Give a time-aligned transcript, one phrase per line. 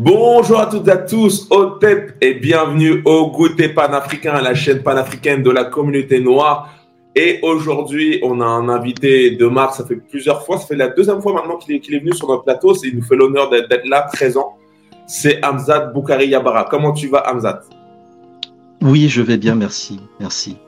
[0.00, 4.80] Bonjour à toutes et à tous, au TEP et bienvenue au Goûter panafricain, la chaîne
[4.80, 6.72] panafricaine de la communauté noire.
[7.16, 10.86] Et aujourd'hui, on a un invité de Marc, ça fait plusieurs fois, ça fait la
[10.86, 14.02] deuxième fois maintenant qu'il est, venu sur notre plateau, il nous fait l'honneur d'être là,
[14.02, 14.56] présent.
[15.08, 16.68] C'est Hamzat Boukari Yabara.
[16.70, 17.62] Comment tu vas, Hamzat?
[18.80, 19.98] Oui, je vais bien, merci.
[20.20, 20.58] Merci.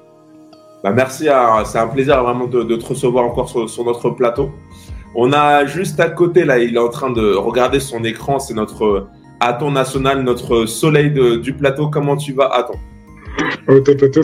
[0.82, 1.28] Bah merci,
[1.66, 4.50] c'est un plaisir vraiment de, te recevoir encore sur, notre plateau.
[5.14, 8.54] On a juste à côté, là, il est en train de regarder son écran, c'est
[8.54, 9.06] notre
[9.40, 11.10] Aton National, notre soleil
[11.40, 11.88] du plateau.
[11.88, 12.74] Comment tu vas, Aton
[13.68, 13.80] euh,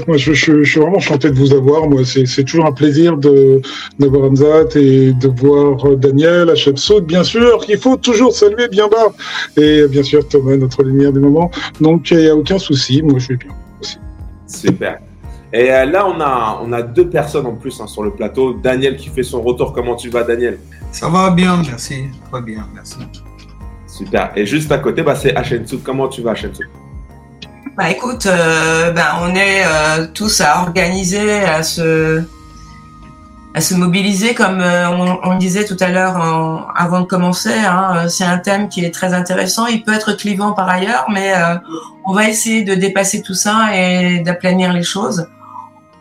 [0.06, 1.88] Moi, je, suis vraiment enchanté de vous avoir.
[1.88, 3.60] Moi, c'est toujours un plaisir de
[3.98, 8.88] d'avoir Hamzat et de voir Daniel, Hachem Saut, bien sûr, qu'il faut toujours saluer bien
[8.88, 9.12] bas.
[9.56, 11.50] Et bien sûr, Thomas, notre lumière du moment.
[11.80, 13.02] Donc, il n'y a aucun souci.
[13.02, 13.98] Moi, je vais bien aussi.
[14.46, 15.00] Super.
[15.52, 18.52] Et euh, là, on a, on a deux personnes en plus hein, sur le plateau.
[18.52, 19.72] Daniel qui fait son retour.
[19.72, 20.58] Comment tu vas, Daniel?
[20.92, 22.04] Ça va bien, merci.
[22.30, 22.96] Très bien, merci.
[23.96, 24.30] Super.
[24.36, 25.78] Et juste à côté, bah, c'est Hachensu.
[25.78, 26.68] Comment tu vas, Hachensu
[27.76, 32.22] bah écoute, euh, bah, on est euh, tous à organiser, à se,
[33.52, 36.16] à se mobiliser comme on, on, disait tout à l'heure
[36.74, 37.52] avant de commencer.
[37.52, 39.66] Hein, c'est un thème qui est très intéressant.
[39.66, 41.34] Il peut être clivant par ailleurs, mais
[42.06, 45.26] on va essayer de dépasser tout ça et d'aplanir les choses.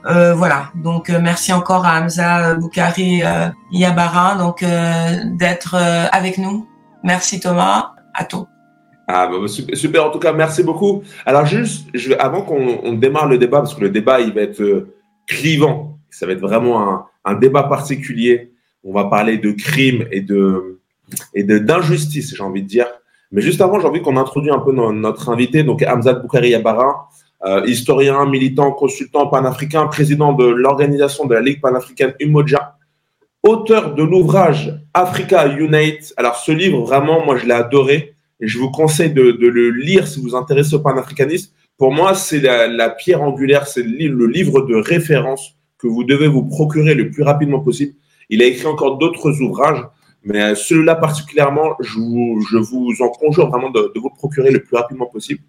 [0.05, 0.69] Euh, voilà.
[0.75, 5.75] Donc euh, merci encore à Hamza Boukari euh, Yabara donc d'être
[6.11, 6.67] avec nous.
[7.05, 7.91] Merci Thomas.
[8.13, 8.47] À toi.
[9.07, 11.03] Ah, bah, super, en tout cas, merci beaucoup.
[11.25, 14.87] Alors juste, avant qu'on démarre le débat, parce que le débat, il va être
[15.27, 18.51] clivant, ça va être vraiment un, débat particulier.
[18.83, 20.79] On va parler de crimes et de
[21.35, 22.87] et d'injustice, j'ai envie de dire.
[23.31, 27.09] Mais juste avant, j'ai envie qu'on introduise un peu notre invité, donc Hamza Boukari Yabara.
[27.45, 32.77] Euh, historien, militant, consultant panafricain, président de l'organisation de la Ligue panafricaine Umoja,
[33.45, 36.13] auteur de l'ouvrage Africa Unite.
[36.17, 40.19] Alors ce livre, vraiment, moi je l'ai adoré je vous conseille de, le lire si
[40.19, 41.51] vous vous intéressez au panafricanisme.
[41.77, 46.43] Pour moi, c'est la, pierre angulaire, c'est le livre de référence que vous devez vous
[46.43, 47.93] procurer le plus rapidement possible.
[48.29, 49.83] Il a écrit encore d'autres ouvrages,
[50.23, 55.41] mais celui-là particulièrement, je vous, en conjure vraiment de, vous procurer le plus rapidement possible.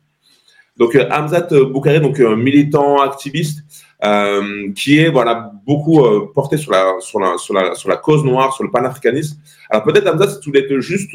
[0.76, 3.64] Donc euh, Hamzat Boukari, donc un militant activiste
[4.04, 8.52] euh, qui est voilà beaucoup euh, porté sur la, sur la sur la cause noire,
[8.52, 9.38] sur le panafricanisme.
[9.70, 11.12] Alors peut-être Hamzat, si tu voulais juste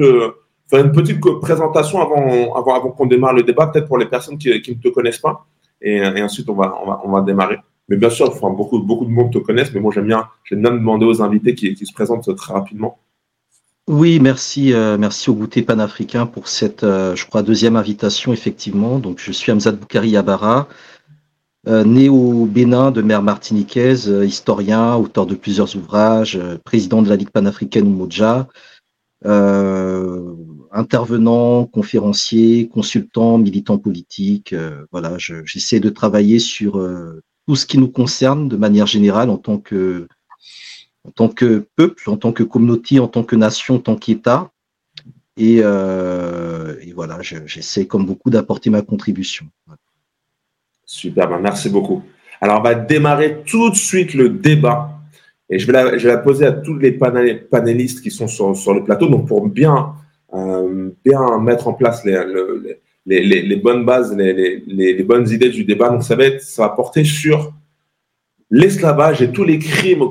[0.69, 4.37] faire une petite présentation avant avant, avant qu'on démarre le débat, peut-être pour les personnes
[4.37, 5.45] qui, qui ne te connaissent pas,
[5.81, 7.57] et, ensuite on va on va on va démarrer.
[7.89, 10.71] Mais bien sûr, beaucoup beaucoup de monde te connaissent, mais moi j'aime bien j'aime bien
[10.71, 12.97] demander aux invités qui, se présentent très rapidement.
[13.87, 18.99] Oui, merci, euh, merci au goûter panafricain pour cette, euh, je crois, deuxième invitation, effectivement.
[18.99, 20.63] Donc, je suis Hamzat Boukari Yabara, euh,
[21.65, 27.29] né au Bénin de mère martiniquaise, historien, auteur de plusieurs ouvrages, président de la Ligue
[27.29, 28.47] panafricaine Umoja,
[30.71, 34.55] intervenant, conférencier, consultant, militant politique.
[34.91, 36.81] voilà, j'essaie de travailler sur
[37.47, 40.07] tout ce qui nous concerne de manière générale en tant que
[41.75, 44.51] peuple, en tant que communauté, en tant que nation, en tant qu'État.
[45.37, 49.47] Et, euh, voilà, j'essaie comme beaucoup d'apporter ma contribution.
[50.91, 52.03] Super, ben, merci beaucoup.
[52.41, 54.89] Alors, on va démarrer tout de suite le débat.
[55.49, 59.07] Et je vais la, poser à tous les panélistes qui sont sur, le plateau.
[59.07, 59.93] Donc, pour bien,
[60.33, 62.21] euh, bien mettre en place les,
[63.05, 67.05] les, bonnes bases, les, bonnes idées du débat, donc ça va, être, ça va porter
[67.05, 67.53] sur
[68.49, 70.03] l'esclavage et tous les crimes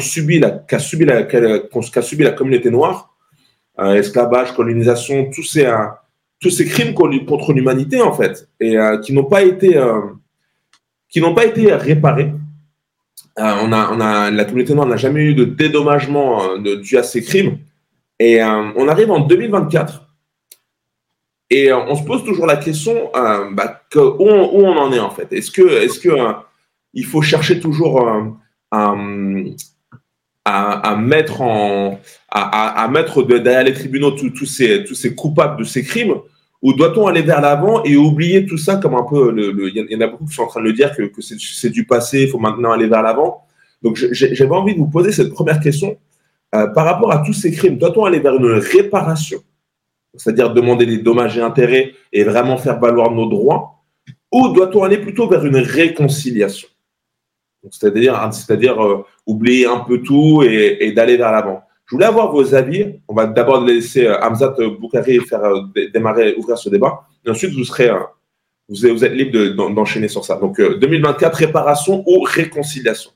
[0.00, 3.14] subi la, qu'a subi la, qu'a subi la communauté noire,
[3.78, 5.66] euh, esclavage, colonisation, tous ces,
[6.44, 9.82] tous ces crimes contre l'humanité en fait, et euh, qui n'ont pas été,
[11.08, 12.34] qui n'ont pas été réparés.
[13.38, 17.02] on a, on a, la communauté noire n'a jamais eu de dédommagement de, dû à
[17.02, 17.56] ces crimes.
[18.18, 20.06] Et on arrive en 2024
[21.48, 25.32] et on se pose toujours la question bah, que, où, on, en est en fait.
[25.32, 26.06] Est-ce que, est-ce
[26.92, 28.06] il faut chercher toujours
[28.70, 28.94] à,
[30.44, 35.82] à, mettre en à, mettre derrière les tribunaux tous ces tous ces coupables de ces
[35.82, 36.16] crimes
[36.64, 39.96] ou doit-on aller vers l'avant et oublier tout ça comme un peu le, il y
[39.96, 42.28] en a beaucoup qui sont en train de le dire que, c'est du passé il
[42.28, 43.44] faut maintenant aller vers l'avant.
[43.82, 45.98] Donc j'avais envie de vous poser cette première question
[46.54, 47.76] euh, par rapport à tous ces crimes.
[47.76, 49.40] Doit-on aller vers une réparation?
[50.14, 53.84] C'est-à-dire demander des dommages et intérêts et vraiment faire valoir nos droits?
[54.32, 56.68] Ou doit-on aller plutôt vers une réconciliation?
[57.70, 61.62] C'est-à-dire, c'est-à-dire euh, oublier un peu tout et, d'aller vers l'avant.
[61.86, 63.00] Je voulais avoir vos avis.
[63.08, 65.60] On va d'abord laisser euh, Hamzat Boukari faire euh,
[65.92, 67.06] démarrer, ouvrir ce débat.
[67.24, 67.90] Et ensuite, vous serez,
[68.68, 70.36] vous, êtes, libre d'enchaîner sur ça.
[70.36, 73.10] Donc, 2024, réparation ou réconciliation?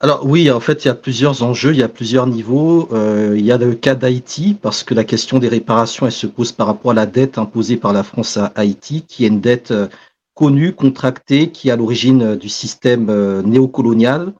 [0.00, 2.88] Alors oui, en fait, il y a plusieurs enjeux, il y a plusieurs niveaux.
[2.92, 6.28] Euh, il y a le cas d'Haïti, parce que la question des réparations, elle se
[6.28, 9.40] pose par rapport à la dette imposée par la France à Haïti, qui est une
[9.40, 9.88] dette euh,
[10.34, 13.06] connue, contractée, qui est à l'origine euh, du système
[13.42, 14.34] néocolonial,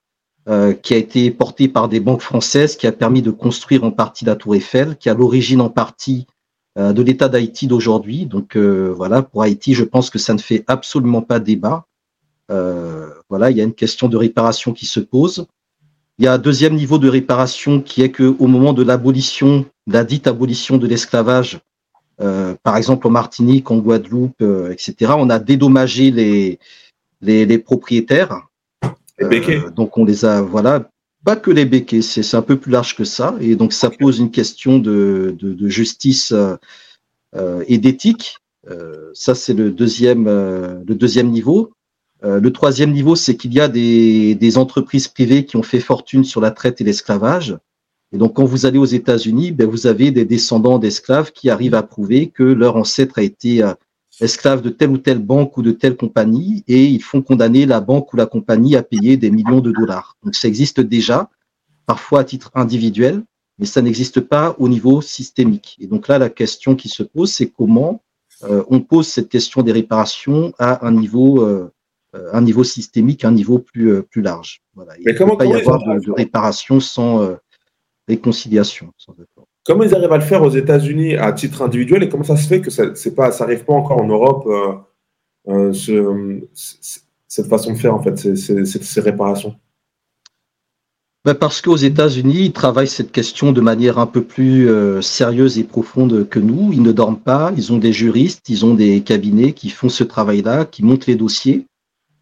[0.83, 4.25] qui a été porté par des banques françaises, qui a permis de construire en partie
[4.25, 6.27] la Tour Eiffel, qui a l'origine en partie
[6.77, 8.25] de l'État d'Haïti d'aujourd'hui.
[8.25, 11.89] Donc voilà, pour Haïti, je pense que ça ne fait absolument pas débat.
[12.51, 15.47] Euh, voilà, il y a une question de réparation qui se pose.
[16.19, 19.67] Il y a un deuxième niveau de réparation qui est que au moment de l'abolition,
[19.87, 21.61] la dite abolition de l'esclavage,
[22.21, 26.59] euh, par exemple en Martinique, en Guadeloupe, euh, etc., on a dédommagé les,
[27.21, 28.48] les, propriétaires.
[29.19, 30.89] Les donc on les a, voilà,
[31.25, 33.37] pas que les béquets, c'est un peu plus large que ça.
[33.41, 36.33] Et donc ça pose une question de, de, justice
[37.67, 38.39] et d'éthique.
[39.15, 41.73] ça, c'est le deuxième, le deuxième niveau.
[42.25, 46.25] Euh, le troisième niveau, c'est qu'il y a des, entreprises privées qui ont fait fortune
[46.25, 47.57] sur la traite et l'esclavage.
[48.13, 51.75] Et donc, quand vous allez aux États-Unis, ben, vous avez des descendants d'esclaves qui arrivent
[51.75, 53.63] à prouver que leur ancêtre a été
[54.21, 57.67] euh, esclave de telle ou telle banque ou de telle compagnie, et ils font condamner
[57.67, 60.17] la banque ou la compagnie à payer des millions de dollars.
[60.23, 61.31] Donc, ça existe déjà,
[61.87, 63.23] parfois à titre individuel,
[63.59, 65.77] mais ça n'existe pas au niveau systémique.
[65.81, 68.03] Et donc là, la question qui se pose, c'est comment
[68.45, 71.45] euh, on pose cette question des réparations à un niveau
[72.15, 74.63] euh, un niveau systémique, un niveau plus, euh, plus large.
[74.75, 74.95] Voilà.
[74.99, 77.37] Il ne peut pas y avoir de, réparation sans euh,
[78.09, 78.95] réconciliation.
[79.69, 82.49] Comment ils arrivent à le faire aux États-Unis à titre individuel et comment ça se
[82.49, 84.49] fait que ça n'arrive pas, encore en Europe,
[86.55, 89.55] cette façon de faire, en fait, ces, réparations?
[91.25, 94.69] Ben Parce qu'aux États-Unis, ils travaillent cette question de manière un peu plus
[95.03, 96.73] sérieuse et profonde que nous.
[96.73, 100.03] Ils ne dorment pas, ils ont des juristes, ils ont des cabinets qui font ce
[100.05, 101.67] travail-là, qui montent les dossiers.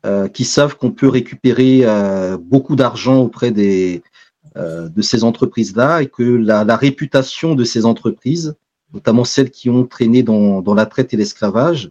[0.07, 4.09] Euh, qui savent qu'on peut récupérer euh, beaucoup d'argent auprès des, euh,
[4.57, 8.55] de ces entreprises-là et que la, la, réputation de ces entreprises,
[8.95, 11.91] notamment celles qui ont traîné dans, dans la traite et l'esclavage,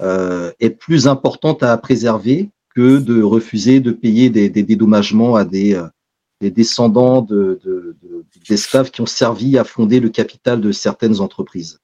[0.00, 5.80] est plus importante à préserver que de refuser de payer des, des dédommagements à des,
[6.40, 11.80] des descendants d'esclaves de, de, qui ont servi à fonder le capital de certaines entreprises.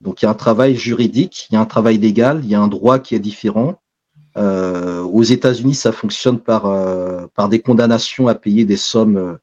[0.00, 2.54] Donc il y a un travail juridique, il y a un travail légal, il y
[2.54, 3.80] a un droit qui est différent.
[4.36, 9.34] Euh, aux États-Unis, ça fonctionne par, euh, par des condamnations à payer des sommes euh,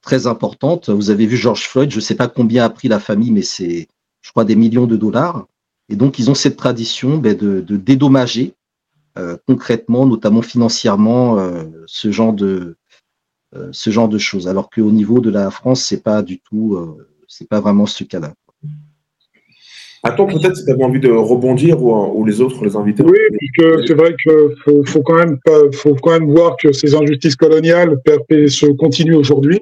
[0.00, 0.90] très importantes.
[0.90, 3.42] Vous avez vu George Floyd, je ne sais pas combien a pris la famille, mais
[3.42, 3.88] c'est,
[4.20, 5.46] je crois, des millions de dollars.
[5.88, 8.54] Et donc, ils ont cette tradition ben, de, de, dédommager
[9.46, 11.36] concrètement, notamment financièrement,
[11.86, 12.76] ce genre de
[13.72, 14.48] ce genre de choses.
[14.48, 16.96] Alors qu'au niveau de la France, c'est pas du tout,
[17.28, 18.32] c'est pas vraiment ce cas-là.
[20.04, 23.04] Attends, peut-être si tu avais envie de rebondir ou, les autres, les invités.
[23.04, 23.18] Oui,
[23.56, 25.38] parce c'est vrai qu'il faut, quand même
[25.72, 27.96] faut quand même voir que ces injustices coloniales
[28.48, 29.60] se continuent aujourd'hui.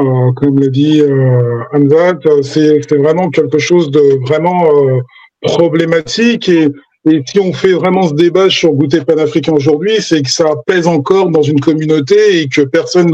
[0.00, 5.00] Euh, comme l'a dit euh, c'est vraiment quelque chose de vraiment euh,
[5.42, 6.68] problématique et,
[7.10, 10.86] et si on fait vraiment ce débat sur goûter panafricain aujourd'hui, c'est que ça pèse
[10.86, 13.10] encore dans une communauté et que personne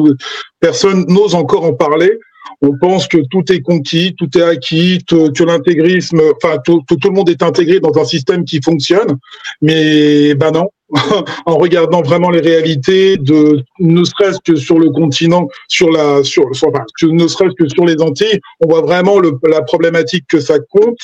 [0.61, 2.19] personne n'ose encore en parler
[2.63, 7.29] on pense que tout est conquis, tout est acquis, que l'intégrisme, enfin tout, le monde
[7.29, 9.19] est intégré dans un système qui fonctionne,
[9.63, 10.69] mais ben non.
[11.47, 16.45] en regardant vraiment les réalités de ne serait-ce que sur le continent, sur la, sur,
[16.51, 19.19] enfin, ne serait-ce que sur les Antilles, on voit vraiment
[19.49, 20.99] la problématique que ça compte.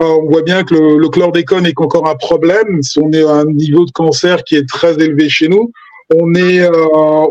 [0.00, 2.80] Euh, on voit bien que le, le chlordécone est encore un problème.
[2.96, 5.70] On est à un niveau de cancer qui est très élevé chez nous
[6.14, 6.70] on est, euh,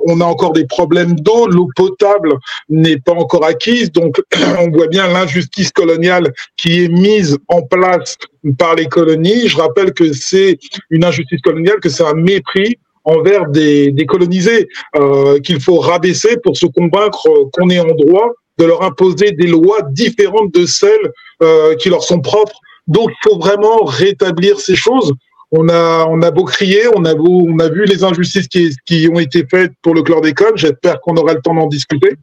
[0.05, 2.33] on a encore des problèmes d'eau, l'eau potable
[2.69, 4.21] n'est pas encore acquise, donc
[4.59, 8.17] on voit bien l'injustice coloniale qui est mise en place
[8.57, 9.47] par les colonies.
[9.47, 10.57] Je rappelle que c'est
[10.89, 16.37] une injustice coloniale, que c'est un mépris envers des, des colonisés euh, qu'il faut rabaisser
[16.43, 21.11] pour se convaincre qu'on est en droit de leur imposer des lois différentes de celles
[21.43, 22.59] euh, qui leur sont propres.
[22.87, 25.13] Donc, il faut vraiment rétablir ces choses
[25.51, 29.09] on a, on a beau crier, on a, on a vu les injustices qui, qui
[29.11, 30.55] ont été faites pour le chlordécone.
[30.55, 32.15] J'espère qu'on aura le temps d'en discuter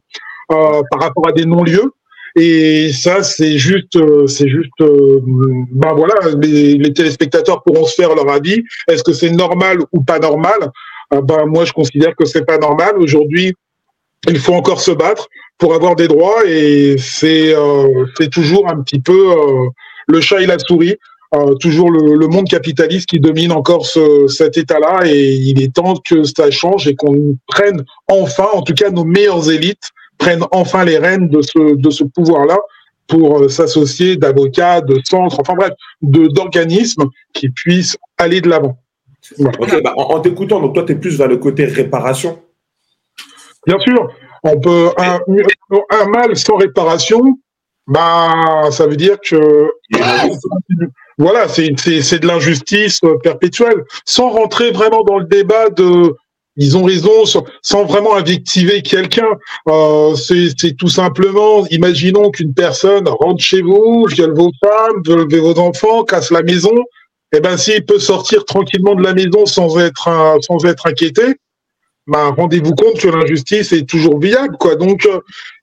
[0.51, 1.93] euh, par rapport à des non-lieux.
[2.35, 8.13] Et ça, c'est juste, euh, c'est juste, euh, ben voilà, les, téléspectateurs pourront se faire
[8.15, 8.63] leur avis.
[8.87, 10.71] Est-ce que c'est normal ou pas normal?
[11.11, 12.97] Ben moi, je considère que c'est pas normal.
[12.97, 13.53] Aujourd'hui,
[14.27, 15.27] il faut encore se battre
[15.59, 17.53] pour avoir des droits, et c'est,
[18.17, 19.35] c'est toujours un petit peu
[20.07, 20.97] le chat et la souris.
[21.35, 26.23] Euh, toujours le, monde capitaliste qui domine encore cet état-là et il est temps que
[26.23, 30.99] ça change et qu'on prenne enfin, en tout cas nos meilleures élites prennent enfin les
[30.99, 32.59] rênes de ce, de ce pouvoir-là
[33.07, 35.71] pour euh, s'associer d'avocats, de centres, enfin bref,
[36.01, 38.77] d'organismes qui puissent aller de l'avant.
[39.39, 42.39] Bah, en, t'écoutant, donc toi, tu es plus vers le côté réparation
[43.65, 44.07] Bien sûr,
[44.43, 45.19] on peut un,
[45.89, 47.39] un mal sans réparation,
[47.87, 49.71] bah ça veut dire que
[51.17, 56.15] voilà, c'est de l'injustice perpétuelle, sans rentrer vraiment dans le débat de
[56.55, 59.27] ils ont raison sans, vraiment invectiver quelqu'un.
[59.69, 65.57] Euh, c'est tout simplement, imaginons qu'une personne rentre chez vous, viole vos femmes, viole vos
[65.57, 66.75] enfants, casse la maison.
[67.35, 70.07] Eh ben, s'il peut sortir tranquillement de la maison sans être
[70.41, 71.23] sans être inquiété,
[72.05, 74.75] ben, rendez-vous compte que l'injustice est toujours viable, quoi.
[74.75, 75.19] Donc, euh,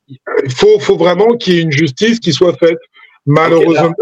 [0.09, 2.79] il faut, faut vraiment qu'il y ait une justice qui soit faite.
[3.27, 3.93] Malheureusement.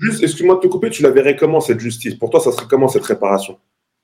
[0.00, 2.14] juste, excuse-moi de te couper, tu la verrais comment cette justice?
[2.14, 3.58] Pour toi, ça serait comment cette réparation?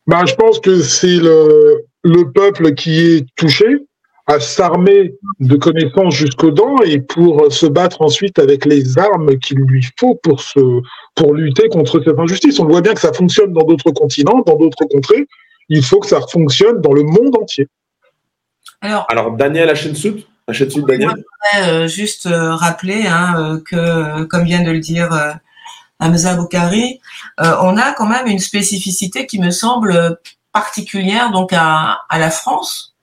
[0.06, 3.86] Ben, je pense que c'est le, le peuple qui est touché
[4.26, 9.58] à s'armer de connaissances jusqu'aux dents et pour se battre ensuite avec les armes qu'il
[9.58, 10.80] lui faut pour se
[11.14, 12.58] pour lutter contre cette injustice.
[12.58, 15.26] On voit bien que ça fonctionne dans d'autres continents, dans d'autres contrées.
[15.68, 17.68] Il faut que ça fonctionne dans le monde entier.
[18.80, 19.70] Alors, Alors Daniel
[20.98, 21.08] Je
[21.56, 25.38] voudrais euh, juste euh, rappeler hein, euh, que, comme vient de le dire
[26.00, 27.00] Hamza Boukari,
[27.38, 30.18] on a quand même une spécificité qui me semble
[30.52, 32.94] particulière donc à, à la France,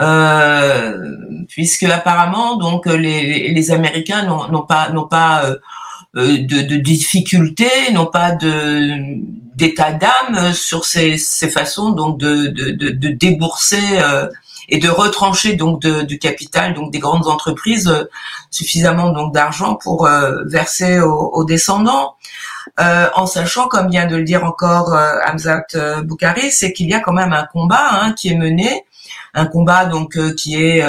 [0.00, 1.16] euh,
[1.48, 8.06] puisque apparemment donc les, les Américains n'ont pas n'ont pas euh, de, de difficultés, n'ont
[8.06, 8.96] pas de
[9.56, 14.26] d'état d'âme sur ces, ces façons donc de, de, de débourser euh,
[14.70, 18.08] et de retrancher donc de, du capital donc des grandes entreprises
[18.50, 20.08] suffisamment donc d'argent pour
[20.46, 22.14] verser aux, aux descendants.
[22.78, 26.88] Euh, en sachant, comme vient de le dire encore euh, Hamzat euh, Boukari, c'est qu'il
[26.88, 28.84] y a quand même un combat hein, qui est mené,
[29.34, 30.84] un combat donc qui est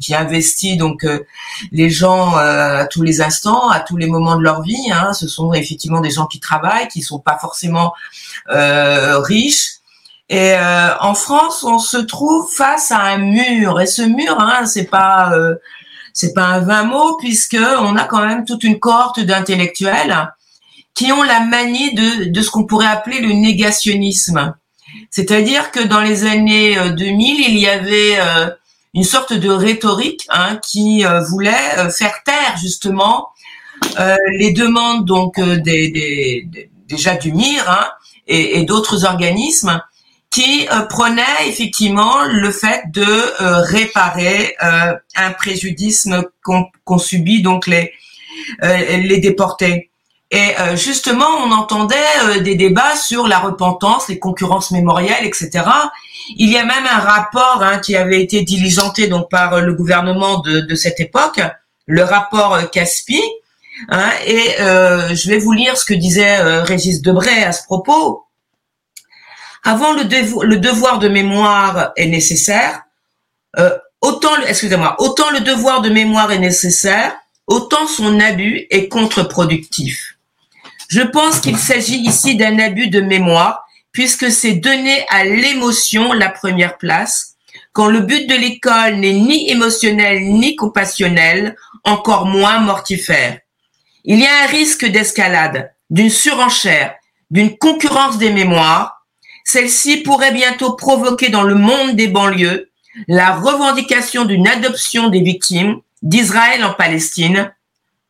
[0.00, 1.06] qui investit donc
[1.70, 4.90] les gens à tous les instants, à tous les moments de leur vie.
[4.92, 5.12] Hein.
[5.12, 7.92] Ce sont effectivement des gens qui travaillent, qui sont pas forcément
[8.48, 9.77] riches.
[10.30, 10.54] Et
[11.00, 15.32] en France, on se trouve face à un mur, et ce mur, hein, c'est pas
[16.12, 20.28] c'est pas un vain mot puisque on a quand même toute une cohorte d'intellectuels
[20.94, 24.52] qui ont la manie de, de ce qu'on pourrait appeler le négationnisme.
[25.10, 28.50] C'est-à-dire que dans les années 2000, euh, il y avait euh,
[28.94, 33.28] une sorte de rhétorique hein, qui euh, voulait faire taire justement
[34.32, 37.88] les demandes donc des, des, déjà du MIR hein,
[38.26, 39.80] et, et d'autres organismes
[40.30, 46.08] qui prenaient effectivement le fait de réparer un préjudice
[46.42, 47.92] qu'ont subi donc les
[48.62, 49.88] les déportés.
[50.30, 55.64] Et euh, justement, on entendait euh, des débats sur la repentance, les concurrences mémorielles, etc.
[56.36, 59.72] Il y a même un rapport hein, qui avait été diligenté donc par euh, le
[59.72, 61.40] gouvernement de, de cette époque,
[61.86, 63.22] le rapport Caspi.
[63.90, 68.24] Hein, et je vais vous lire ce que disait Régis Debray à ce propos.
[69.68, 70.04] Avant le,
[70.56, 72.84] devoir de mémoire est nécessaire,
[74.00, 77.14] autant, excusez-moi, autant le devoir de mémoire est nécessaire,
[77.46, 80.16] autant son abus est contre-productif.
[80.88, 86.30] Je pense qu'il s'agit ici d'un abus de mémoire, puisque c'est donner à l'émotion la
[86.30, 87.34] première place,
[87.74, 93.38] quand le but de l'école n'est ni émotionnel ni compassionnel, encore moins mortifère.
[94.04, 96.94] Il y a un risque d'escalade, d'une surenchère,
[97.30, 98.97] d'une concurrence des mémoires.
[99.50, 102.68] Celle-ci pourrait bientôt provoquer dans le monde des banlieues
[103.06, 107.50] la revendication d'une adoption des victimes d'Israël en Palestine,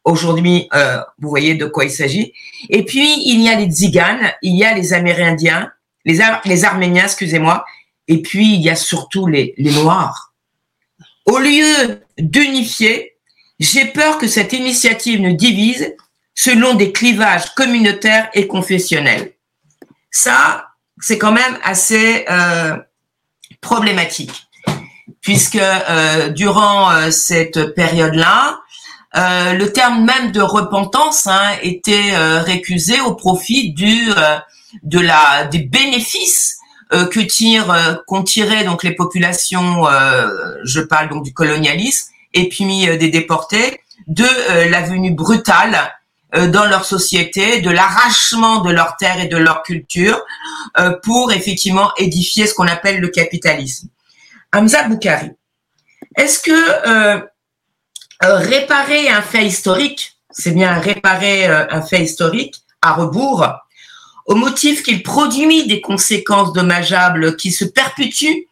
[0.04, 2.32] Aujourd'hui, euh, vous voyez de quoi il s'agit.
[2.70, 5.70] Et puis, il y a les Tziganes, il y a les Amérindiens,
[6.06, 6.22] les,
[6.64, 7.66] Arméniens, excusez-moi,
[8.06, 10.32] et puis il y a surtout les, les Noirs.
[11.26, 13.16] Au lieu d'unifier,
[13.60, 15.94] j'ai peur que cette initiative ne divise
[16.34, 19.34] selon des clivages communautaires et confessionnels.
[20.10, 20.67] Ça,
[21.00, 22.76] c'est quand même assez euh,
[23.60, 24.48] problématique,
[25.20, 28.60] puisque euh, durant euh, cette période-là,
[29.14, 34.10] le terme même de repentance hein, était récusé au profit du
[34.84, 36.58] de la des bénéfices
[36.90, 39.86] que tirent qu'ont tiré donc les populations
[40.62, 44.26] je parle donc du colonialisme et puis des déportés de
[44.70, 45.90] la venue brutale
[46.34, 50.20] dans leur société, de l'arrachement de leurs terres et de leur culture
[51.02, 53.88] pour effectivement édifier ce qu'on appelle le capitalisme.
[54.52, 55.30] Hamza Boukari,
[56.16, 57.20] est-ce que
[58.22, 63.46] euh, réparer un fait historique, c'est bien réparer euh, un fait historique à rebours,
[64.26, 68.48] au motif qu'il produit des conséquences dommageables qui se perpétuent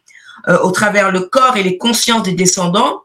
[0.47, 3.01] euh, au travers le corps et les consciences des descendants,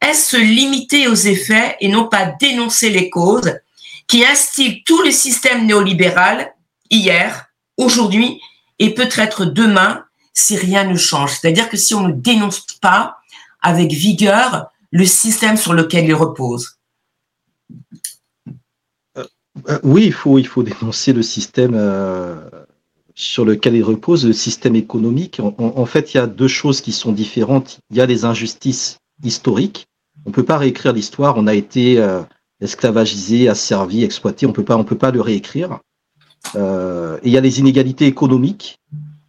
[0.00, 3.58] est-ce se limiter aux effets et non pas dénoncer les causes
[4.08, 6.54] qui instillent tout le système néolibéral
[6.90, 7.46] hier,
[7.76, 8.40] aujourd'hui
[8.78, 11.32] et peut-être demain si rien ne change.
[11.32, 13.16] C'est-à-dire que si on ne dénonce pas,
[13.60, 16.78] avec vigueur le système sur lequel il repose.
[19.82, 21.74] oui, il faut, il faut dénoncer le système
[23.16, 25.40] sur lequel il repose, le système économique.
[25.40, 27.80] En, fait, il y a deux choses qui sont différentes.
[27.90, 29.88] Il y a les injustices historiques.
[30.26, 31.36] On ne peut pas réécrire l'histoire.
[31.38, 32.22] On a été euh,
[32.60, 34.46] esclavagisé, asservi, exploité.
[34.46, 35.80] On peut pas, on peut pas le réécrire.
[36.54, 38.78] Euh, et il y a les inégalités économiques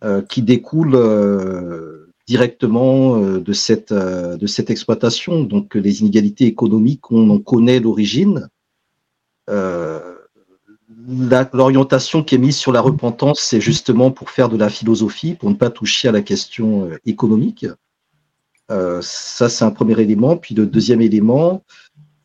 [0.04, 5.44] euh, qui découlent euh, directement de cette de cette exploitation.
[5.44, 8.50] Donc les inégalités économiques, on en connaît l'origine.
[11.54, 15.50] L'orientation qui est mise sur la repentance, c'est justement pour faire de la philosophie, pour
[15.50, 17.66] ne pas toucher à la question économique.
[18.68, 20.36] Ça, c'est un premier élément.
[20.36, 21.64] Puis le deuxième élément,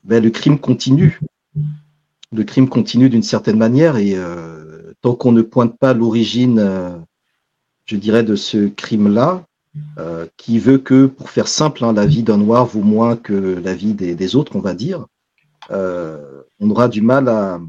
[0.04, 1.20] ben, le crime continue.
[2.32, 7.04] Le crime continue d'une certaine manière et euh, tant qu'on ne pointe pas l'origine,
[7.84, 9.44] je dirais, de ce crime-là,
[10.36, 13.74] qui veut que, pour faire simple, hein, la vie d'un noir vaut moins que la
[13.74, 15.06] vie des, autres, on va dire,
[15.70, 17.60] on aura du mal à,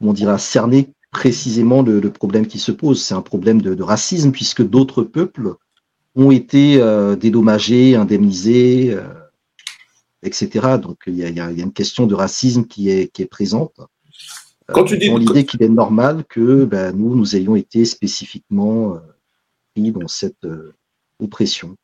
[0.00, 3.02] on dira, cerner précisément le, problème qui se pose.
[3.02, 5.54] C'est un problème de, racisme puisque d'autres peuples
[6.16, 9.02] ont été euh, dédommagés, indemnisés, euh,
[10.22, 10.76] etc.
[10.82, 13.80] Donc il y, a, une question de racisme qui est, qui est présente.
[14.68, 18.98] Quand tu dis l'idée qu'il est normal que ben, nous, nous ayons été spécifiquement euh,
[19.74, 20.46] pris dans cette
[21.18, 21.76] oppression.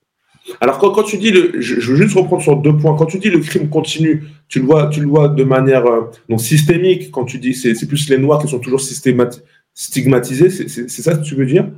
[0.60, 2.96] Alors, quand, tu dis, le, je, veux juste reprendre sur deux points.
[2.96, 6.02] Quand tu dis le crime continue, tu le vois, tu le vois de manière euh,
[6.28, 7.10] non systémique.
[7.10, 11.24] Quand tu dis c'est, c'est plus les Noirs qui sont toujours stigmatisés, c'est, ça que
[11.24, 11.68] tu veux dire?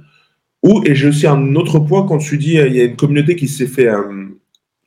[0.63, 3.37] Ou, et j'ai aussi un autre point, quand tu dis il y a une communauté
[3.37, 4.27] qui s'est fait, euh,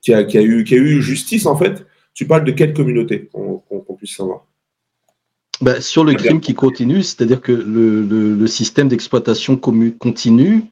[0.01, 2.73] qui, a, qui, a eu, qui a eu justice, en fait, tu parles de quelle
[2.73, 3.61] communauté qu'on,
[3.97, 4.45] puisse savoir?
[5.61, 10.63] Ben, sur le crime qui continue, c'est-à-dire que le, le, le système d'exploitation continue,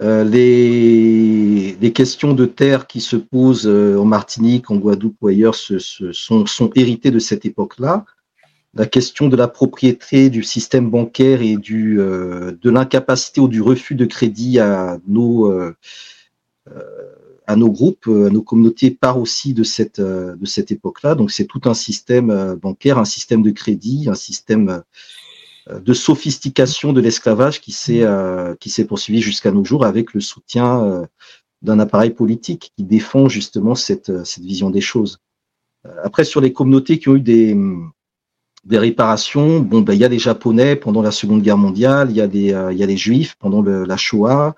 [0.00, 5.26] euh, les, les, questions de terre qui se posent euh, en Martinique, en Guadeloupe ou
[5.26, 8.04] ailleurs se, sont, sont, héritées de cette époque-là.
[8.74, 13.60] La question de la propriété du système bancaire et du, euh, de l'incapacité ou du
[13.60, 15.52] refus de crédit à nos,
[17.48, 21.16] à nos groupes, à nos communautés part aussi de cette, de cette époque-là.
[21.16, 24.82] Donc c'est tout un système bancaire, un système de crédit, un système
[25.70, 30.20] de sophistication de l'esclavage qui s'est euh, qui s'est poursuivi jusqu'à nos jours avec le
[30.20, 31.06] soutien euh,
[31.62, 35.18] d'un appareil politique qui défend justement cette, euh, cette vision des choses.
[36.02, 37.56] Après, sur les communautés qui ont eu des,
[38.64, 42.16] des réparations, bon, ben, il y a les Japonais pendant la Seconde Guerre mondiale, il
[42.16, 44.54] y a des, il y a les Juifs pendant le, la Shoah,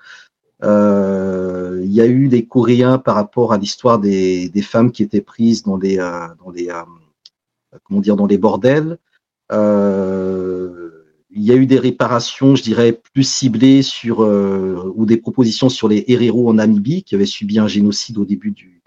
[0.63, 5.03] euh, il y a eu des Coréens par rapport à l'histoire des, des femmes qui
[5.03, 6.69] étaient prises dans les, dans les,
[7.85, 8.99] comment dire, dans les bordels.
[9.53, 10.91] Euh,
[11.31, 15.69] il y a eu des réparations, je dirais, plus ciblées sur euh, ou des propositions
[15.69, 18.83] sur les Herero en Namibie qui avaient subi un génocide au début du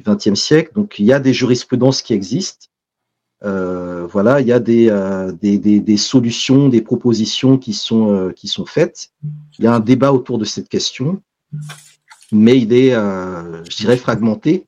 [0.00, 0.72] XXe siècle.
[0.74, 2.66] Donc il y a des jurisprudences qui existent.
[3.44, 8.48] Euh, voilà, il y a des, euh, des, solutions, des propositions qui sont, euh, qui
[8.48, 9.10] sont faites.
[9.58, 11.22] Il y a un débat autour de cette question,
[12.32, 14.66] mais il est, je dirais, fragmenté.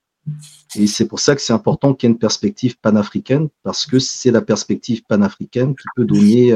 [0.74, 3.98] Et c'est pour ça que c'est important qu'il y ait une perspective panafricaine, parce que
[3.98, 6.54] c'est la perspective panafricaine qui peut donner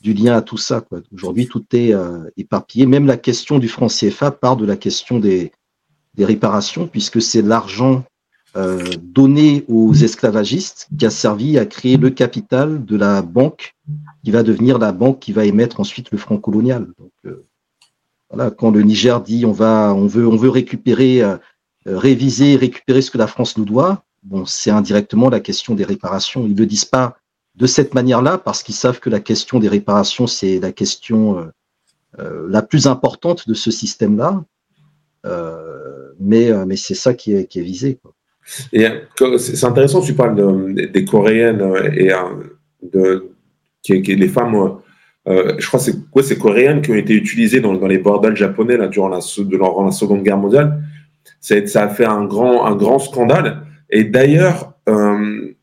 [0.00, 0.82] du lien à tout ça.
[1.12, 1.92] Aujourd'hui, tout est
[2.38, 2.86] éparpillé.
[2.86, 5.52] Même la question du franc CFA part de la question des,
[6.14, 8.04] des réparations, puisque c'est l'argent
[8.56, 13.76] euh, donné aux esclavagistes qui a servi à créer le capital de la banque
[14.24, 16.88] qui va devenir la banque qui va émettre ensuite le franc colonial.
[16.98, 17.46] Donc, euh,
[18.28, 21.36] voilà, quand le Niger dit on va, on veut, on veut récupérer euh,
[21.86, 26.44] réviser, récupérer ce que la France nous doit, bon, c'est indirectement la question des réparations.
[26.44, 27.18] Ils ne le disent pas
[27.54, 31.46] de cette manière-là parce qu'ils savent que la question des réparations, c'est la question euh,
[32.18, 34.44] euh la plus importante de ce système-là.
[36.18, 37.94] Mais mais c'est ça qui est, qui est visé.
[37.94, 38.12] Quoi.
[38.72, 38.86] Et
[39.38, 41.62] c'est intéressant, tu parles de, des Coréennes
[41.94, 42.10] et
[42.82, 43.30] de
[43.82, 44.54] qui, les femmes.
[45.28, 48.36] Euh, je crois que c'est quoi ces Coréennes qui ont été utilisées dans, les bordels
[48.36, 50.82] japonais là, durant, la, durant la Seconde Guerre mondiale
[51.40, 53.62] ça a fait un grand, un grand scandale.
[53.90, 55.54] Et d'ailleurs, euh,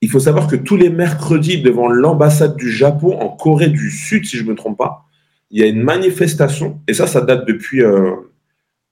[0.00, 4.24] il faut savoir que tous les mercredis, devant l'ambassade du Japon en Corée du Sud,
[4.26, 5.06] si je ne me trompe pas,
[5.50, 8.12] il y a une manifestation, et ça, ça date depuis, euh,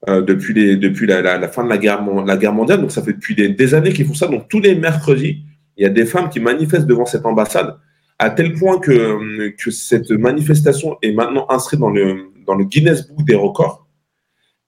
[0.06, 0.54] euh, depuis,
[1.06, 4.28] la, fin de la guerre, mondiale, donc ça fait depuis des, années qu'ils font ça.
[4.28, 5.42] Donc tous les mercredis,
[5.76, 7.74] il y a des femmes qui manifestent devant cette ambassade,
[8.20, 9.18] à tel point que,
[9.70, 13.88] cette manifestation est maintenant inscrite dans le, Guinness Book des records.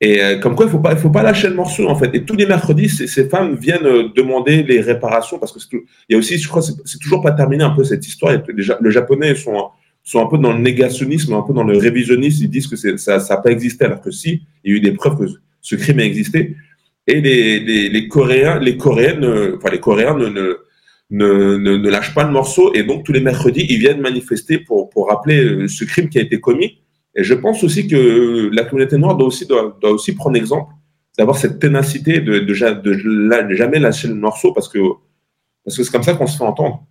[0.00, 2.12] Et euh, comme quoi, il faut pas, faut pas lâcher le morceau en fait.
[2.14, 6.14] Et tous les mercredis, ces, femmes viennent euh, demander les réparations parce que il y
[6.14, 8.32] a aussi, c'est toujours pas terminé un peu cette histoire.
[8.32, 9.70] Les, les Japonais sont
[10.02, 12.44] sont un peu dans le négationnisme, un peu dans le révisionnisme.
[12.44, 14.92] Ils disent que ça n'a pas existé alors que si, il y a eu des
[14.92, 16.56] preuves que ce crime a existé.
[17.06, 19.24] et les, Coréens, les Coréennes,
[19.56, 24.00] enfin les Coréens ne, lâchent pas le morceau et donc tous les mercredis ils viennent
[24.00, 26.78] manifester pour rappeler ce crime qui a été commis.
[27.14, 30.72] Et je pense aussi que la communauté noire doit aussi doit aussi prendre exemple
[31.18, 34.78] d'avoir cette ténacité de, de, de, jamais lâcher le morceau parce que
[35.64, 36.86] parce que c'est comme ça qu'on se fait entendre.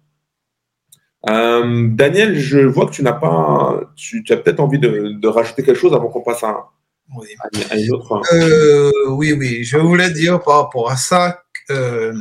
[1.27, 5.63] Euh, Daniel, je vois que tu n'as pas, tu, as peut-être envie de, de, rajouter
[5.63, 6.69] quelque chose avant qu'on passe à,
[7.17, 7.27] oui.
[7.69, 8.21] à, une autre.
[8.33, 12.13] Euh, oui, oui, je voulais dire par rapport à ça, euh,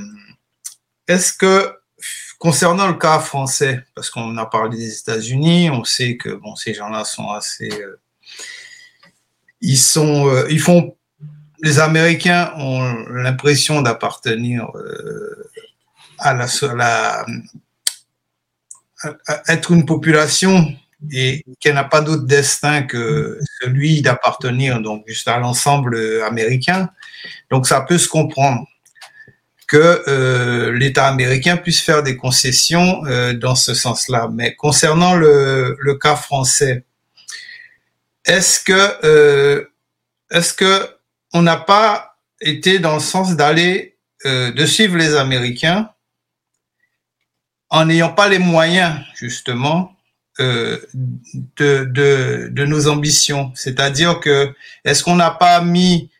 [1.06, 1.72] est-ce que
[2.40, 6.74] concernant le cas français, parce qu'on a parlé des États-Unis, on sait que bon, ces
[6.74, 7.70] gens-là sont assez,
[9.60, 10.96] ils sont, ils font,
[11.62, 14.70] les Américains ont l'impression d'appartenir
[16.18, 17.24] à la,
[19.48, 20.66] être une population
[21.12, 26.90] et qui n'a pas d'autre destin que celui d'appartenir donc juste à l'ensemble américain.
[27.50, 28.66] Donc ça peut se comprendre
[29.68, 34.28] que euh, l'État américain puisse faire des concessions euh, dans ce sens-là.
[34.32, 36.84] Mais concernant le, le cas français,
[38.24, 39.64] est-ce que euh,
[40.30, 40.88] est-ce que
[41.34, 45.90] on n'a pas été dans le sens d'aller de suivre les Américains
[47.70, 49.96] en n'ayant pas les moyens justement
[50.40, 51.84] euh, de,
[52.50, 53.52] de, nos ambitions.
[53.54, 54.54] C'est-à-dire que
[54.84, 56.10] est-ce qu'on n'a pas mis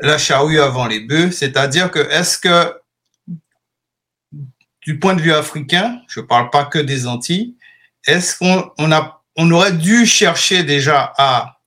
[0.00, 1.32] la charrue avant les bœufs?
[1.32, 2.80] C'est-à-dire que est-ce que
[4.82, 7.56] du point de vue africain, je ne parle pas que des Antilles,
[8.06, 11.60] est-ce qu'on on a, on aurait dû chercher déjà à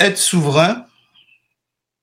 [0.00, 0.86] être souverain,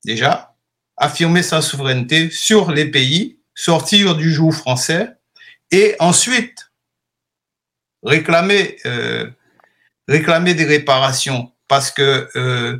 [0.05, 0.55] déjà,
[0.97, 5.09] affirmer sa souveraineté sur les pays, sortir du joug français,
[5.73, 6.71] et ensuite
[8.03, 9.29] réclamer, euh,
[10.07, 11.51] réclamer des réparations.
[11.67, 12.79] Parce que euh,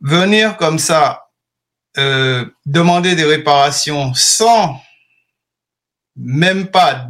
[0.00, 1.30] venir comme ça,
[1.98, 4.80] euh, demander des réparations sans
[6.14, 7.08] même pas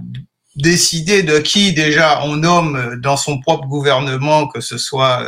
[0.55, 5.23] décider de qui déjà on nomme dans son propre gouvernement, que ce soit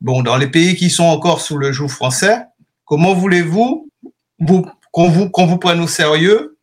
[0.00, 2.42] bon dans les pays qui sont encore sous le joug français,
[2.84, 3.88] comment voulez-vous
[4.40, 6.53] vous, qu'on vous, qu'on vous prenne au sérieux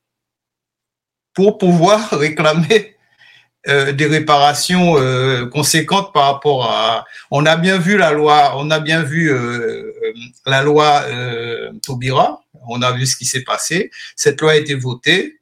[1.33, 2.95] pour pouvoir réclamer
[3.67, 7.05] euh, des réparations euh, conséquentes par rapport à.
[7.29, 9.93] On a bien vu la loi, on a bien vu euh,
[10.47, 11.03] la loi
[11.83, 12.41] Taubira.
[12.67, 13.91] On a vu ce qui s'est passé.
[14.15, 15.39] Cette loi a été votée.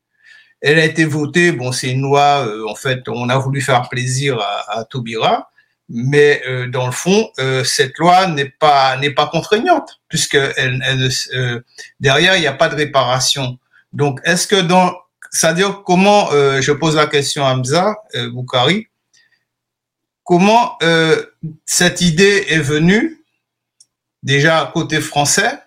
[0.61, 1.53] Elle a été votée.
[1.53, 2.45] Bon, c'est une loi.
[2.67, 5.49] en fait, on a voulu faire plaisir à, à Taubira,
[5.87, 7.29] mais dans le fond,
[7.63, 10.37] cette loi n'est pas n'est pas contraignante puisque
[11.99, 13.57] derrière il n'y a pas de réparation.
[13.93, 14.93] Donc, est-ce que dans
[15.31, 18.31] c'est-à-dire comment, euh, je pose la question à Hamza euh,
[20.23, 21.25] comment euh,
[21.65, 23.23] cette idée est venue,
[24.23, 25.59] déjà côté français,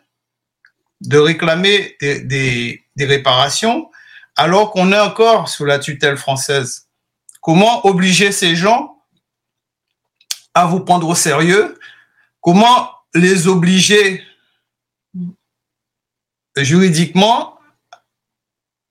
[1.00, 3.90] de réclamer des réparations
[4.36, 6.88] alors qu'on est encore sous la tutelle française?
[7.40, 9.02] Comment obliger ces gens
[10.54, 11.78] à vous prendre au sérieux?
[12.40, 14.22] Comment les obliger
[16.56, 17.58] juridiquement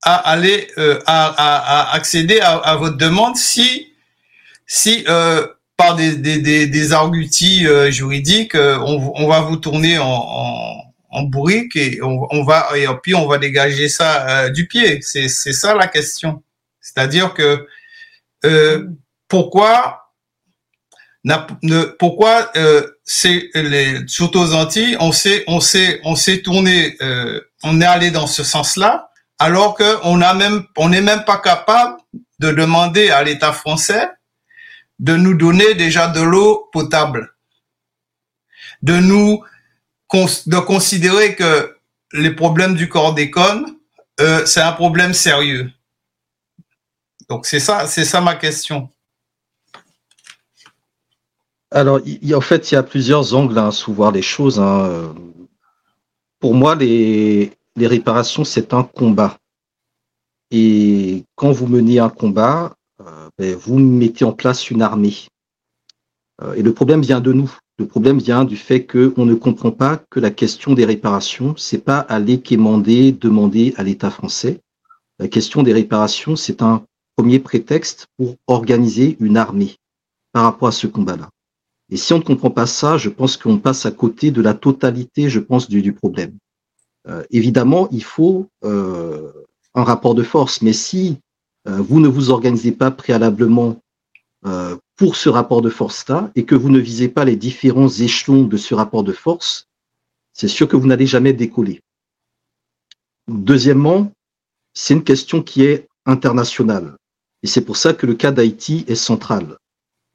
[0.02, 1.28] à aller euh, à,
[1.90, 3.94] à, accéder à, à, votre demande si
[4.66, 5.46] si euh,
[5.78, 10.08] par des, des, des, des arguties euh, juridiques euh, on, on, va vous tourner en,
[10.08, 10.76] en,
[11.10, 15.00] en bourrique et on, on, va et puis on va dégager ça euh, du pied.
[15.02, 16.44] C'est c'est ça la question.
[16.80, 17.68] C'est-à-dire que
[19.28, 20.14] pourquoi
[21.24, 22.52] ne, pourquoi
[23.04, 26.98] c'est les surtout aux Antilles on s'est on s'est on s'est tourné
[27.64, 29.11] on est allé dans ce sens-là
[29.42, 31.98] alors qu'on n'est même pas capable
[32.38, 34.08] de demander à l'État français
[35.00, 37.34] de nous donner déjà de l'eau potable,
[38.84, 39.44] de nous
[40.08, 41.76] considérer que
[42.14, 43.66] les problèmes du chlordécone,
[44.20, 45.72] euh, c'est un problème sérieux.
[47.28, 48.90] Donc c'est ça, c'est ça ma question.
[51.72, 54.60] Alors, en fait, il y a plusieurs angles à sous voir les choses.
[54.60, 55.16] Hein.
[56.40, 59.38] Pour moi, les, les réparations, c'est un combat.
[60.52, 65.28] Et quand vous menez un combat, euh, ben, vous mettez en place une armée.
[66.42, 67.52] Euh, et le problème vient de nous.
[67.78, 71.84] Le problème vient du fait qu'on ne comprend pas que la question des réparations, c'est
[71.84, 74.60] pas aller quémander, demander à l'État français.
[75.20, 76.84] La question des réparations, c'est un
[77.16, 79.78] premier prétexte pour organiser une armée
[80.34, 81.30] par rapport à ce combat-là.
[81.90, 84.54] Et si on ne comprend pas ça, je pense qu'on passe à côté de la
[84.54, 86.38] totalité, je pense, du, du problème.
[87.08, 89.32] Euh, évidemment, il faut euh,
[89.74, 91.18] un rapport de force, mais si
[91.68, 93.78] euh, vous ne vous organisez pas préalablement
[94.96, 98.58] pour ce rapport de force-là et que vous ne visez pas les différents échelons de
[98.58, 99.68] ce rapport de force,
[100.34, 101.82] c'est sûr que vous n'allez jamais décoller.
[103.28, 104.12] Deuxièmement,
[104.74, 106.96] c'est une question qui est internationale.
[107.44, 109.58] Et c'est pour ça que le cas d'Haïti est central.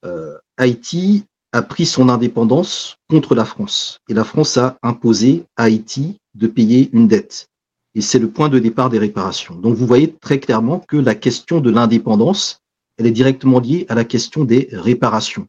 [0.05, 1.25] Euh, Haïti
[1.57, 4.01] a pris son indépendance contre la France.
[4.11, 7.49] Et la France a imposé à Haïti de payer une dette.
[7.95, 9.55] Et c'est le point de départ des réparations.
[9.55, 12.61] Donc vous voyez très clairement que la question de l'indépendance,
[12.99, 15.49] elle est directement liée à la question des réparations.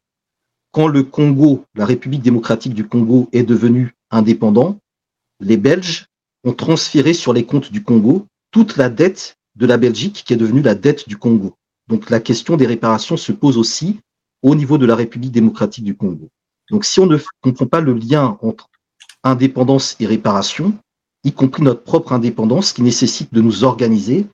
[0.72, 4.80] Quand le Congo, la République démocratique du Congo, est devenu indépendant,
[5.42, 6.06] les Belges
[6.46, 10.38] ont transféré sur les comptes du Congo toute la dette de la Belgique qui est
[10.38, 11.56] devenue la dette du Congo.
[11.90, 14.00] Donc la question des réparations se pose aussi
[14.44, 16.30] au niveau de la République démocratique du Congo.
[16.70, 18.70] Donc si on ne comprend pas le lien entre
[19.24, 20.74] indépendance et réparation,
[21.24, 24.28] y compris notre propre indépendance qui nécessite de nous organiser,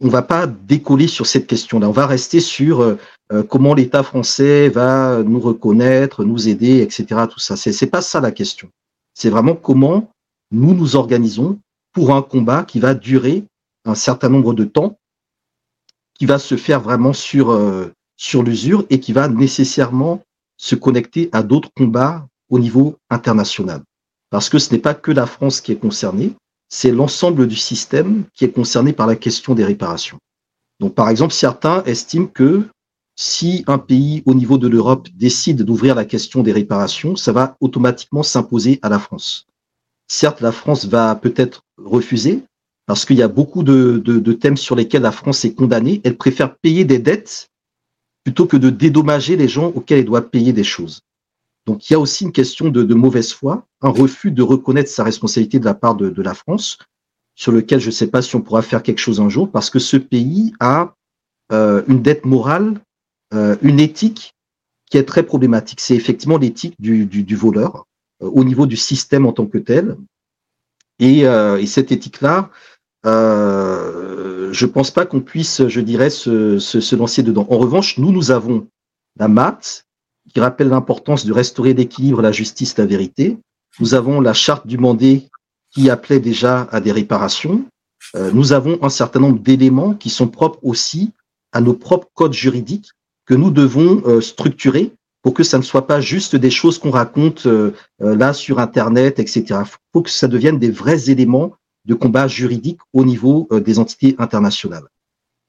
[0.00, 1.88] on ne va pas décoller sur cette question-là.
[1.88, 2.96] On va rester sur euh,
[3.32, 7.26] euh, comment l'État français va nous reconnaître, nous aider, etc.
[7.30, 7.56] Tout ça.
[7.56, 8.70] C'est, pas ça la question.
[9.14, 10.10] C'est vraiment comment
[10.50, 11.58] nous nous organisons
[11.92, 13.44] pour un combat qui va durer
[13.84, 14.98] un certain nombre de temps,
[16.14, 20.22] qui va se faire vraiment sur euh, sur l'usure et qui va nécessairement
[20.58, 23.82] se connecter à d'autres combats au niveau international.
[24.28, 26.34] Parce que ce n'est pas que la France qui est concernée,
[26.68, 30.18] c'est l'ensemble du système qui est concerné par la question des réparations.
[30.80, 32.68] Donc, par exemple, certains estiment que
[33.16, 37.56] si un pays au niveau de l'Europe décide d'ouvrir la question des réparations, ça va
[37.60, 39.46] automatiquement s'imposer à la France.
[40.08, 42.42] Certes, la France va peut-être refuser,
[42.84, 46.02] parce qu'il y a beaucoup de, de, de, thèmes sur lesquels la France est condamnée.
[46.04, 47.50] Elle préfère payer des dettes
[48.24, 51.00] plutôt que de dédommager les gens auxquels elle doit payer des choses.
[51.66, 54.90] Donc il y a aussi une question de, de mauvaise foi, un refus de reconnaître
[54.90, 56.78] sa responsabilité de la part de, de la France,
[57.34, 59.70] sur lequel je ne sais pas si on pourra faire quelque chose un jour, parce
[59.70, 60.94] que ce pays a
[61.52, 62.80] euh, une dette morale,
[63.34, 64.34] euh, une éthique
[64.90, 65.80] qui est très problématique.
[65.80, 67.86] C'est effectivement l'éthique du, du, du, voleur
[68.22, 69.96] euh, au niveau du système en tant que tel.
[70.98, 72.50] Et, euh, et cette éthique-là,
[73.06, 77.46] euh, je pense pas qu'on puisse, je dirais, se, lancer dedans.
[77.50, 78.66] En revanche, nous, nous avons
[79.18, 79.84] la MAT,
[80.32, 83.38] qui rappelle l'importance de restaurer l'équilibre, la justice, la vérité.
[83.80, 85.28] Nous avons la charte du Mandé
[85.70, 87.64] qui appelait déjà à des réparations.
[88.16, 91.12] Euh, nous avons un certain nombre d'éléments qui sont propres aussi
[91.52, 92.90] à nos propres codes juridiques
[93.26, 96.90] que nous devons euh, structurer pour que ça ne soit pas juste des choses qu'on
[96.90, 97.46] raconte
[97.98, 99.44] là sur Internet, etc.
[99.50, 101.52] Il faut que ça devienne des vrais éléments
[101.84, 104.84] de combat juridique au niveau euh, des entités internationales.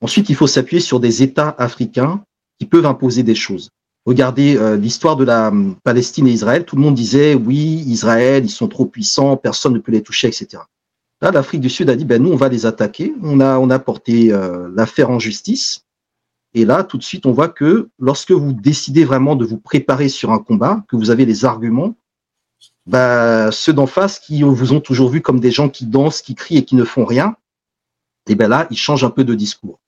[0.01, 2.23] Ensuite, il faut s'appuyer sur des États africains
[2.59, 3.69] qui peuvent imposer des choses.
[4.05, 6.65] Regardez euh, l'histoire de la hum, Palestine et Israël.
[6.65, 10.27] Tout le monde disait oui, Israël, ils sont trop puissants, personne ne peut les toucher,
[10.27, 10.63] etc.
[11.21, 13.13] Là, l'Afrique du Sud a dit ben nous, on va les attaquer.
[13.21, 15.85] On a on a porté euh, l'affaire en justice.
[16.53, 20.09] Et là, tout de suite, on voit que lorsque vous décidez vraiment de vous préparer
[20.09, 21.95] sur un combat, que vous avez les arguments,
[22.85, 26.35] bah, ceux d'en face qui vous ont toujours vu comme des gens qui dansent, qui
[26.35, 27.35] crient et qui ne font rien,
[28.27, 29.79] et ben là, ils changent un peu de discours.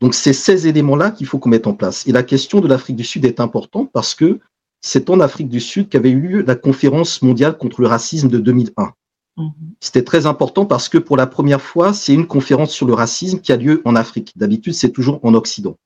[0.00, 2.06] Donc, c'est ces éléments-là qu'il faut qu'on mette en place.
[2.06, 4.40] Et la question de l'Afrique du Sud est importante parce que
[4.82, 8.38] c'est en Afrique du Sud qu'avait eu lieu la conférence mondiale contre le racisme de
[8.38, 8.92] 2001.
[9.36, 9.48] Mmh.
[9.80, 13.40] C'était très important parce que pour la première fois, c'est une conférence sur le racisme
[13.40, 14.32] qui a lieu en Afrique.
[14.36, 15.76] D'habitude, c'est toujours en Occident.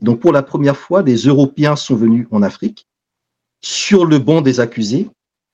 [0.00, 2.86] Donc, pour la première fois, les Européens sont venus en Afrique
[3.62, 5.08] sur le banc des accusés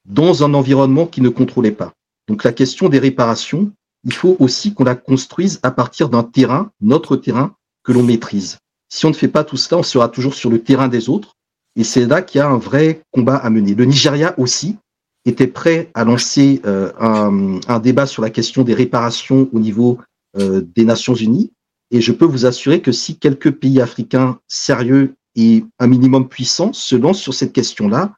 [0.05, 1.93] dans un environnement qui ne contrôlait pas.
[2.29, 3.73] Donc la question des réparations,
[4.05, 8.59] il faut aussi qu'on la construise à partir d'un terrain, notre terrain, que l'on maîtrise.
[8.89, 11.35] Si on ne fait pas tout cela, on sera toujours sur le terrain des autres.
[11.77, 13.75] Et c'est là qu'il y a un vrai combat à mener.
[13.75, 14.77] Le Nigeria aussi
[15.25, 19.99] était prêt à lancer euh, un, débat sur la question des réparations au niveau
[20.39, 21.53] euh, des Nations Unies.
[21.91, 26.73] Et je peux vous assurer que si quelques pays africains sérieux et un minimum puissants
[26.73, 28.15] se lancent sur cette question-là,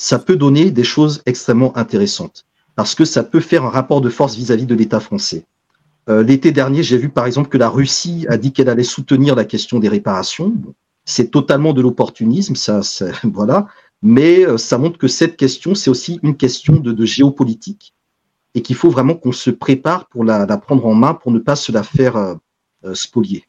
[0.00, 4.08] ça peut donner des choses extrêmement intéressantes parce que ça peut faire un rapport de
[4.08, 5.44] force vis-à-vis -vis de l'État français.
[6.08, 9.34] Euh, L'été dernier, j'ai vu par exemple que la Russie a dit qu'elle allait soutenir
[9.34, 10.54] la question des réparations.
[11.04, 12.80] C'est totalement de l'opportunisme, ça,
[13.24, 13.66] voilà.
[14.00, 17.92] Mais euh, ça montre que cette question, c'est aussi une question de, géopolitique
[18.54, 21.40] et qu'il faut vraiment qu'on se prépare pour la, la, prendre en main pour ne
[21.48, 22.34] pas se la faire euh,
[22.84, 23.44] euh spolier.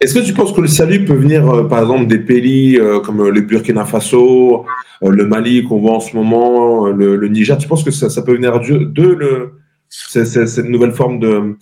[0.00, 3.00] Est-ce que tu penses que le salut peut venir, euh, par exemple, des pays euh,
[3.00, 4.66] comme le Burkina Faso,
[5.02, 7.56] euh, le Mali qu'on voit en ce moment, le, Niger?
[7.56, 9.52] Tu penses que ça, peut venir de,
[9.88, 11.56] cette nouvelle forme de,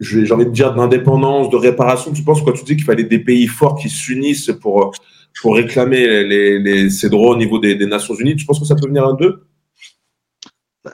[0.00, 2.12] j'ai envie de dire d'indépendance, de réparation?
[2.12, 2.52] Tu penses quoi?
[2.54, 4.92] Tu dis qu'il fallait des pays forts qui s'unissent pour,
[5.42, 8.36] pour réclamer ces droits au niveau des, Nations Unies.
[8.36, 9.42] Tu penses que ça peut venir d'eux?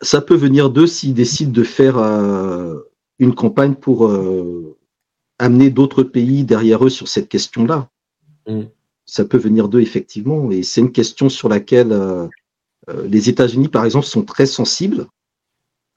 [0.02, 2.76] Ça peut venir d'eux s'ils décident de faire euh,
[3.18, 4.76] une campagne pour euh,
[5.38, 7.88] amener d'autres pays derrière eux sur cette question-là.
[8.46, 8.62] Mm.
[9.06, 10.50] Ça peut venir d'eux, effectivement.
[10.50, 12.26] Et c'est une question sur laquelle euh,
[12.88, 15.06] euh, les États-Unis, par exemple, sont très sensibles.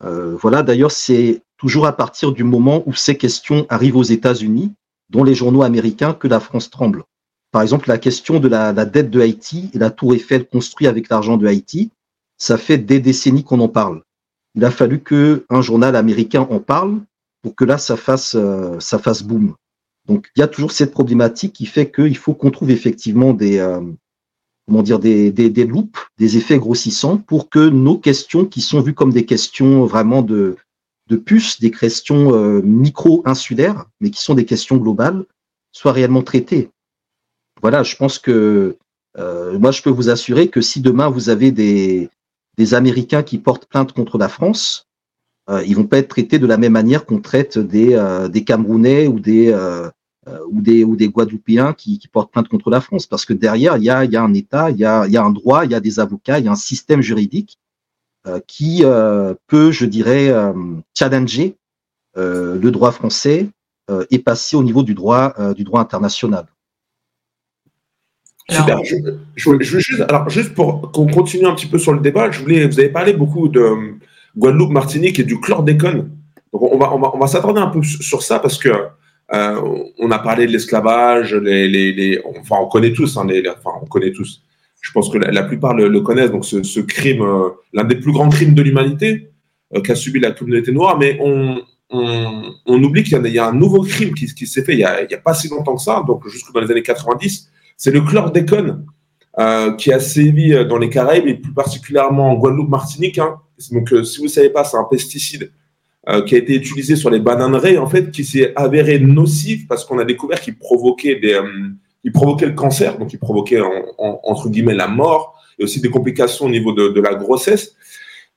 [0.01, 4.73] voilà, d'ailleurs, c'est toujours à partir du moment où ces questions arrivent aux États-Unis,
[5.09, 7.03] dont les journaux américains, que la France tremble.
[7.51, 11.09] Par exemple, la question de la, dette de Haïti et la tour Eiffel construite avec
[11.09, 11.91] l'argent de Haïti,
[12.37, 14.03] ça fait des décennies qu'on en parle.
[14.55, 17.01] Il a fallu que un journal américain en parle
[17.47, 19.55] pour que là, ça fasse, euh, ça fasse boom.
[20.05, 23.59] Donc, il y a toujours cette problématique qui fait qu'il faut qu'on trouve effectivement des,
[23.59, 23.79] euh,
[24.67, 28.81] comment dire, des, des, des loupes, des effets grossissants pour que nos questions, qui sont
[28.81, 30.57] vues comme des questions vraiment de,
[31.07, 35.23] de puces, des questions euh, micro-insulaires, mais qui sont des questions globales,
[35.71, 36.69] soient réellement traitées.
[37.61, 38.75] Voilà, je pense que
[39.17, 42.09] euh, moi, je peux vous assurer que si demain vous avez des,
[42.57, 44.86] des Américains qui portent plainte contre la France,
[45.49, 48.43] euh, ils vont pas être traités de la même manière qu'on traite des, euh, des
[48.43, 49.89] Camerounais ou des, euh,
[50.49, 53.07] ou des, ou des Guadeloupéens qui, qui, portent plainte contre la France.
[53.07, 55.13] Parce que derrière, il y a, il y a un État, il y a, il
[55.13, 57.57] y a un droit, il y a des avocats, il y a un système juridique
[58.45, 58.83] qui
[59.47, 60.33] peut, je dirais,
[60.93, 61.55] challenger
[62.17, 63.47] le droit français
[64.11, 66.45] et passer au niveau du droit, du droit international.
[68.49, 68.79] Super.
[68.83, 68.95] Je,
[69.35, 72.65] je, juste, alors, juste pour qu'on continue un petit peu sur le débat, je voulais,
[72.65, 73.99] vous avez parlé beaucoup de euh,
[74.37, 76.11] Guadeloupe, Martinique et du chlordécone.
[76.53, 78.69] Donc, on va, on va, on va s'attarder un peu sur ça parce que
[79.33, 79.61] euh,
[79.99, 83.85] on a parlé de l'esclavage, les, les, les, enfin, on connaît tous, hein, enfin, on
[83.85, 84.43] connaît tous.
[84.79, 86.31] Je pense que la, plupart le, connaissent.
[86.31, 89.31] Donc, ce, crime, euh, l'un des plus grands crimes de l'humanité
[89.75, 93.53] euh, qu'a subi la communauté noire, mais on, on, on oublie qu'il y, a un
[93.53, 96.25] nouveau crime qui, qui s'est fait il y, a, pas si longtemps que ça, donc
[96.27, 98.85] jusque dans les années 90 c'est le chlordécone
[99.77, 103.19] qui a sévi dans les Caraïbes et plus particulièrement en Guadeloupe-Martinique.
[103.19, 103.35] Hein.
[103.71, 105.51] Donc, euh, si vous ne savez pas, c'est un pesticide
[106.07, 109.83] euh, qui a été utilisé sur les bananeraies, en fait, qui s'est avéré nocif parce
[109.83, 114.21] qu'on a découvert qu'il provoquait des, euh, provoquait le cancer, donc il provoquait en, en,
[114.23, 117.75] entre guillemets la mort et aussi des complications au niveau de, la grossesse.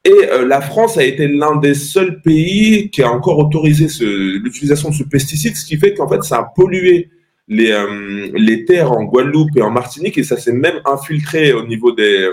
[0.05, 0.15] Et
[0.47, 5.03] la France a été l'un des seuls pays qui a encore autorisé l'utilisation de ce
[5.05, 7.11] pesticide, ce qui fait qu'en fait, ça a pollué
[7.47, 7.77] les,
[8.35, 12.31] les terres en Guadeloupe et en Martinique et ça s'est même infiltré au niveau, des,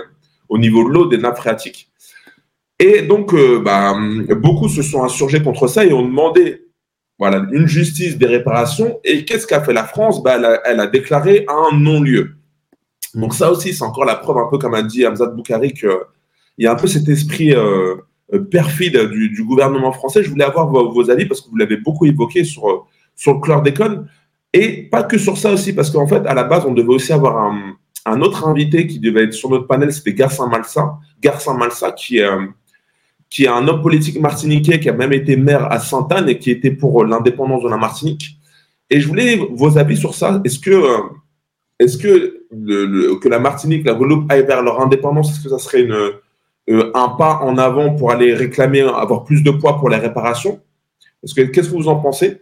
[0.48, 1.88] au niveau de l'eau des nappes phréatiques.
[2.78, 3.96] Et donc, euh, bah,
[4.36, 6.68] beaucoup se sont insurgés contre ça et ont demandé
[7.18, 9.00] voilà, une justice des réparations.
[9.04, 10.22] Et qu'est-ce qu'a fait la France?
[10.22, 12.36] Bah, elle, a, déclaré un non-lieu.
[13.14, 15.90] Donc ça aussi, c'est encore la preuve, un peu comme a dit Hamzat Boukari, qu'il
[16.58, 17.96] y a un peu cet esprit euh,
[18.50, 20.22] perfide du, gouvernement français.
[20.22, 22.86] Je voulais avoir vos, avis parce que vous l'avez beaucoup évoqué sur,
[23.16, 24.06] sur le chlordécone.
[24.52, 27.12] Et pas que sur ça aussi, parce qu'en fait, à la base, on devait aussi
[27.12, 27.52] avoir
[28.06, 30.98] un, autre invité qui devait être sur notre panel, c'était Garcin Malsa.
[31.20, 32.46] Garcin Malsa, qui euh,
[33.30, 36.50] qui est un homme politique martiniquais, qui a même été maire à Sainte-Anne et qui
[36.50, 38.38] était pour l'indépendance de la Martinique.
[38.90, 40.40] Et je voulais vos avis sur ça.
[40.44, 40.98] Est-ce que, euh,
[41.78, 42.44] est-ce que,
[43.20, 47.08] que la Martinique, la Guadeloupe aille vers leur indépendance Est-ce que ça serait euh, un
[47.10, 50.60] pas en avant pour aller réclamer, avoir plus de poids pour les réparations?
[51.22, 52.40] Est-ce que, Qu'est-ce que vous en pensez?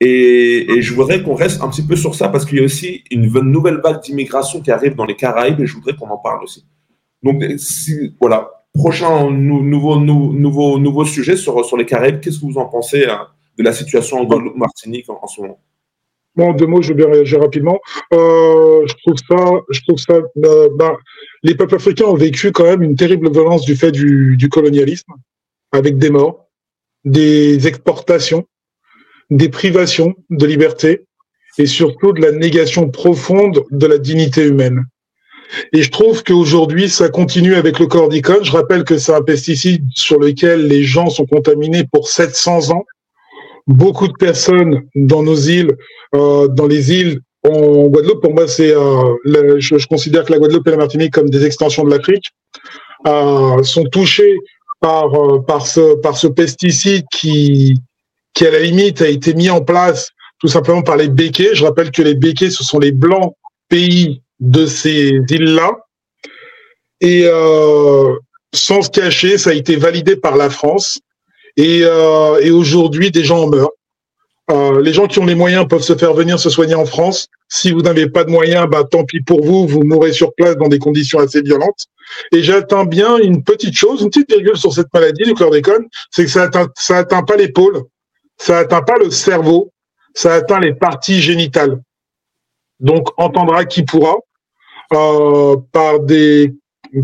[0.00, 3.02] Et, je voudrais qu'on reste un petit peu sur ça parce qu'il y a aussi
[3.10, 6.42] une nouvelle vague d'immigration qui arrive dans les Caraïbes et je voudrais qu'on en parle
[6.42, 6.64] aussi.
[7.22, 7.42] Donc,
[8.20, 12.20] voilà, prochain nouveau, nouveau, nouveau, sujet sur, sur les Caraïbes.
[12.20, 13.26] Qu'est-ce que vous en pensez hein,
[13.58, 15.60] de la situation en Guadeloupe, Martinique en, ce moment?
[16.36, 17.80] Bon, deux mots, je vais réagir rapidement.
[18.12, 20.96] Euh, je trouve ça, je trouve ça, euh, bah,
[21.42, 25.12] les peuples africains ont vécu quand même une terrible violence du fait du colonialisme,
[25.72, 26.48] avec des morts,
[27.04, 28.46] des exportations,
[29.30, 31.04] des privations de liberté
[31.58, 34.84] et surtout de la négation profonde de la dignité humaine.
[35.72, 38.44] Et je trouve qu'aujourd'hui, ça continue avec le chlordécone.
[38.44, 42.84] Je rappelle que c'est un pesticide sur lequel les gens sont contaminés pour 700 ans.
[43.66, 45.76] Beaucoup de personnes dans nos îles,
[46.14, 49.14] euh, dans les îles en Guadeloupe, pour moi, c'est, euh,
[49.58, 52.32] je, je, considère que la Guadeloupe et la Martinique comme des extensions de l'Afrique,
[53.06, 54.38] euh, sont touchées
[54.80, 57.78] par euh, par ce par ce pesticide qui
[58.34, 61.54] qui à la limite a été mis en place tout simplement par les béquets.
[61.54, 63.34] Je rappelle que les béquets, ce sont les blancs
[63.68, 65.70] pays de ces îles-là.
[67.00, 68.16] Et euh,
[68.52, 71.00] sans se cacher, ça a été validé par la France.
[71.56, 73.72] Et, euh, aujourd'hui, des gens en meurent.
[74.50, 77.28] Euh, les gens qui ont les moyens peuvent se faire venir se soigner en France.
[77.48, 80.56] Si vous n'avez pas de moyens, bah, tant pis pour vous, vous mourrez sur place
[80.56, 81.86] dans des conditions assez violentes.
[82.32, 86.24] Et j'atteins bien une petite chose, une petite virgule sur cette maladie du chlordécone, c'est
[86.24, 87.82] que ça atteint, ça atteint pas l'épaule,
[88.38, 89.70] ça atteint pas le cerveau,
[90.14, 91.82] ça atteint les parties génitales.
[92.80, 94.16] Donc, entendra qui pourra
[94.92, 96.54] euh, par des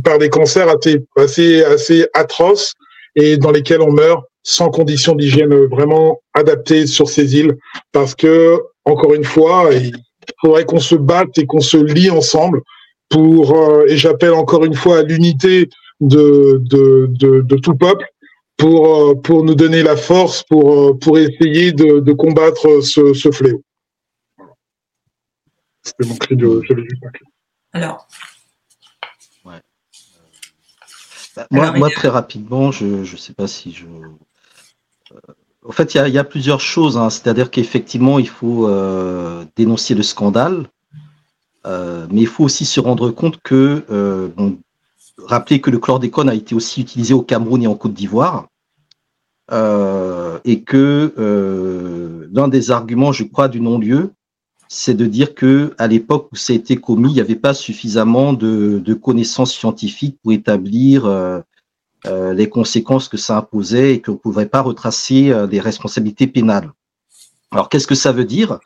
[0.02, 0.68] par des cancers
[1.16, 2.72] assez assez atroces
[3.16, 7.56] et dans lesquels on meurt sans conditions d'hygiène vraiment adaptées sur ces îles,
[7.92, 9.92] parce que encore une fois, il
[10.40, 12.60] faudrait qu'on se batte et qu'on se lie ensemble
[13.08, 15.68] pour euh, et j'appelle encore une fois à l'unité
[16.00, 18.06] de, de, de, de tout peuple
[18.56, 23.62] pour, pour nous donner la force pour, pour essayer de, de combattre ce, ce fléau.
[25.82, 26.60] C'était mon cri de.
[27.74, 28.06] Alors.
[29.44, 29.60] Ouais.
[31.36, 33.84] Bah, moi, moi, très rapidement, je ne sais pas si je.
[33.84, 35.18] Euh,
[35.66, 36.96] en fait, il y a, y a, plusieurs choses.
[36.96, 37.10] Hein.
[37.10, 40.68] C'est-à-dire qu'effectivement, il faut euh, dénoncer le scandale,
[41.66, 44.58] euh, mais il faut aussi se rendre compte que, euh, bon,
[45.18, 48.46] rappeler que le chlordécone a été aussi utilisé au Cameroun et en Côte d'Ivoire,
[49.50, 51.14] euh, et que
[52.32, 54.12] l'un des arguments, je crois, du non-lieu,
[54.68, 57.54] c'est de dire que à l'époque où ça a été commis, il n'y avait pas
[57.54, 61.40] suffisamment de, connaissances scientifiques pour établir euh,
[62.06, 66.26] euh, les conséquences que ça imposait et qu'on ne pouvait pas retracer euh, des responsabilités
[66.26, 66.72] pénales.
[67.50, 68.58] Alors qu'est-ce que ça veut dire?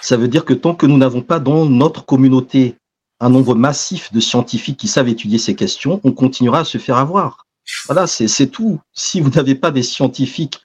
[0.00, 2.76] Ça veut dire que tant que nous n'avons pas dans notre communauté
[3.20, 6.96] un nombre massif de scientifiques qui savent étudier ces questions, on continuera à se faire
[6.96, 7.46] avoir.
[7.86, 8.80] Voilà, c'est tout.
[8.92, 10.60] Si vous n'avez pas des scientifiques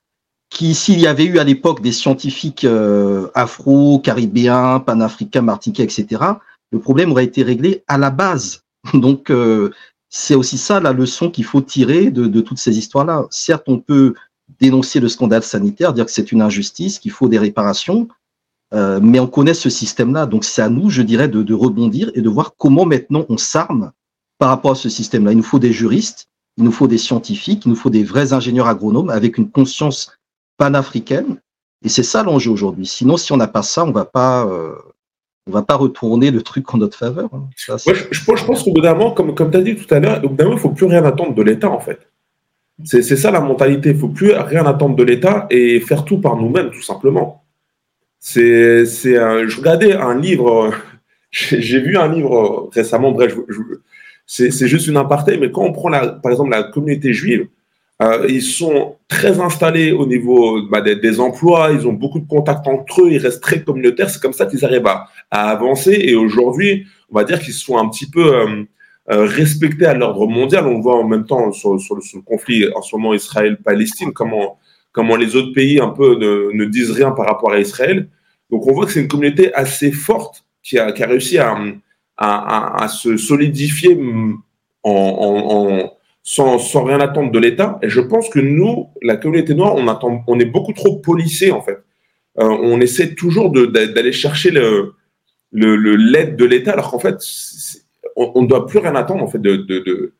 [0.49, 6.23] qui, s'il y avait eu à l'époque des scientifiques euh, afro, caribéens, panafricains, martiniquais, etc.,
[6.71, 8.63] le problème aurait été réglé à la base.
[8.93, 9.71] Donc, euh,
[10.09, 13.27] c'est aussi ça la leçon qu'il faut tirer de, de toutes ces histoires-là.
[13.29, 14.15] Certes, on peut
[14.59, 18.07] dénoncer le scandale sanitaire, dire que c'est une injustice, qu'il faut des réparations,
[18.73, 20.25] euh, mais on connaît ce système-là.
[20.25, 23.37] Donc, c'est à nous, je dirais, de, de rebondir et de voir comment maintenant on
[23.37, 23.91] s'arme
[24.39, 25.31] par rapport à ce système-là.
[25.31, 26.27] Il nous faut des juristes,
[26.57, 30.11] il nous faut des scientifiques, il nous faut des vrais ingénieurs agronomes avec une conscience
[30.60, 31.38] panafricaine.
[31.84, 32.86] Et c'est ça l'enjeu aujourd'hui.
[32.86, 34.76] Sinon, si on n'a pas ça, on va pas, euh,
[35.47, 37.30] on va pas retourner le truc en notre faveur.
[37.34, 37.49] Hein.
[37.55, 40.30] Je, pense qu'au bout d'un moment, comme, comme tu as dit tout à l'heure, au
[40.30, 41.99] bout moment, il faut plus rien attendre de l'État, en fait.
[42.84, 43.89] C'est ça la mentalité.
[43.89, 47.43] Il faut plus rien attendre de l'État et faire tout par nous-mêmes, tout simplement.
[48.20, 50.74] C'est, c'est, je regardais un livre,
[51.32, 53.36] j'ai vu un livre récemment, bref,
[54.26, 57.47] c'est juste une aparté, mais quand on prend la, par exemple la communauté juive,
[58.01, 62.27] euh, ils sont très installés au niveau bah, des, des, emplois, ils ont beaucoup de
[62.27, 64.09] contacts entre eux, ils restent très communautaires.
[64.09, 65.99] C'est comme ça qu'ils arrivent à, à, avancer.
[66.01, 68.63] Et aujourd'hui, on va dire qu'ils sont un petit peu euh,
[69.11, 70.65] euh, respectés à l'ordre mondial.
[70.67, 74.13] On voit en même temps sur, sur, le, sur le, conflit en ce moment Israël-Palestine,
[74.13, 74.59] comment,
[74.93, 78.07] comment les autres pays un peu ne, ne, disent rien par rapport à Israël.
[78.49, 81.53] Donc on voit que c'est une communauté assez forte qui a, qui a réussi à,
[82.15, 83.99] à, à, se solidifier
[84.83, 85.98] en, en, en
[86.30, 87.80] sans, rien attendre de l'État.
[87.82, 91.51] Et je pense que nous, la communauté noire, on, attend, on est beaucoup trop policé
[91.51, 91.80] en fait.
[92.38, 97.17] Euh, on essaie toujours d'aller chercher l'aide de l'État, alors qu'en fait,
[98.15, 100.13] on ne doit plus rien attendre en fait de,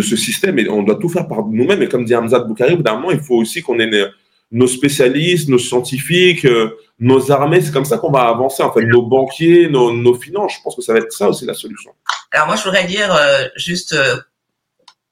[0.00, 1.80] ce système et on doit tout faire par nous-mêmes.
[1.80, 4.08] Et comme dit Hamza Boukari, d'un moment, il faut aussi qu'on ait
[4.50, 7.60] nos spécialistes, nos scientifiques, euh, nos armées.
[7.60, 8.84] C'est comme ça qu'on va avancer en fait.
[8.84, 10.54] Nos banquiers, nos, finances.
[10.58, 11.92] Je pense que ça va être ça aussi la solution.
[12.32, 13.94] Alors moi, je voudrais dire euh, juste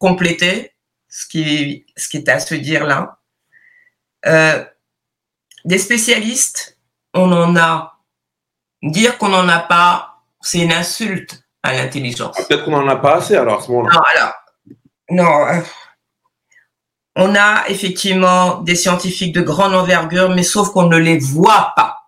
[0.00, 0.72] compléter
[1.08, 3.20] ce qui, ce qui est à se dire là.
[4.26, 4.64] Euh,
[5.64, 6.78] des spécialistes,
[7.14, 7.98] on en a.
[8.82, 12.34] Dire qu'on n'en a pas, c'est une insulte à l'intelligence.
[12.48, 13.92] Peut-être qu'on n'en a pas assez alors à ce moment-là.
[13.92, 14.34] Non, alors,
[15.10, 15.46] non.
[15.46, 15.60] Euh,
[17.16, 21.98] on a effectivement des scientifiques de grande envergure, mais sauf qu'on ne les voit pas.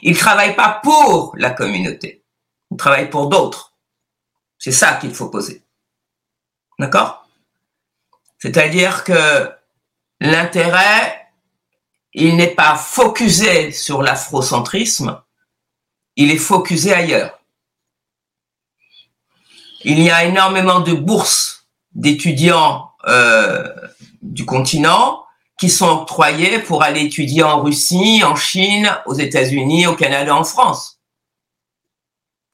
[0.00, 2.24] Ils travaillent pas pour la communauté.
[2.70, 3.74] Ils travaillent pour d'autres.
[4.56, 5.67] C'est ça qu'il faut poser.
[6.78, 7.26] D'accord?
[8.38, 9.50] C'est-à-dire que
[10.20, 11.28] l'intérêt,
[12.12, 15.20] il n'est pas focusé sur l'afrocentrisme,
[16.16, 17.38] il est focusé ailleurs.
[19.84, 23.74] Il y a énormément de bourses d'étudiants euh,
[24.22, 25.24] du continent
[25.58, 30.44] qui sont octroyées pour aller étudier en Russie, en Chine, aux États-Unis, au Canada, en
[30.44, 31.00] France.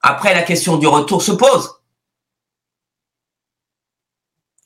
[0.00, 1.80] Après, la question du retour se pose.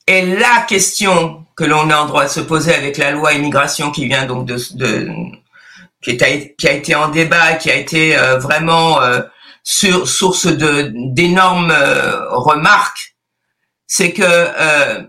[0.09, 3.91] Et la question que l'on a en droit de se poser avec la loi immigration
[3.91, 5.13] qui vient donc de, de
[6.01, 9.21] qui, est, qui, a été en débat, qui a été euh, vraiment euh,
[9.65, 13.17] sur, source de d'énormes euh, remarques,
[13.87, 15.03] c'est que euh,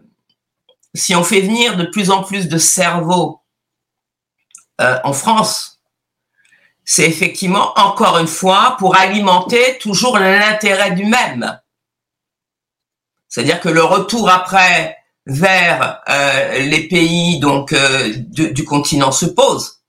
[0.93, 3.41] si on fait venir de plus en plus de cerveaux
[4.81, 5.79] euh, en France,
[6.83, 11.57] c'est effectivement encore une fois pour alimenter toujours l'intérêt du même.
[13.30, 19.80] C'est-à-dire que le retour après vers euh, les pays donc euh, du continent se pose.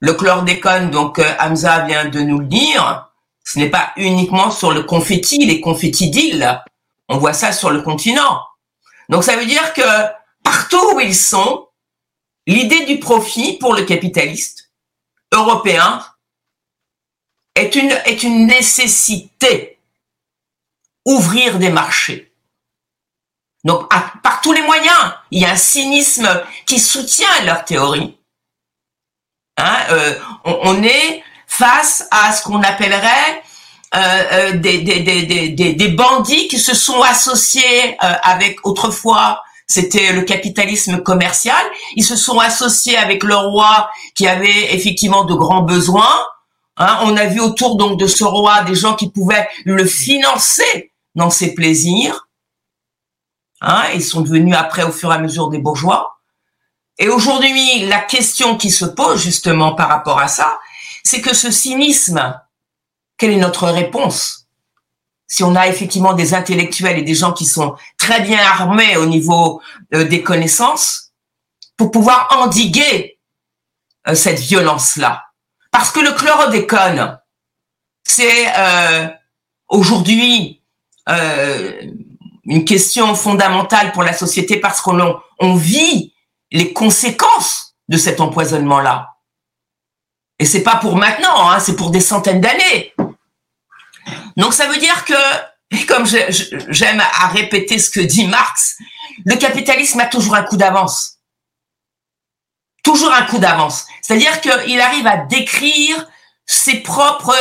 [0.00, 3.10] Le chlordécone, donc euh, Hamza vient de nous le dire,
[3.42, 6.62] ce n'est pas uniquement sur le confetti, les confettis d'îles.
[7.08, 8.42] On voit ça sur le continent.
[9.08, 9.82] Donc ça veut dire que
[10.44, 11.66] partout où ils sont,
[12.46, 14.70] l'idée du profit pour le capitaliste
[15.32, 16.04] européen
[17.54, 19.77] est une, est une nécessité
[21.08, 22.32] ouvrir des marchés.
[23.64, 23.88] Donc,
[24.22, 26.28] par tous les moyens, il y a un cynisme
[26.66, 28.16] qui soutient leur théorie.
[29.56, 33.42] Hein, euh, on, est face à ce qu'on appellerait
[33.96, 41.62] euh, euh, des, bandits qui se sont associés avec autrefois c'était le capitalisme commercial.
[41.94, 46.24] Ils se sont associés avec le roi qui avait effectivement de grands besoins.
[46.78, 50.92] Hein, on a vu autour donc de ce roi des gens qui pouvaient le financer
[51.14, 52.28] dans ses plaisirs.
[53.60, 56.18] Hein, ils sont devenus après au fur et à mesure des bourgeois.
[56.98, 60.58] Et aujourd'hui, la question qui se pose justement par rapport à ça,
[61.04, 62.40] c'est que ce cynisme,
[63.16, 64.46] quelle est notre réponse?
[65.26, 69.06] Si on a effectivement des intellectuels et des gens qui sont très bien armés au
[69.06, 69.60] niveau
[69.94, 71.08] euh, des connaissances,
[71.78, 73.18] pour pouvoir endiguer
[74.08, 75.24] euh, cette violence-là.
[75.70, 77.18] Parce que le chlordécone,
[78.02, 79.08] c'est euh,
[79.68, 80.57] aujourd'hui
[81.08, 86.14] une question fondamentale pour la société parce qu'on on vit
[86.50, 89.14] les conséquences de cet empoisonnement-là.
[90.38, 92.94] Et c'est pas pour maintenant, hein, c'est pour des centaines d'années.
[94.36, 98.78] Donc ça veut dire que, comme j'aime à répéter ce que dit Marx,
[99.24, 101.18] le capitalisme a toujours un coup d'avance.
[102.84, 103.86] Toujours un coup d'avance.
[104.00, 106.08] C'est-à-dire qu'il arrive à décrire
[106.46, 107.36] ses propres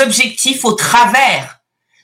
[0.00, 1.55] objectifs au travers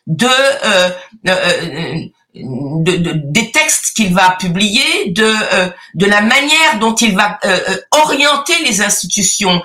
[0.07, 0.91] de euh,
[1.29, 1.99] euh, euh
[2.35, 7.39] de, de, des textes qu'il va publier, de, euh, de la manière dont il va
[7.91, 9.63] orienter les institutions,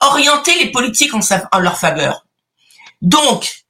[0.00, 1.20] orienter les politiques en,
[1.52, 2.24] en, leur faveur.
[3.02, 3.64] Donc,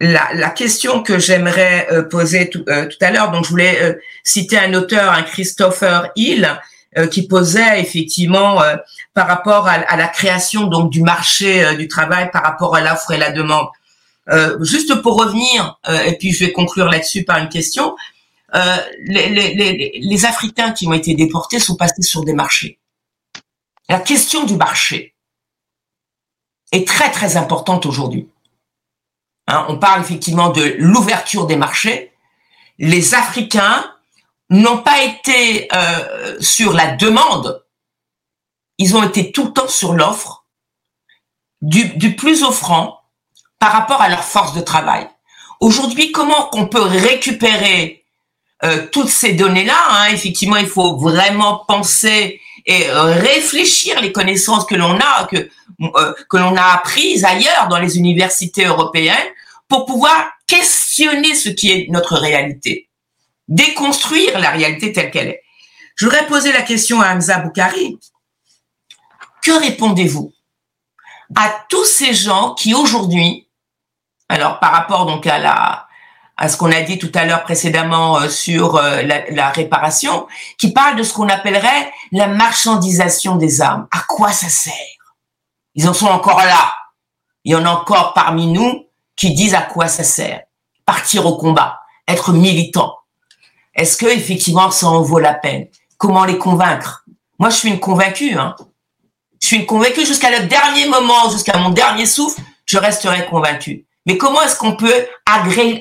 [0.00, 4.74] la, la question que j'aimerais poser tout, tout, à l'heure, donc je voulais citer un
[4.74, 6.60] auteur, un Christopher Hill,
[7.10, 8.60] qui posait effectivement
[9.14, 13.12] par rapport à, à, la création donc du marché du travail, par rapport à l'offre
[13.12, 13.68] et la demande.
[14.28, 17.96] Euh, juste pour revenir, euh, et puis je vais conclure là-dessus par une question,
[18.54, 22.78] euh, les, Africains qui ont été déportés sont passés sur des marchés.
[23.88, 25.16] La question du marché
[26.70, 28.28] est très très importante aujourd'hui.
[29.48, 32.12] Hein, on parle effectivement de l'ouverture des marchés.
[32.78, 33.92] Les Africains
[34.50, 35.68] n'ont pas été
[36.40, 37.64] sur la demande,
[38.78, 40.46] ils ont été tout le temps sur l'offre,
[41.60, 43.01] du plus offrant
[43.62, 45.06] par rapport à leur force de travail.
[45.60, 48.04] Aujourd'hui, comment qu'on peut récupérer
[48.64, 50.06] euh, toutes ces données-là hein?
[50.12, 55.48] Effectivement, il faut vraiment penser et euh, réfléchir les connaissances que l'on a, que
[55.80, 59.28] euh, que l'on a apprises ailleurs dans les universités européennes,
[59.68, 62.88] pour pouvoir questionner ce qui est notre réalité,
[63.46, 65.42] déconstruire la réalité telle qu'elle est.
[65.94, 67.96] Je voudrais poser la question à Hamza Boukari.
[69.40, 70.32] Que répondez-vous
[71.36, 73.46] à tous ces gens qui aujourd'hui
[74.32, 75.86] alors par rapport donc à la
[76.38, 80.26] à ce qu'on a dit tout à l'heure précédemment euh, sur euh, la, réparation,
[80.58, 83.86] qui parle de ce qu'on appellerait la marchandisation des armes.
[83.92, 84.72] À quoi ça sert?
[85.74, 86.74] Ils en sont encore là.
[87.44, 90.40] Il y en a encore parmi nous qui disent à quoi ça sert.
[90.86, 92.96] Partir au combat, être militant.
[93.74, 95.68] Est-ce que effectivement ça en vaut la peine?
[95.98, 97.04] Comment les convaincre?
[97.38, 98.36] Moi, je suis une convaincue.
[98.36, 98.56] Hein.
[99.40, 103.86] Je suis une convaincue jusqu'à le dernier moment, jusqu'à mon dernier souffle, je resterai convaincue.
[104.06, 105.80] Mais comment est-ce qu'on peut agréer,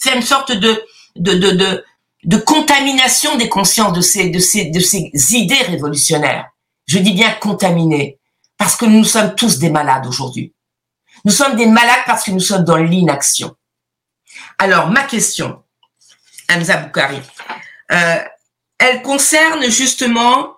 [0.00, 0.82] faire une sorte de,
[1.16, 1.84] de, de, de,
[2.24, 6.46] de contamination des consciences de ces, de ces, de ces idées révolutionnaires?
[6.86, 8.18] Je dis bien contaminées,
[8.58, 10.52] parce que nous sommes tous des malades aujourd'hui.
[11.24, 13.54] Nous sommes des malades parce que nous sommes dans l'inaction.
[14.58, 15.62] Alors, ma question,
[16.50, 17.20] Hamza Boukari,
[17.92, 18.18] euh,
[18.78, 20.56] elle concerne justement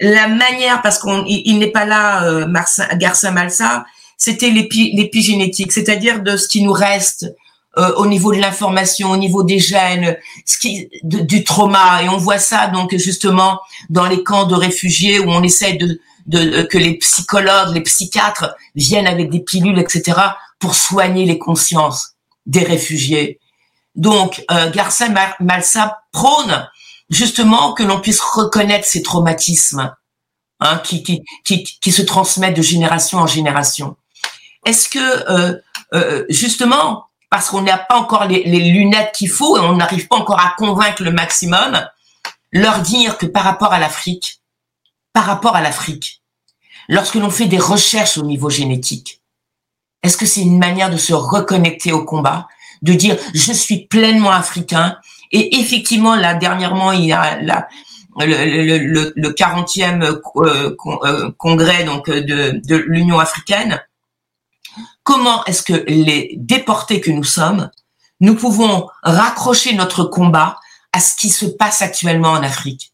[0.00, 2.46] la manière, parce qu'il il, n'est pas là, euh,
[2.94, 3.84] Garça Malsa,
[4.18, 7.34] c'était l'épigénétique, c'est-à-dire de ce qui nous reste
[7.78, 10.58] euh, au niveau de l'information, au niveau des gènes, ce
[11.04, 12.02] du trauma.
[12.02, 16.00] Et on voit ça donc justement dans les camps de réfugiés où on essaie de,
[16.26, 20.18] de que les psychologues, les psychiatres viennent avec des pilules, etc.,
[20.58, 22.14] pour soigner les consciences
[22.46, 23.38] des réfugiés.
[23.94, 25.08] Donc, euh, Garcia
[25.38, 26.68] Malsa prône
[27.10, 29.94] justement que l'on puisse reconnaître ces traumatismes
[30.60, 33.96] hein, qui, qui, qui, qui se transmettent de génération en génération.
[34.68, 35.54] Est-ce que euh,
[35.94, 40.16] euh, justement, parce qu'on n'a pas encore les, lunettes qu'il faut et on n'arrive pas
[40.16, 41.80] encore à convaincre le maximum,
[42.52, 44.42] leur dire que par rapport à l'Afrique,
[45.14, 46.20] par rapport à l'Afrique,
[46.90, 49.22] lorsque l'on fait des recherches au niveau génétique,
[50.02, 52.46] est-ce que c'est une manière de se reconnecter au combat,
[52.82, 54.98] de dire je suis pleinement africain
[55.32, 63.80] et effectivement là dernièrement il y a le, le, 40e euh, congrès de l'Union africaine
[65.08, 67.70] comment est-ce que les déportés que nous sommes,
[68.20, 70.60] nous pouvons raccrocher notre combat
[70.92, 72.92] à ce qui se passe actuellement en Afrique.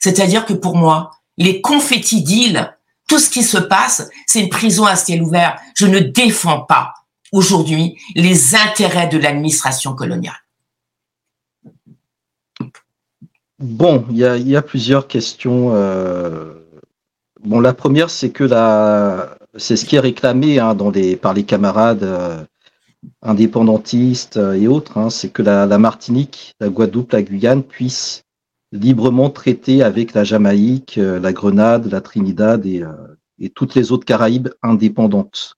[0.00, 2.76] C'est-à-dire que pour moi, les confettis deals,
[3.08, 5.58] tout ce qui se passe, c'est une prison à ciel ouvert.
[5.74, 6.92] Je ne défends pas
[7.32, 10.44] aujourd'hui les intérêts de l'administration coloniale.
[13.58, 15.74] Bon, il y a, plusieurs questions.
[15.74, 16.52] Euh,
[17.42, 21.44] bon, la première, c'est que la, c'est ce qui est réclamé hein, dans par les
[21.44, 22.44] camarades euh,
[23.22, 28.24] indépendantistes euh, et autres, hein, c'est que la, Martinique, la Guadeloupe, la Guyane puissent
[28.72, 32.84] librement traiter avec la Jamaïque, la Grenade, la Trinidad et,
[33.40, 35.56] et toutes les autres Caraïbes indépendantes.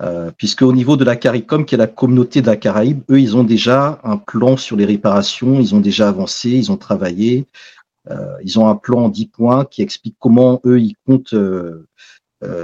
[0.00, 3.20] Euh, puisque au niveau de la CARICOM, qui est la communauté de la Caraïbe, eux,
[3.20, 7.46] ils ont déjà un plan sur les réparations, ils ont déjà avancé, ils ont travaillé,
[8.08, 11.87] euh, ils ont un plan en 10 points qui explique comment eux, ils comptent euh,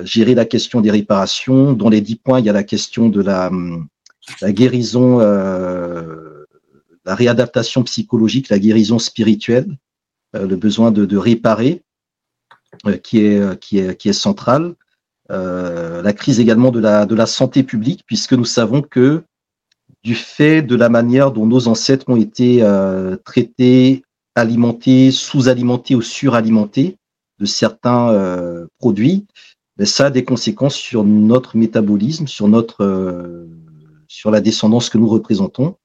[0.04, 1.72] gérer la question des réparations.
[1.72, 3.50] Dans les 10 points, il y a la question de la,
[4.40, 9.76] la guérison, la réadaptation psychologique, la guérison spirituelle,
[10.32, 11.82] le besoin de, réparer,
[13.02, 14.74] qui est, qui est, qui est central.
[15.30, 19.24] Euh, la crise également de la, de la santé publique, puisque nous savons que
[20.02, 24.02] du fait de la manière dont nos ancêtres ont été euh, traités,
[24.34, 26.98] alimentés, sous-alimentés ou suralimentés
[27.38, 29.26] de certains euh, produits,
[29.76, 33.46] ben, ça a des conséquences sur notre métabolisme, sur notre
[34.08, 35.76] sur la descendance que nous représentons,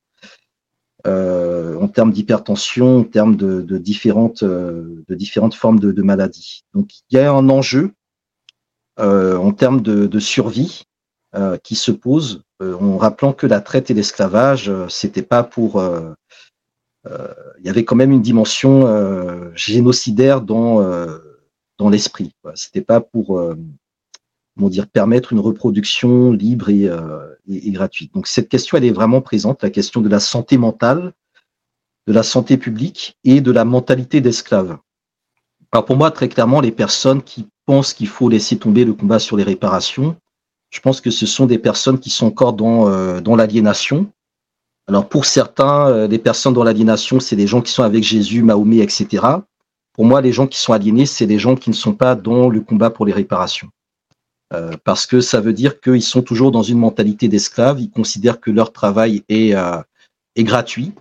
[1.06, 6.66] en termes d'hypertension, en termes de, de différentes de différentes formes de, de maladies.
[6.74, 7.94] Donc il y a un enjeu
[9.00, 10.84] euh, en termes de, survie
[11.34, 15.82] euh, qui se pose, euh, en rappelant que la traite et l'esclavage, c'était pas pour
[17.06, 18.86] il y avait quand même une dimension
[19.56, 20.80] génocidaire dans
[21.80, 22.32] dans l'esprit.
[22.53, 23.41] C'était pas pour
[24.55, 26.89] comment dire permettre une reproduction libre et,
[27.47, 28.13] et, gratuite.
[28.13, 31.13] Donc cette question elle est vraiment présente, la question de la santé mentale,
[32.05, 34.77] de la santé publique et de la mentalité d'esclave.
[35.71, 39.19] Alors pour moi très clairement les personnes qui pense qu'il faut laisser tomber le combat
[39.19, 40.15] sur les réparations.
[40.71, 44.11] Je pense que ce sont des personnes qui sont encore dans, euh, l'aliénation.
[44.88, 48.41] Alors pour certains, euh, les personnes dans l'aliénation, c'est des gens qui sont avec Jésus,
[48.41, 49.23] Mahomet, etc.
[49.94, 52.50] Pour moi, les gens qui sont aliénés, c'est des gens qui ne sont pas dans
[52.50, 53.70] le combat pour les réparations.
[54.54, 58.40] Euh, parce que ça veut dire qu'ils sont toujours dans une mentalité d'esclave, ils considèrent
[58.40, 59.56] que leur travail est,
[60.36, 60.94] est gratuit,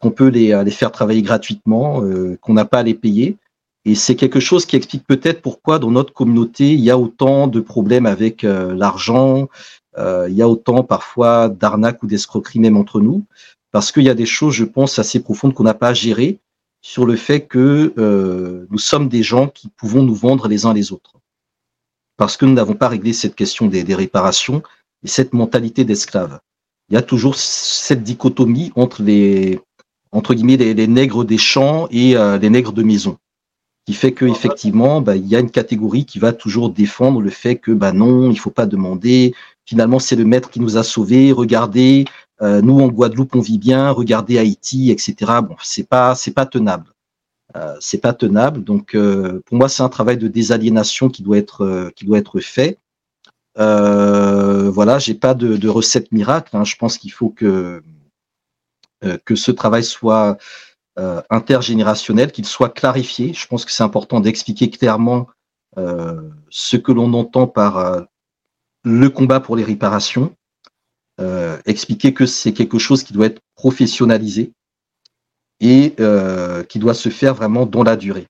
[0.00, 2.02] qu'on peut les, les, faire travailler gratuitement,
[2.40, 3.36] qu'on n'a pas à les payer.
[3.88, 7.46] Et c'est quelque chose qui explique peut-être pourquoi dans notre communauté, il y a autant
[7.46, 9.48] de problèmes avec euh, l'argent,
[9.96, 13.24] euh, il y a autant parfois d'arnaques ou d'escroqueries même entre nous,
[13.70, 16.38] parce qu'il y a des choses, je pense, assez profondes qu'on n'a pas à gérer
[16.80, 20.72] sur le fait que euh, nous sommes des gens qui pouvons nous vendre les uns
[20.72, 21.16] les autres.
[22.16, 24.62] Parce que nous n'avons pas réglé cette question des, réparations
[25.04, 26.40] et cette mentalité d'esclave.
[26.88, 29.60] Il y a toujours cette dichotomie entre les,
[30.10, 33.18] entre guillemets, les, nègres des champs et les nègres de maison
[33.88, 37.56] qui fait qu'effectivement, bah, il y a une catégorie qui va toujours défendre le fait
[37.56, 39.34] que bah non, il faut pas demander.
[39.68, 41.30] Finalement, c'est le maître qui nous a sauvés.
[41.30, 42.06] Regardez,
[42.40, 43.90] euh, nous en Guadeloupe, on vit bien.
[43.90, 45.14] Regardez Haïti, etc.
[45.42, 46.86] Bon, c'est pas, c'est pas tenable.
[47.54, 48.64] Euh, c'est pas tenable.
[48.64, 52.16] Donc, euh, pour moi, c'est un travail de désaliénation qui doit être, euh, qui doit
[52.16, 52.78] être fait.
[53.58, 56.56] Euh, voilà, j'ai pas de, de, recette miracle.
[56.56, 56.64] Hein.
[56.64, 57.82] Je pense qu'il faut que
[59.24, 60.38] que ce travail soit
[60.98, 63.34] euh, intergénérationnel, qu'il soit clarifié.
[63.34, 65.28] Je pense que c'est important d'expliquer clairement
[65.76, 68.00] euh, ce que l'on entend par euh,
[68.88, 70.34] le combat pour les réparations,
[71.66, 74.52] expliquer que c'est quelque chose qui doit être professionnalisé
[75.60, 75.94] et
[76.68, 78.26] qui doit se faire vraiment dans la durée.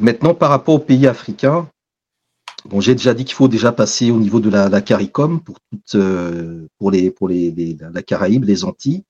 [0.00, 1.68] maintenant, par rapport aux pays africains,
[2.66, 5.58] Bon, j'ai déjà dit qu'il faut déjà passer au niveau de la, la CARICOM pour,
[6.78, 9.04] pour, les, pour les, la Caraïbe, les Antilles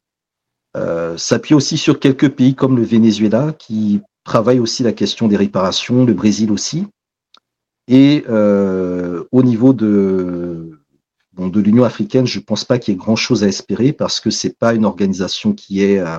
[0.76, 5.36] euh, s'appuie aussi sur quelques pays comme le Venezuela qui travaille aussi la question des
[5.36, 6.86] réparations, le Brésil aussi.
[7.89, 10.80] Et euh, au niveau de,
[11.32, 14.20] bon, de l'Union africaine, je ne pense pas qu'il y ait grand-chose à espérer parce
[14.20, 16.18] que c'est pas une organisation qui est, euh,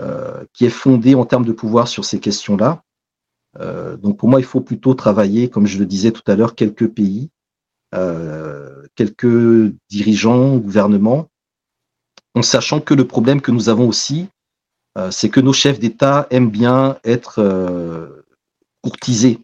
[0.00, 2.82] euh, qui est fondée en termes de pouvoir sur ces questions-là.
[3.60, 6.54] Euh, donc pour moi, il faut plutôt travailler, comme je le disais tout à l'heure,
[6.54, 7.30] quelques pays,
[7.94, 11.28] euh, quelques dirigeants, gouvernements
[12.34, 14.28] en sachant que le problème que nous avons aussi,
[14.98, 17.40] euh, c'est que nos chefs d'État aiment bien être
[18.82, 19.38] courtisés.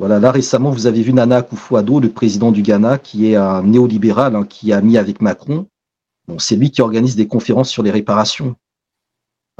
[0.00, 3.62] Voilà, là récemment, vous avez vu Nana Akufo-Addo, le président du Ghana, qui est un
[3.62, 5.66] néolibéral, hein, qui a mis avec Macron.
[6.26, 8.56] Bon, c'est lui qui organise des conférences sur les réparations.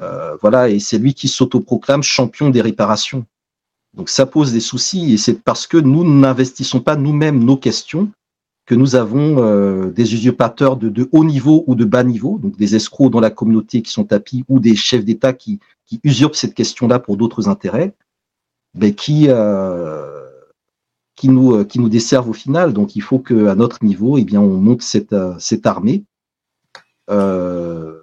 [0.01, 3.27] Euh, voilà, et c'est lui qui s'autoproclame champion des réparations.
[3.93, 8.11] Donc ça pose des soucis, et c'est parce que nous n'investissons pas nous-mêmes nos questions
[8.65, 12.77] que nous avons euh, des usurpateurs de, haut niveau ou de bas niveau, donc des
[12.77, 15.61] escrocs dans la communauté qui sont tapis ou des chefs d'État qui,
[16.03, 17.95] usurpent cette question-là pour d'autres intérêts,
[18.73, 20.20] ben, qui, euh,
[21.21, 22.73] qui, nous, euh, qui nous desservent au final.
[22.73, 26.05] Donc il faut qu'à notre niveau, eh bien, on monte cette, euh, cette armée
[27.11, 27.99] euh,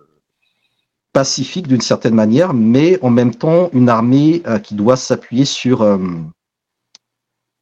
[1.13, 5.83] pacifique d'une certaine manière, mais en même temps une armée qui doit s'appuyer sur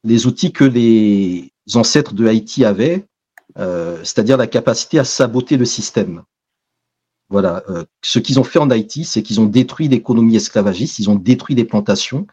[0.04, 3.06] les outils que les ancêtres de Haïti avaient,
[3.56, 6.22] c'est-à-dire la capacité à saboter le système.
[7.30, 7.64] Voilà.
[8.02, 11.54] Ce qu'ils ont fait en Haïti, c'est qu'ils ont détruit l'économie esclavagiste, ils ont détruit
[11.54, 12.26] les plantations.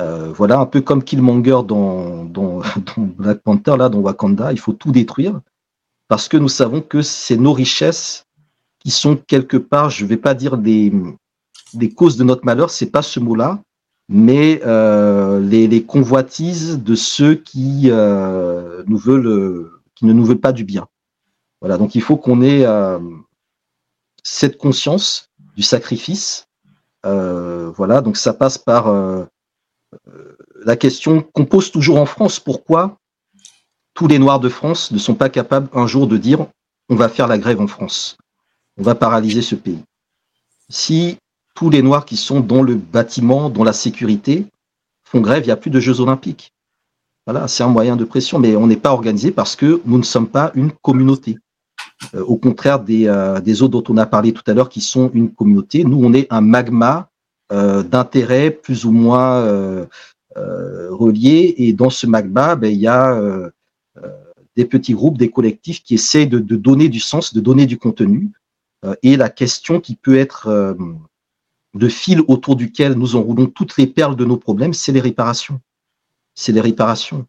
[0.00, 2.60] Euh, voilà, un peu comme Killmonger dans, dans,
[2.96, 5.40] dans, Black Panther, là, dans Wakanda, il faut tout détruire
[6.08, 8.24] parce que nous savons que c'est nos richesses
[8.80, 10.92] qui sont quelque part, je ne vais pas dire des,
[11.74, 13.60] des causes de notre malheur, c'est pas ce mot-là,
[14.08, 20.40] mais euh, les, les, convoitises de ceux qui euh, nous veulent, qui ne nous veulent
[20.40, 20.86] pas du bien.
[21.60, 22.98] Voilà, donc il faut qu'on ait euh,
[24.22, 26.46] cette conscience du sacrifice.
[27.04, 28.86] Euh, voilà, donc ça passe par
[30.64, 32.98] la question qu'on pose toujours en France pourquoi
[33.94, 36.46] tous les Noirs de France ne sont pas capables un jour de dire
[36.88, 38.16] on va faire la grève en France,
[38.76, 39.82] on va paralyser ce pays?
[40.68, 41.18] Si
[41.54, 44.46] tous les Noirs qui sont dans le bâtiment, dans la sécurité,
[45.04, 46.52] font grève, il n'y a plus de Jeux olympiques.
[47.26, 50.02] Voilà, c'est un moyen de pression, mais on n'est pas organisé parce que nous ne
[50.02, 51.36] sommes pas une communauté.
[52.14, 54.80] Euh, au contraire des, euh, des, autres dont on a parlé tout à l'heure qui
[54.80, 57.04] sont une communauté, nous, on est un magma euh,
[57.50, 59.86] d'intérêts plus ou moins euh,
[60.36, 61.54] euh, reliés.
[61.58, 63.20] Et dans ce magma, ben, il y a
[64.56, 68.30] des petits groupes, des collectifs qui essayent de, donner du sens, de donner du contenu.
[69.02, 70.76] et la question qui peut être
[71.74, 75.60] de fil autour duquel nous enroulons toutes les perles de nos problèmes, c'est les réparations.
[76.34, 77.26] C'est les réparations.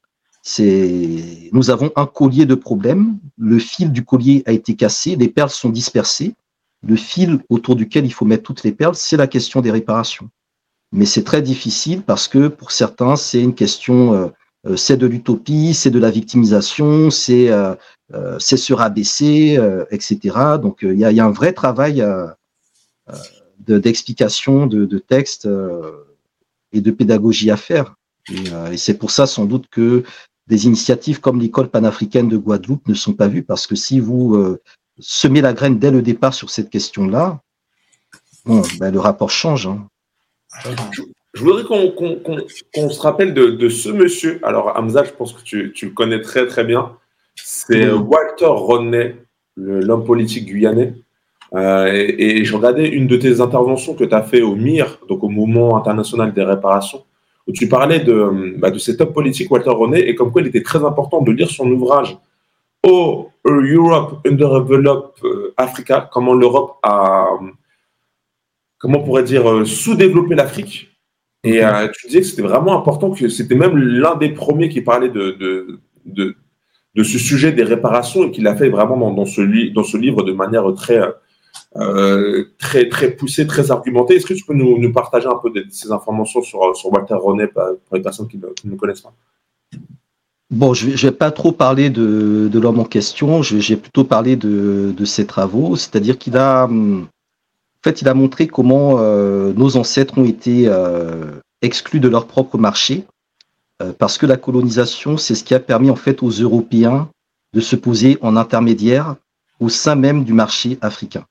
[0.58, 3.20] Nous avons un collier de problèmes.
[3.38, 6.34] Le fil du collier a été cassé, les perles sont dispersées.
[6.82, 10.30] Le fil autour duquel il faut mettre toutes les perles, c'est la question des réparations.
[10.92, 14.32] Mais c'est très difficile parce que pour certains, c'est une question,
[14.66, 17.76] euh, c'est de l'utopie, c'est de la victimisation, c'est euh,
[18.14, 20.58] euh, c'est se rabaisser, euh, etc.
[20.62, 22.04] Donc il y a, un vrai travail
[23.78, 26.06] d'explication de, texte euh,
[26.72, 27.96] et de pédagogie à faire.
[28.32, 30.04] Et, euh, c'est pour ça sans doute que
[30.48, 34.36] des initiatives comme l'école panafricaine de Guadeloupe ne sont pas vues, parce que si vous
[34.36, 34.60] euh,
[35.00, 37.40] semez la graine dès le départ sur cette question-là,
[38.46, 39.68] bon, ben, le rapport change.
[39.68, 39.88] Hein.
[41.34, 44.40] Je, voudrais qu'on qu qu qu se rappelle de, ce monsieur.
[44.44, 46.96] Alors, Hamza, je pense que tu, le connais très très bien.
[47.36, 48.00] C'est oui.
[48.00, 49.16] Walter Rodney,
[49.56, 50.94] l'homme politique guyanais.
[51.56, 55.00] Euh, et, et je regardais une de tes interventions que tu as fait au MIR,
[55.08, 57.04] donc au Mouvement international des réparations,
[57.48, 60.48] où tu parlais de, bah, de cet homme politique, Walter René, et comme quoi il
[60.48, 62.18] était très important de lire son ouvrage
[62.84, 65.24] Oh, Europe Underdeveloped
[65.58, 67.38] Africa, comment l'Europe a,
[68.80, 70.90] comment on pourrait dire, euh, sous-développé l'Afrique.
[71.44, 74.82] Et euh, tu disais que c'était vraiment important, que c'était même l'un des premiers qui
[74.82, 76.36] parlait de, de, de,
[76.96, 79.98] de, ce sujet des réparations et qu'il a fait vraiment dans, dans, ce, dans ce
[79.98, 81.02] livre de manière très,
[81.78, 84.16] euh, très, très poussé, très argumenté.
[84.16, 87.16] Est-ce que tu peux nous, nous, partager un peu de, ces informations sur, sur Walter
[87.16, 89.14] René pour les personnes qui ne, qui ne connaissent pas?
[90.52, 94.04] Bon, je ne vais, pas trop parler de, de l'homme en question, je vais plutôt
[94.04, 97.06] parler de, de ses travaux, c'est-à-dire qu'il a, en
[97.84, 102.58] fait, il a montré comment euh, nos ancêtres ont été euh, exclus de leur propre
[102.58, 103.06] marché,
[103.84, 107.10] euh, parce que la colonisation, c'est ce qui a permis en fait aux Européens
[107.54, 109.18] de se poser en intermédiaire
[109.60, 111.26] au sein même du marché africain.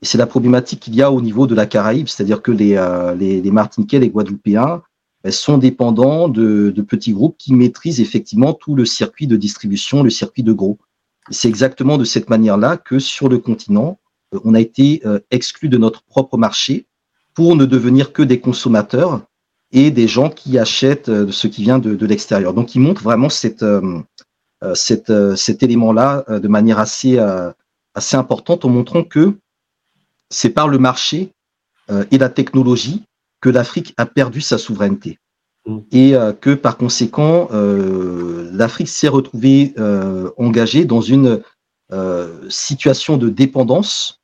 [0.00, 2.76] Et c'est la problématique qu'il y a au niveau de la Caraïbe, c'est-à-dire que les,
[2.76, 4.82] euh, les, les Martiniquais, les Guadeloupéens
[5.30, 10.10] sont dépendants de, de, petits groupes qui maîtrisent effectivement tout le circuit de distribution, le
[10.10, 10.78] circuit de gros.
[11.30, 13.98] C'est exactement de cette manière-là que sur le continent,
[14.34, 16.86] euh, on a été euh, exclu de notre propre marché
[17.34, 19.22] pour ne devenir que des consommateurs
[19.70, 22.52] et des gens qui achètent euh, ce qui vient de, de l'extérieur.
[22.52, 24.02] Donc, il montre vraiment cette, euh,
[24.74, 27.18] cette, euh, cet élément-là de manière assez,
[27.94, 29.36] assez importante en montrant que
[30.32, 31.32] c'est par le marché
[31.90, 33.04] euh, et la technologie
[33.42, 35.18] que l'Afrique a perdu sa souveraineté.
[35.66, 35.78] Mmh.
[35.90, 39.74] Et euh, que par conséquent, euh, l'Afrique s'est retrouvée
[40.38, 41.42] engagée dans une
[42.48, 44.22] situation de dépendance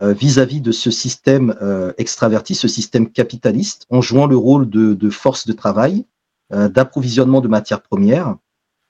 [0.00, 1.52] vis-à-vis -vis de ce système
[1.98, 6.04] extraverti, ce système capitaliste, en jouant le rôle de, de force de travail,
[6.50, 8.36] d'approvisionnement de matières premières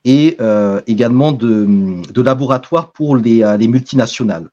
[0.04, 0.36] et
[0.86, 1.66] également de,
[2.12, 4.48] de laboratoire pour les, les multinationales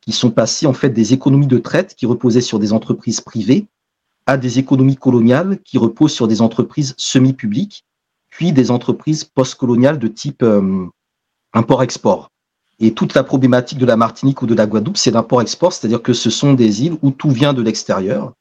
[0.00, 3.66] qui sont passés en fait des économies de traite qui reposaient sur des entreprises privées
[4.26, 7.84] à des économies coloniales qui reposent sur des entreprises semi-publiques,
[8.28, 10.86] puis des entreprises post-coloniales de type euh,
[11.52, 12.28] import-export.
[12.78, 16.12] Et toute la problématique de la Martinique ou de la Guadeloupe, c'est l'import-export, c'est-à-dire que
[16.12, 18.32] ce sont des îles où tout vient de l'extérieur.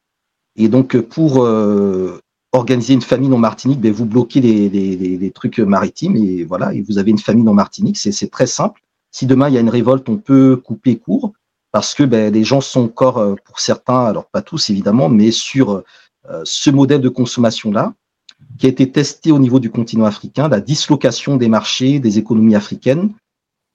[0.55, 2.19] Et donc, pour euh,
[2.53, 6.73] organiser une famine en Martinique, ben, vous bloquez les, les, les, trucs maritimes et voilà,
[6.73, 7.97] et vous avez une famine en Martinique.
[7.97, 8.81] C'est très simple.
[9.11, 11.33] Si demain il y a une révolte, on peut couper court
[11.71, 15.31] parce que ben, les gens sont encore, euh, pour certains, alors pas tous évidemment, mais
[15.31, 15.83] sur
[16.29, 17.93] euh, ce modèle de consommation-là,
[18.57, 22.55] qui a été testé au niveau du continent africain, la dislocation des marchés, des économies
[22.55, 23.13] africaines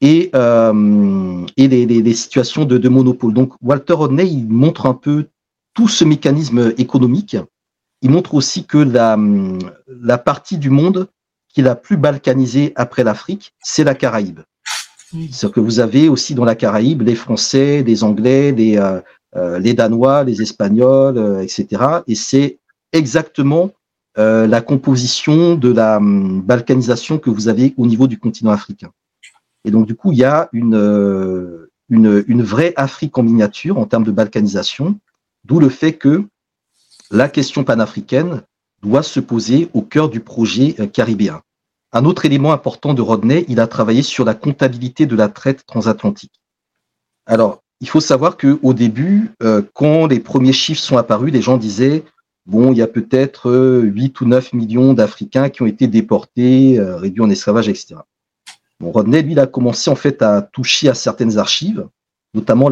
[0.00, 3.32] et, euh, et les, les, les, situations de, de, monopole.
[3.32, 5.26] Donc Walter Rodney, il montre un peu
[5.74, 7.36] tout ce mécanisme économique.
[8.02, 9.18] Il montre aussi que la,
[9.88, 11.08] la partie du monde
[11.48, 14.40] qui est la plus balkanisée après l'Afrique, c'est la Caraïbe.
[15.30, 19.00] C'est que vous avez aussi dans la Caraïbe les Français, les Anglais, les, euh,
[19.36, 21.82] euh, les Danois, les Espagnols, euh, etc.
[22.06, 22.58] Et c'est
[22.92, 23.70] exactement
[24.16, 28.92] la composition de la um, balkanisation que vous avez au niveau du continent africain.
[29.64, 33.86] Et donc du coup, il y a une, une, une vraie Afrique en miniature en
[33.86, 35.00] termes de balkanisation,
[35.42, 36.22] d'où le fait que
[37.10, 38.42] la question panafricaine
[38.84, 41.40] doit se poser au cœur du projet caribéen.
[41.96, 45.64] Un autre élément important de Rodney, il a travaillé sur la comptabilité de la traite
[45.64, 46.40] transatlantique.
[47.24, 51.40] Alors, il faut savoir que au début, euh, quand les premiers chiffres sont apparus, les
[51.40, 52.02] gens disaient
[52.46, 56.80] bon, il y a peut-être euh, 8 ou 9 millions d'Africains qui ont été déportés,
[56.80, 57.94] euh, réduits en esclavage, etc.
[58.80, 61.86] Bon, Rodney, lui, a commencé en fait à toucher à certaines archives,
[62.34, 62.68] notamment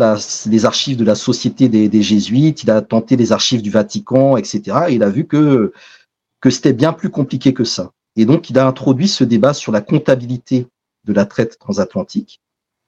[0.46, 2.64] les archives de la Société des, Jésuites.
[2.64, 4.78] Il a tenté les archives du Vatican, etc.
[4.88, 5.72] Et il a vu que
[6.50, 7.92] c'était bien plus compliqué que ça.
[8.16, 10.66] Et donc, il a introduit ce débat sur la comptabilité
[11.04, 12.40] de la traite transatlantique.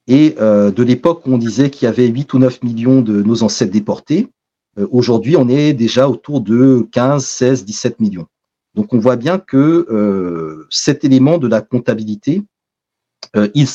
[0.07, 3.23] Et euh, de l'époque où on disait qu'il y avait 8 ou 9 millions de
[3.23, 4.29] nos ancêtres déportés,
[4.77, 8.27] euh, aujourd'hui, on est déjà autour de 15, 16, 17 millions.
[8.75, 12.43] Donc, on voit bien que euh, cet élément de la comptabilité,
[13.35, 13.67] euh, il,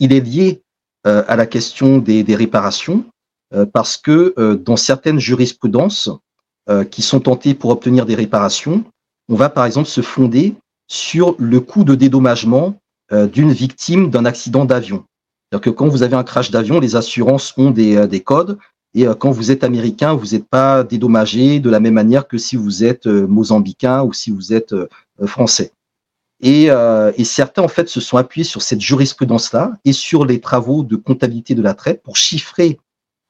[0.00, 0.62] il, est lié
[1.06, 3.04] euh, à la question des, des réparations,
[3.54, 6.10] euh, parce que dans certaines jurisprudences
[6.90, 8.84] qui sont tentées pour obtenir des réparations,
[9.30, 10.54] on va par exemple se fonder
[10.88, 12.80] sur le coût de dédommagement
[13.12, 15.04] euh, d'une victime d'un accident d'avion.
[15.50, 18.58] C'est-à-dire que quand vous avez un crash d'avion, les assurances ont des, euh, des codes
[18.94, 22.38] et euh, quand vous êtes américain, vous n'êtes pas dédommagé de la même manière que
[22.38, 24.74] si vous êtes mozambicain ou si vous êtes
[25.26, 25.72] français.
[26.40, 26.68] Et,
[27.24, 31.56] certains, en fait, se sont appuyés sur cette jurisprudence-là et sur les travaux de comptabilité
[31.56, 32.78] de la traite pour chiffrer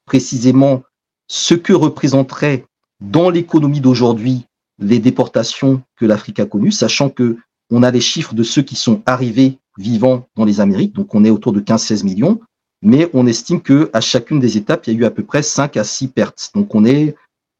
[0.05, 0.83] précisément
[1.27, 2.65] ce que représenterait
[3.01, 4.45] dans l'économie d'aujourd'hui
[4.77, 7.37] les déportations que l'Afrique a connues, sachant que
[7.69, 11.23] on a les chiffres de ceux qui sont arrivés vivants dans les Amériques, donc on
[11.23, 12.39] est autour de 15-16 millions,
[12.81, 15.43] mais on estime que à chacune des étapes, il y a eu à peu près
[15.43, 16.51] 5 à 6 pertes.
[16.55, 17.15] Donc on est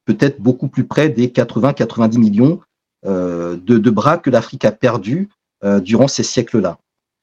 [0.05, 2.60] peut-être beaucoup plus près des 80-90 millions
[3.05, 5.30] euh, de, de, bras que l'Afrique a perdus
[5.64, 6.80] euh, durant ces siècles-là.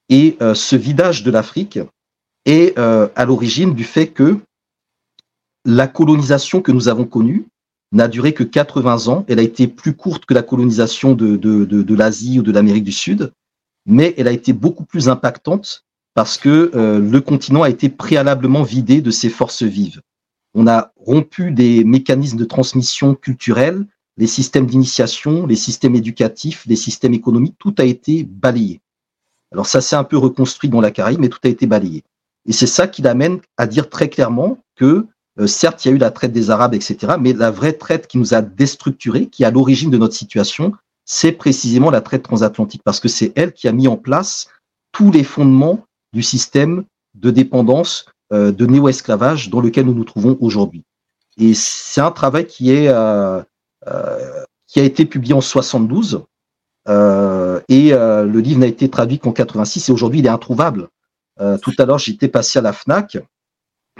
[0.09, 1.79] Et euh, ce vidage de l'Afrique
[2.45, 4.39] est euh, à l'origine du fait que
[5.65, 7.47] la colonisation que nous avons connue
[7.93, 9.25] n'a duré que 80 ans.
[9.29, 12.85] Elle a été plus courte que la colonisation de, de, de, l'Asie ou de l'Amérique
[12.85, 13.33] du Sud,
[13.87, 15.85] mais elle a été beaucoup plus impactante
[16.15, 20.01] parce que euh, le continent a été préalablement vidé de ses forces vives.
[20.55, 26.77] On a rompu des mécanismes de transmission culturelle, les systèmes d'initiation, les systèmes éducatifs, les
[26.77, 28.81] systèmes économiques, tout a été balayé.
[29.53, 32.03] Alors ça s'est un peu reconstruit dans la Caraïbe, mais tout a été balayé.
[32.47, 35.07] Et c'est ça qui l'amène à dire très clairement que
[35.39, 38.07] euh, certes, il y a eu la traite des Arabes, etc., mais la vraie traite
[38.07, 40.73] qui nous a déstructurés, qui est à l'origine de notre situation,
[41.05, 44.49] c'est précisément la traite transatlantique, parce que c'est elle qui a mis en place
[44.93, 46.85] tous les fondements du système
[47.15, 50.83] de dépendance, euh, de néo-esclavage dans lequel nous nous trouvons aujourd'hui.
[51.39, 53.43] Et c'est un travail qui est euh,
[54.67, 56.25] qui a été publié en 72
[56.89, 60.89] euh, et le livre n'a été traduit qu'en 86 et aujourd'hui il est introuvable.
[61.63, 63.19] tout à l'heure j'étais passé à la Fnac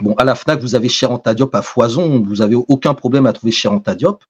[0.03, 3.33] Bon, à la FNAC, vous avez Cheranta Diop à foison, vous avez aucun problème à
[3.33, 4.25] trouver Cheranta Diop,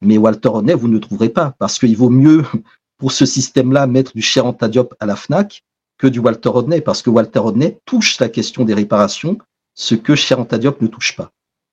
[0.00, 2.42] mais Walter Rodney, vous ne trouverez pas, parce qu'il vaut mieux,
[2.96, 5.62] pour ce système-là, mettre du Cheranta Diop à la FNAC
[5.98, 9.36] que du Walter Rodney, parce que Walter Rodney touche la question des réparations,
[9.74, 11.30] ce que Cheranta Diop ne touche pas.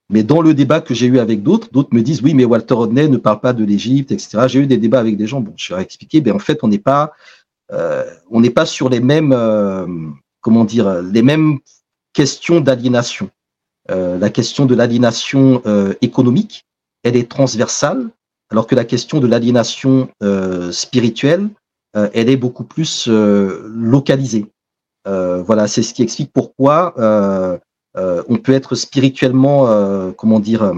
[0.09, 2.73] Mais dans le débat que j'ai eu avec d'autres, d'autres me disent oui, mais Walter
[2.73, 4.39] Rodney ne parle pas de l'Égypte, etc.
[4.47, 5.39] J'ai eu des débats avec des gens.
[5.41, 7.13] Bon, je leur ai expliqué, mais en fait, on n'est pas,
[7.71, 9.85] euh, on n'est pas sur les mêmes, euh,
[10.41, 11.59] comment dire, les mêmes
[12.13, 13.29] questions d'aliénation.
[13.89, 16.65] Euh, la question de l'aliénation euh, économique,
[17.03, 18.09] elle est transversale,
[18.49, 21.49] alors que la question de l'aliénation euh, spirituelle,
[22.13, 24.45] elle est beaucoup plus localisée.
[25.05, 26.93] voilà, c'est ce qui explique pourquoi
[27.95, 30.73] on peut être spirituellement, comment dire,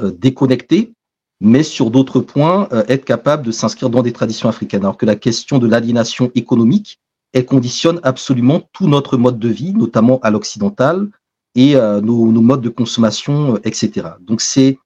[0.00, 0.92] déconnecté,
[1.40, 4.84] mais sur d'autres points, être capable de s'inscrire dans des traditions africaines.
[4.84, 7.00] Alors que la question de l'aliénation économique,
[7.32, 11.10] elle conditionne absolument tout notre mode de vie, notamment à l'occidental,
[11.58, 14.08] et nos, nos, modes de consommation, etc.
[14.20, 14.78] Donc c'est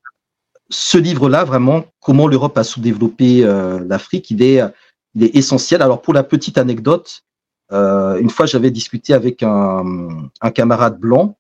[0.71, 3.43] ce livre-là, vraiment, comment l'Europe a sous-développé
[3.87, 4.63] l'Afrique, il est,
[5.15, 5.83] il est essentiel.
[5.83, 7.25] Alors pour la petite anecdote,
[7.71, 11.37] une fois j'avais discuté avec un, un camarade blanc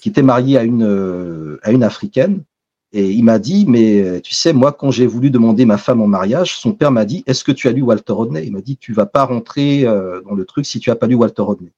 [0.00, 2.44] qui était marié à une, à une africaine,
[2.92, 6.06] et il m'a dit, mais tu sais, moi, quand j'ai voulu demander ma femme en
[6.06, 8.46] mariage, son père m'a dit, est-ce que tu as lu Walter Rodney?
[8.46, 11.06] Il m'a dit, tu vas pas rentrer euh, dans le truc si tu as pas
[11.06, 11.72] lu Walter Rodney.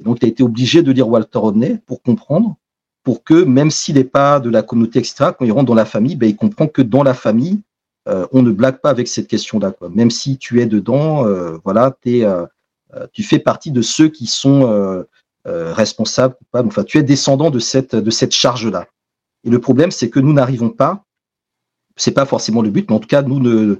[0.00, 2.56] Et donc, tu as été obligé de lire Walter Rodney pour comprendre,
[3.02, 5.84] pour que même s'il n'est pas de la communauté, etc., quand il rentre dans la
[5.84, 7.60] famille, ben, il comprend que dans la famille,
[8.08, 9.74] euh, on ne blague pas avec cette question-là.
[9.90, 12.24] Même si tu es dedans, euh, voilà, es,
[13.12, 15.04] tu fais partie de ceux qui sont
[15.44, 18.86] responsables, Enfin, tu es descendant de cette, de cette charge-là.
[19.44, 21.04] Et le problème, c'est que nous n'arrivons pas,
[21.96, 23.76] c'est pas forcément le but, mais en tout cas, nous ne,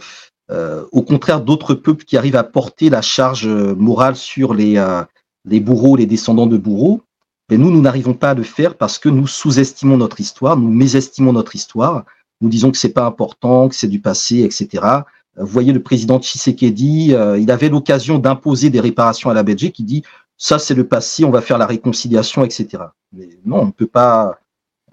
[0.51, 5.03] euh, au contraire d'autres peuples qui arrivent à porter la charge morale sur les, euh,
[5.45, 7.03] les bourreaux, les descendants de bourreaux,
[7.51, 10.71] mais nous, nous n'arrivons pas à le faire parce que nous sous-estimons notre histoire, nous
[10.71, 12.05] mésestimons notre histoire,
[12.41, 14.69] nous disons que c'est pas important, que c'est du passé, etc.
[14.85, 15.05] Euh,
[15.39, 19.75] vous voyez le président Tshisekedi, euh, il avait l'occasion d'imposer des réparations à la Belgique,
[19.75, 20.03] qui dit
[20.39, 22.85] ça c'est le passé, on va faire la réconciliation, etc.
[23.13, 24.39] Mais non, on ne peut pas,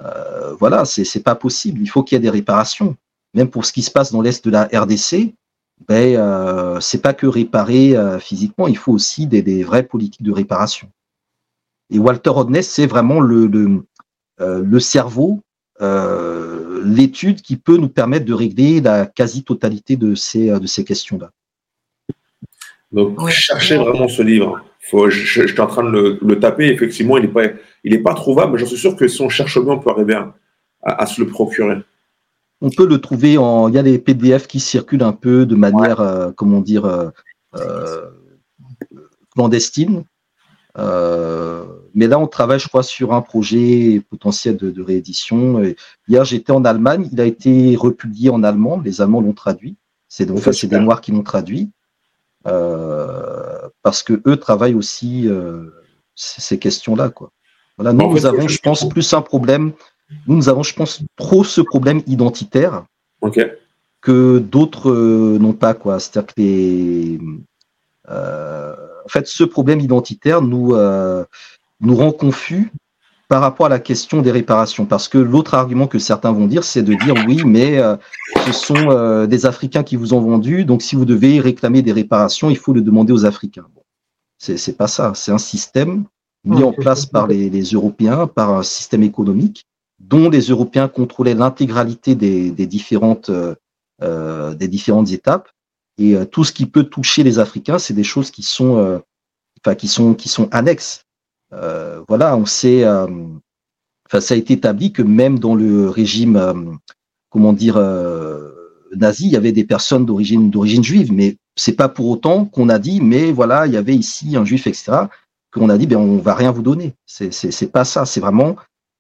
[0.03, 1.79] euh, voilà, c'est pas possible.
[1.81, 2.95] Il faut qu'il y ait des réparations.
[3.33, 5.33] Même pour ce qui se passe dans l'est de la RDC,
[5.88, 10.23] ben, euh, c'est pas que réparer euh, physiquement, il faut aussi des, des, vraies politiques
[10.23, 10.89] de réparation.
[11.89, 13.84] Et Walter Rodney, c'est vraiment le, le,
[14.41, 15.41] euh, le cerveau,
[15.82, 21.32] euh, l'étude qui peut nous permettre de régler la quasi-totalité de ces, de ces questions-là.
[22.91, 23.32] Donc, oui.
[23.32, 24.61] cherchez vraiment ce livre.
[24.80, 26.67] Faut, je, je, suis en train de le, le taper.
[26.67, 27.43] Effectivement, il n'est pas,
[27.84, 29.89] il est pas trouvable, mais j'en suis sûr que si on cherche bien, on peut
[29.89, 30.34] arriver à,
[30.82, 31.78] à, à, se le procurer.
[32.61, 33.67] On peut le trouver en.
[33.67, 36.07] Il y a des PDF qui circulent un peu de manière, ouais.
[36.07, 37.09] euh, comment dire, euh,
[37.55, 38.09] euh
[39.35, 40.03] clandestine.
[40.77, 45.63] Euh, mais là, on travaille, je crois, sur un projet potentiel de, de réédition.
[45.63, 45.75] Et
[46.07, 47.07] hier, j'étais en Allemagne.
[47.11, 48.81] Il a été republié en allemand.
[48.83, 49.75] Les Allemands l'ont traduit.
[50.09, 51.71] C'est donc, c'est des Noirs qui l'ont traduit.
[52.47, 55.65] Euh, parce que eux travaillent aussi euh,
[56.15, 57.09] ces questions-là.
[57.09, 57.31] Quoi.
[57.77, 59.73] Voilà, nous, nous avons, je pense, plus un problème.
[60.27, 62.85] Nous, nous avons, je pense, trop ce problème identitaire
[63.21, 63.51] okay.
[64.01, 65.73] que d'autres euh, n'ont pas.
[65.73, 65.99] Quoi.
[65.99, 67.19] C'est-à-dire que les,
[68.09, 70.75] en fait, ce problème identitaire nous,
[71.81, 72.71] nous rend confus
[73.27, 74.85] par rapport à la question des réparations.
[74.85, 77.95] Parce que l'autre argument que certains vont dire, c'est de dire oui, mais euh,
[78.45, 81.91] ce sont euh, des Africains qui vous ont vendu, donc si vous devez réclamer des
[81.91, 83.65] réparations, il faut le demander aux Africains.
[83.75, 83.83] Bon,
[84.37, 85.13] c'est pas ça.
[85.15, 86.05] C'est un système
[86.45, 89.65] mis en place par les, les, Européens, par un système économique
[89.99, 93.31] dont les Européens contrôlaient l'intégralité des, des, différentes
[94.01, 95.49] euh, différentes étapes.
[95.97, 99.01] Et tout ce qui peut toucher les Africains, c'est des choses qui sont
[99.59, 101.07] enfin qui sont annexes
[101.53, 103.07] euh, voilà, on sait, euh,
[104.07, 106.53] enfin, ça a été établi que même dans le régime, euh,
[107.29, 107.77] comment dire,
[108.95, 112.79] nazi, il y avait des personnes d'origine juive, mais c'est pas pour autant qu'on a
[112.79, 115.07] dit, mais voilà, il y avait ici un juif, etc.
[115.51, 116.93] Qu'on a dit, ben on va rien vous donner.
[117.05, 118.05] C'est c'est pas ça.
[118.05, 118.57] C'est vraiment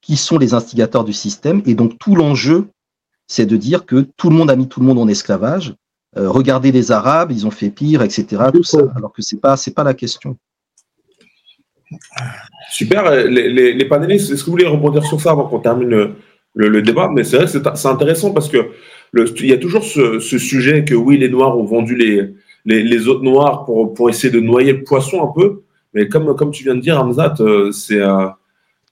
[0.07, 1.61] qui sont les instigateurs du système.
[1.65, 2.67] Et donc tout l'enjeu,
[3.27, 5.75] c'est de dire que tout le monde a mis tout le monde en esclavage.
[6.15, 8.25] Euh, regardez les Arabes, ils ont fait pire, etc.
[8.53, 10.37] Tout ça, alors que c'est pas c'est pas la question.
[12.71, 13.27] Super.
[13.27, 16.13] Les, les, les panélistes, est-ce que vous voulez rebondir sur ça avant qu'on termine le,
[16.55, 17.09] le, le, débat?
[17.13, 18.69] Mais c'est vrai que c'est intéressant parce que
[19.11, 22.33] le, il y a toujours ce, ce, sujet que oui, les Noirs ont vendu les,
[22.63, 25.63] les, les, autres Noirs pour, pour essayer de noyer le poisson un peu.
[25.93, 28.27] Mais comme, comme tu viens de dire, Hamzat, euh, c'est euh,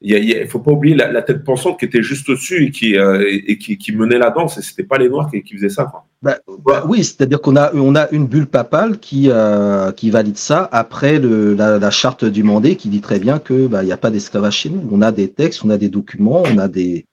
[0.07, 3.25] il ne faut pas oublier la, tête pensante qui était juste au-dessus et, qui, euh,
[3.27, 4.57] et qui, menait la danse.
[4.57, 5.85] Et ce pas les Noirs qui, faisaient ça.
[5.85, 6.05] Quoi.
[6.21, 10.37] Bah, bah, oui, c'est-à-dire qu'on a, on a une bulle papale qui, euh, qui valide
[10.37, 14.11] ça après la, charte du Mandé qui dit très bien qu'il bah, n'y a pas
[14.11, 14.87] d'esclavage chez nous.
[14.91, 17.07] On a des textes, on a des documents, on a des,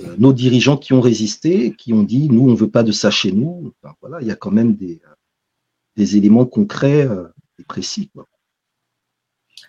[0.00, 2.92] euh, nos dirigeants qui ont résisté, qui ont dit nous, on ne veut pas de
[2.92, 3.74] ça chez nous.
[3.82, 5.02] Enfin, voilà, il y a quand même des,
[5.96, 7.06] des éléments concrets
[7.58, 8.10] et précis.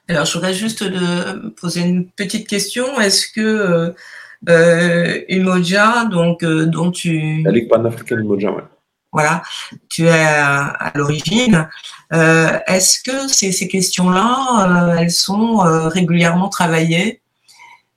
[0.10, 3.00] Alors, je voudrais juste de poser une petite question.
[3.00, 3.94] Est-ce que
[4.50, 8.64] euh, Umoja, donc euh, dont tu la Ligue panafricaine Umoja, ouais.
[9.12, 9.44] Voilà,
[9.88, 11.68] tu es à, à l'origine.
[12.14, 17.22] Euh, Est-ce que ces, ces questions-là, euh, elles sont euh, régulièrement travaillées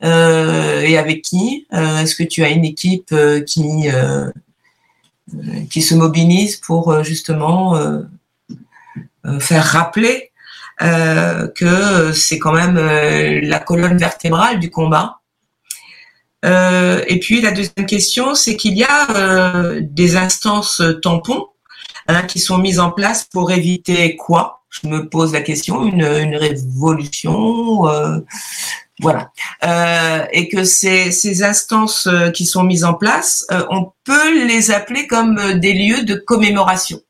[0.05, 3.15] et avec qui Est-ce que tu as une équipe
[3.47, 3.89] qui
[5.71, 7.77] qui se mobilise pour justement
[9.39, 10.32] faire rappeler euh,
[10.83, 15.20] que c'est quand même euh, la colonne vertébrale du combat.
[16.45, 21.47] Euh, et puis la deuxième question, c'est qu'il y a des instances tampons
[22.09, 24.59] hein, qui sont mises en place pour éviter quoi?
[24.70, 28.20] Je me pose la question, une, une révolution, euh,
[29.01, 29.30] voilà,
[29.64, 34.47] euh, et que ces, ces instances euh, qui sont mises en place, euh, on peut
[34.47, 37.01] les appeler comme des lieux de commémoration.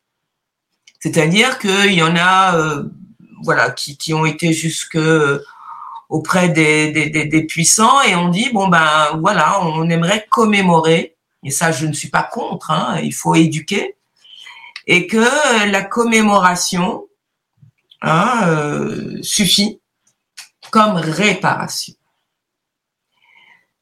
[0.98, 2.82] C'est-à-dire qu'il y en a,
[3.42, 4.98] voilà, qui, ont été jusque
[6.08, 11.16] auprès des, puissants et on dit bon ben voilà, on aimerait commémorer.
[11.44, 12.70] Et ça, je ne suis pas contre.
[12.70, 13.96] Hein, il faut éduquer
[14.86, 17.06] et que la commémoration
[18.00, 19.80] hein, euh, suffit
[20.70, 21.94] comme réparation.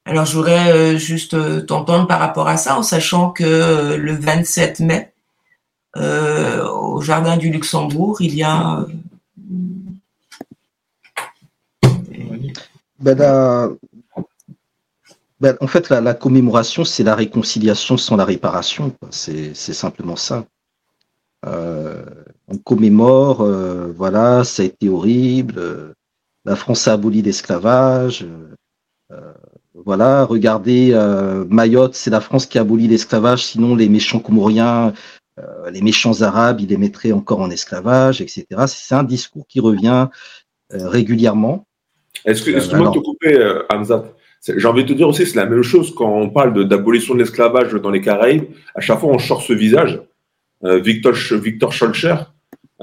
[0.05, 4.15] Alors, je voudrais euh, juste euh, t'entendre par rapport à ça, en sachant que le
[4.15, 5.13] 27 mai,
[5.97, 8.85] au Jardin du Luxembourg, il y a...
[13.01, 13.78] Ben,
[15.40, 18.94] ben, en fait, la, la commémoration, c'est la réconciliation sans la réparation.
[19.11, 20.44] C'est simplement ça.
[21.46, 22.05] Euh,
[22.48, 25.94] on commémore, euh, voilà, ça a été horrible, euh,
[26.44, 28.26] la France a aboli l'esclavage,
[29.74, 30.92] voilà, regardez,
[31.48, 34.92] Mayotte, c'est la France qui a aboli l'esclavage, sinon les méchants comoriens,
[35.72, 38.46] les méchants arabes, ils les mettraient encore en esclavage, etc.
[38.66, 40.09] C'est un discours qui revient
[40.70, 41.66] régulièrement.
[42.25, 44.14] Est-ce que, excuse-moi de te couper, Hamza
[44.57, 47.21] j'ai envie de te dire aussi, c'est la même chose quand on parle d'abolition de,
[47.21, 48.45] l'esclavage dans les Caraïbes.
[48.75, 50.01] À chaque fois, on change ce visage.
[50.64, 52.16] Euh, Victor, Victor Scholcher,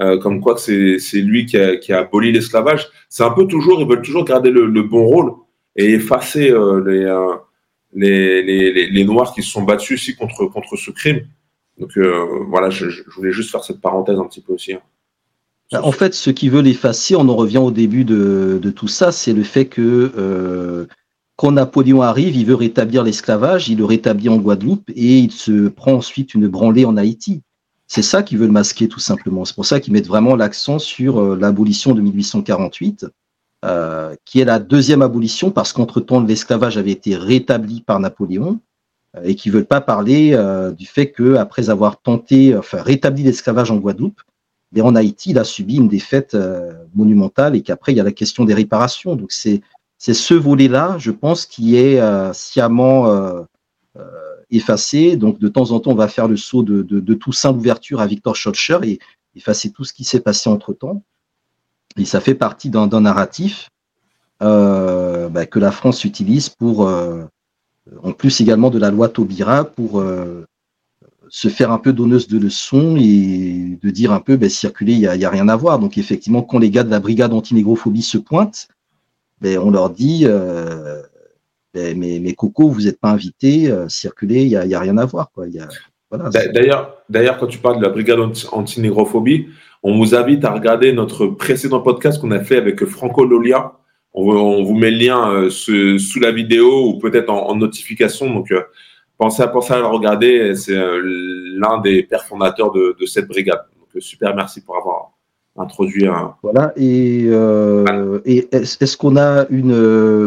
[0.00, 2.88] euh, comme quoi c'est lui qui a, qui a aboli l'esclavage.
[3.08, 5.32] C'est un peu toujours, ils veulent toujours garder le, le bon rôle
[5.74, 6.82] et effacer euh,
[7.92, 11.26] les, les, les, les, Noirs qui se sont battus ici contre, contre ce crime.
[11.78, 11.96] Donc
[12.48, 14.74] voilà, je, je, voulais juste faire cette parenthèse un petit peu aussi.
[14.74, 14.82] Hein.
[15.74, 19.12] En fait, ce qui veut l'effacer, on en revient au début de, de tout ça,
[19.12, 20.86] c'est le fait que euh,
[21.36, 25.68] quand Napoléon arrive, il veut rétablir l'esclavage, il le rétablit en Guadeloupe et il se
[25.68, 27.42] prend ensuite une branlée en Haïti.
[27.86, 29.44] C'est ça qu'ils veulent masquer tout simplement.
[29.44, 33.06] C'est pour ça qu'ils mettent vraiment l'accent sur euh, l'abolition de 1848,
[33.64, 38.60] euh, qui est la deuxième abolition parce qu'entre-temps l'esclavage avait été rétabli par Napoléon
[39.16, 43.24] euh, et qui veulent pas parler euh, du fait que après avoir tenté, enfin rétabli
[43.24, 44.20] l'esclavage en Guadeloupe,
[44.72, 48.04] mais en Haïti, il a subi une défaite euh, monumentale et qu'après il y a
[48.04, 49.16] la question des réparations.
[49.16, 49.62] Donc c'est
[49.96, 52.00] c'est ce volet-là, je pense, qui est
[52.32, 53.46] sciemment
[54.50, 55.16] effacer.
[55.16, 58.00] Donc, de temps en temps, on va faire le saut de, de, de Toussaint l'ouverture
[58.00, 58.98] à Victor Schulcher et
[59.34, 61.02] effacer tout ce qui s'est passé entre-temps.
[61.96, 63.70] Et ça fait partie d'un narratif
[64.42, 67.24] euh, bah, que la France utilise pour, euh,
[68.02, 70.46] en plus également de la loi Taubira, pour euh,
[71.30, 75.00] se faire un peu donneuse de leçons et de dire un peu, bah, circuler, il
[75.00, 75.78] n'y a, a, rien à voir.
[75.78, 78.68] Donc effectivement, quand les gars de la brigade antinégrophobie se pointent,
[79.40, 81.02] ben, on leur dit, euh,
[81.74, 85.30] mais, mais, Coco, vous n'êtes pas invité, euh, circuler, il n'y a, rien à voir.
[85.32, 85.46] Quoi.
[85.48, 85.68] Y a,
[86.10, 88.18] voilà, d'ailleurs, d'ailleurs, quand tu parles de la brigade
[88.52, 89.48] anti-négrophobie,
[89.82, 93.74] on vous invite à regarder notre précédent podcast qu'on a fait avec Franco Lolia.
[94.12, 97.54] On, on vous met le lien euh, sous, sous, la vidéo ou peut-être en, en,
[97.54, 98.32] notification.
[98.32, 98.52] Donc,
[99.18, 100.54] pensez, à, pensez à le regarder.
[100.54, 101.02] C'est euh,
[101.58, 103.60] l'un des pères fondateurs de, cette brigade.
[103.78, 105.12] Donc, euh, super, merci pour avoir
[105.56, 106.36] introduit un.
[106.42, 109.74] Voilà, et, euh, est-ce qu'on a une.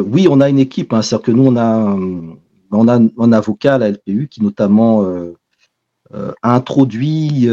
[0.02, 1.56] Oui, on a une équipe, hein, c'est-à-dire que nous, on
[2.88, 5.06] a, un avocat à la LPU qui, notamment,
[6.14, 7.48] a introduit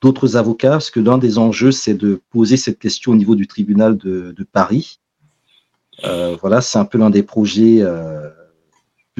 [0.00, 3.46] d'autres avocats, parce que l'un des enjeux, c'est de poser cette question au niveau du
[3.46, 4.98] tribunal de, Paris.
[6.40, 7.84] Voilà, c'est un peu l'un des projets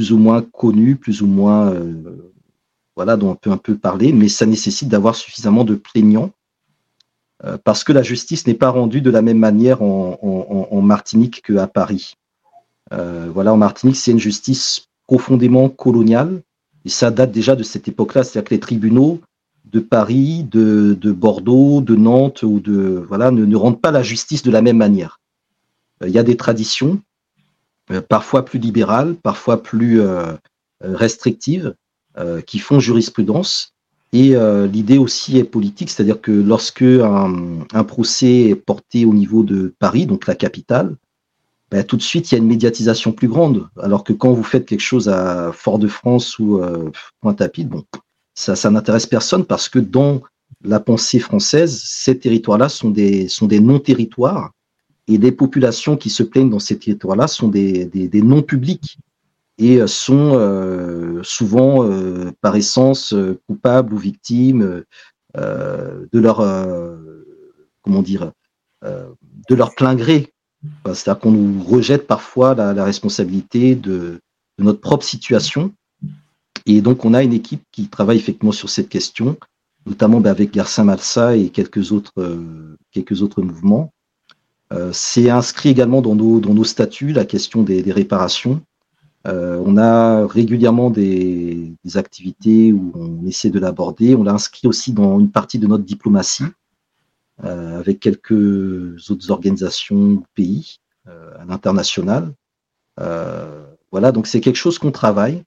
[0.01, 1.75] plus ou moins connus, plus ou moins.
[2.97, 6.31] voilà, dont on peut un peu parler, mais ça nécessite d'avoir suffisamment de plaignants
[7.45, 11.67] euh, parce que la justice n'est pas rendue de la même manière en, Martinique qu'à
[11.67, 12.15] Paris.
[12.95, 16.41] Euh, voilà, en Martinique, c'est une justice profondément coloniale,
[16.87, 19.21] et ça date déjà de cette époque-là, c'est-à-dire que les tribunaux
[19.67, 24.03] de Paris, de, de, Bordeaux, de Nantes ou de voilà ne, ne, rendent pas la
[24.03, 25.21] justice de la même manière.
[26.03, 27.10] Euh, il y a des traditions, euh,
[28.09, 30.33] parfois plus libérales, parfois plus euh,
[30.81, 31.75] restrictives,
[32.19, 33.75] euh, qui font jurisprudence
[34.13, 39.15] et euh, l'idée aussi est politique, c'est-à-dire que lorsque un, un, procès est porté au
[39.15, 40.97] niveau de Paris, donc la capitale,
[41.71, 43.69] ben, tout de suite il y a une médiatisation plus grande.
[43.79, 46.91] Alors que quand vous faites quelque chose à Fort-de-France ou euh,
[47.21, 47.85] Pointe-à-Pitre, bon,
[48.35, 50.23] ça, ça n'intéresse personne parce que dans
[50.65, 54.51] la pensée française, ces territoires-là sont des, sont des non-territoires
[55.11, 58.99] et les populations qui se plaignent dans ces territoires-là sont des, non-publics
[59.59, 64.85] et sont euh, souvent euh, par essence euh, coupables ou victimes
[65.37, 66.39] euh, de leur
[67.83, 68.33] comment dire
[68.83, 70.33] de leur plein gré.
[70.87, 74.21] C'est-à-dire qu'on nous rejette parfois la, responsabilité de,
[74.59, 75.73] notre propre situation.
[76.67, 79.37] Et donc on a une équipe qui travaille effectivement sur cette question.
[79.87, 82.13] notamment bah, avec Garcin Malsa et quelques autres,
[82.93, 83.93] quelques autres mouvements.
[84.93, 88.63] C'est inscrit également dans nos, dans nos statuts la question des, réparations.
[89.25, 94.15] on a régulièrement des, des, activités où on essaie de l'aborder.
[94.15, 96.45] On l'a inscrit aussi dans une partie de notre diplomatie
[97.43, 102.33] avec quelques autres organisations, pays à l'international.
[102.97, 105.43] voilà, donc c'est quelque chose qu'on travaille.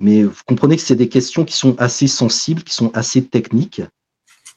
[0.00, 3.82] Mais vous comprenez que c'est des questions qui sont assez sensibles, qui sont assez techniques,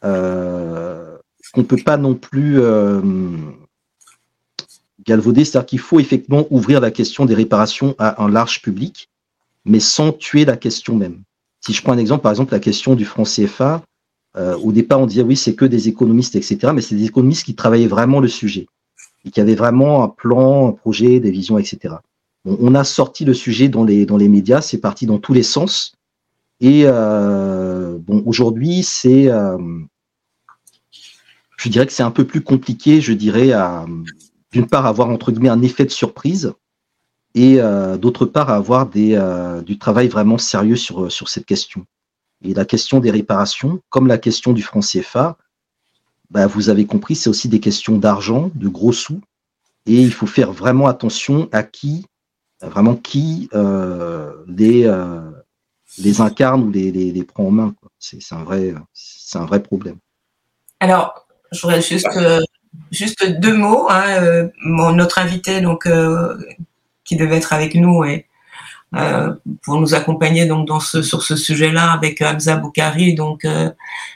[0.05, 1.17] euh,
[1.53, 2.59] qu'on ne peut pas non plus
[5.05, 5.45] galvauder.
[5.45, 9.09] C'est-à-dire qu'il faut effectivement ouvrir la question des réparations à un large public,
[9.65, 11.23] mais sans tuer la question même.
[11.61, 13.83] Si je prends un exemple, par exemple, la question du franc CFA,
[14.35, 16.71] euh, au départ, on disait oui, c'est que des économistes, etc.
[16.73, 18.67] Mais c'est des économistes qui travaillaient vraiment le sujet
[19.25, 21.95] et qui avaient vraiment un plan, un projet, des visions, etc
[22.45, 25.43] on a sorti le sujet dans les, dans les médias, c'est parti dans tous les
[25.43, 25.95] sens.
[26.59, 29.57] Et euh, bon, aujourd'hui, c'est, euh,
[31.57, 33.85] je dirais que c'est un peu plus compliqué, je dirais, à
[34.53, 36.53] d'une part avoir entre un effet de surprise
[37.35, 39.19] et euh, d'autre part avoir des,
[39.65, 41.85] du travail vraiment sérieux sur, sur cette question.
[42.43, 45.37] Et la question des réparations, comme la question du franc CFA,
[46.29, 49.21] bah, vous avez compris, c'est aussi des questions d'argent, de gros sous,
[49.85, 52.05] et il faut faire vraiment attention à qui
[52.67, 55.31] vraiment qui euh, les, euh,
[56.19, 57.75] incarne ou les, prend en main.
[57.99, 58.73] C'est un, vrai,
[59.35, 59.97] un vrai problème.
[60.79, 62.41] Alors, je voudrais juste, euh,
[62.91, 63.87] juste deux mots.
[63.89, 65.87] Hein, notre invité, donc,
[67.03, 68.25] qui devait être avec nous et
[69.63, 73.15] pour nous accompagner donc dans ce, sur ce sujet-là avec Hamza Boukari.
[73.15, 73.47] Donc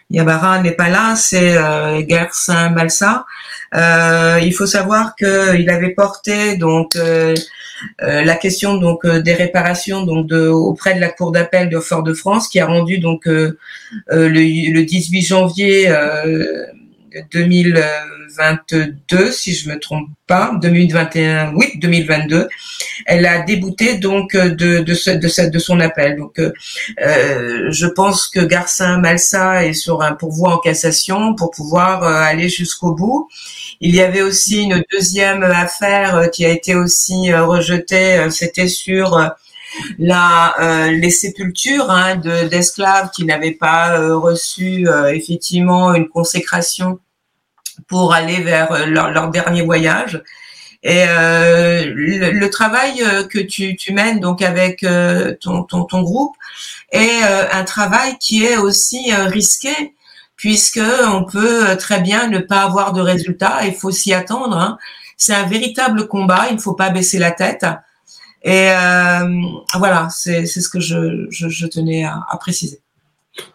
[0.10, 3.26] Yabara n'est pas là, c'est euh, Gersin Malsa.
[3.74, 6.96] il faut savoir qu'il avait porté donc
[8.02, 11.80] euh, la question donc euh, des réparations donc de, auprès de la Cour d'appel de
[11.80, 13.58] Fort-de-France qui a rendu donc euh,
[14.10, 15.94] le, le, 18 janvier
[17.32, 22.50] 2022, si je me trompe pas, 2021, oui, 2022,
[23.06, 26.18] elle a débouté donc de de, ce, de, de son appel.
[26.18, 26.52] Donc, euh,
[27.70, 32.94] je pense que Garcin Malsa est sur un pourvoi en cassation pour pouvoir aller jusqu'au
[32.94, 33.30] bout.
[33.80, 38.30] Il y avait aussi une deuxième affaire euh, qui a été aussi euh, rejetée, euh,
[38.30, 39.18] c'était sur
[40.00, 47.00] la, les sépultures hein, d'esclaves qui n'avaient pas reçu effectivement une consécration
[47.88, 50.24] pour aller vers leur, dernier voyage.
[50.84, 54.86] Et le, travail que tu, tu, mènes donc avec
[55.42, 56.36] ton, ton, ton, groupe
[56.92, 57.22] est
[57.52, 59.94] un travail qui est aussi risqué
[60.38, 60.80] puisque
[61.12, 63.66] on peut très bien ne pas avoir de résultats.
[63.66, 64.56] Il faut s'y attendre.
[64.56, 64.78] Hein.
[65.18, 66.46] C'est un véritable combat.
[66.50, 67.66] Il ne faut pas baisser la tête.
[68.48, 69.28] Et euh,
[69.78, 72.80] voilà, c'est ce que je, je, tenais à, préciser.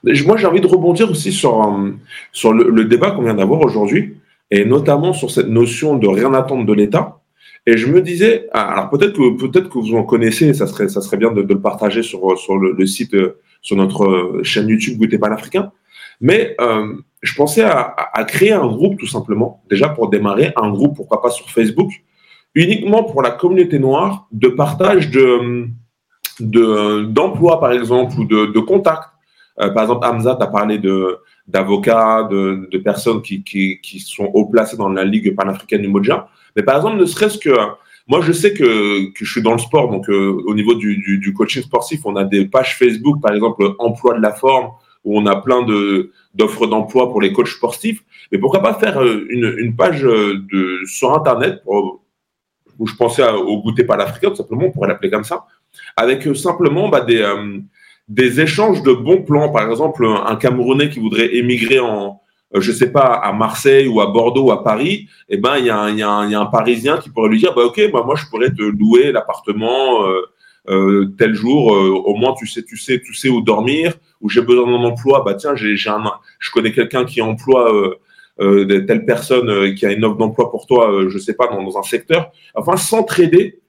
[0.04, 1.92] Moi, j'ai envie de rebondir aussi sur, euh,
[2.30, 4.18] sur le, débat qu'on vient d'avoir aujourd'hui,
[4.50, 7.22] et notamment sur cette notion de rien attendre de l'État.
[7.66, 10.88] Et je me disais, ah, alors peut-être que peut-être que vous en connaissez, ça serait
[10.88, 14.98] ça serait bien de, le partager sur sur le, site, euh, sur notre chaîne YouTube
[14.98, 15.72] Goûter Panafricain.
[16.22, 20.96] Mais euh, je pensais à, créer un groupe tout simplement, déjà pour démarrer, un groupe,
[20.96, 21.90] pourquoi pas sur Facebook,
[22.54, 25.60] uniquement pour la communauté noire, de partage de
[26.40, 29.08] d'emploi par exemple ou de, de contacts.
[29.60, 34.30] Euh, par exemple, Hamza, tu parlé de d'avocats, de, de, personnes qui, qui, qui, sont
[34.32, 36.28] haut placées dans la Ligue panafricaine du Moja.
[36.56, 37.50] Mais par exemple, ne serait-ce que
[38.08, 40.96] moi, je sais que, que, je suis dans le sport, donc euh, au niveau du,
[40.96, 44.70] du, du, coaching sportif, on a des pages Facebook, par exemple, emploi de la forme,
[45.04, 48.02] où on a plein de d'offres d'emploi pour les coachs sportifs.
[48.30, 52.01] Mais pourquoi pas faire euh, une, une page euh, de, sur Internet pour,
[52.86, 55.46] je pensais au goûter par l'Afrique, tout simplement, on pourrait l'appeler comme ça,
[55.96, 57.24] avec euh, simplement bah, des,
[58.08, 59.50] des échanges de bons plans.
[59.50, 62.20] Par exemple, un Camerounais qui voudrait émigrer en,
[62.54, 65.70] je sais pas, à Marseille ou à Bordeaux ou à Paris, eh ben, il y,
[65.70, 69.12] a, un Parisien qui pourrait lui dire, bah, OK, bah, moi, je pourrais te louer
[69.12, 70.06] l'appartement
[70.68, 74.42] euh, tel jour, au moins, tu sais, tu sais, tu sais où dormir, où j'ai
[74.42, 77.96] besoin d'un emploi, bah tiens, j'ai, je connais quelqu'un qui emploie
[78.42, 81.46] euh, telle personne euh, qui a une offre d'emploi pour toi, euh, je sais pas,
[81.48, 82.32] dans, dans un secteur.
[82.54, 83.60] Enfin, s'entraider,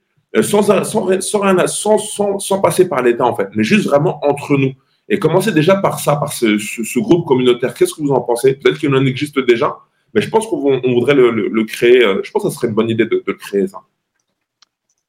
[0.42, 4.56] sans, sans, sans, sans, sans, sans passer par l'État en fait, mais juste vraiment entre
[4.56, 4.72] nous.
[5.08, 7.74] Et commencer déjà par ça, par ce, ce, groupe communautaire.
[7.74, 8.54] Qu'est-ce que vous en pensez?
[8.54, 9.76] Peut-être qu'il en existe déjà,
[10.14, 12.00] mais je pense qu'on on voudrait le, le, créer.
[12.00, 13.80] Je pense que ça serait une bonne idée de, de créer ça.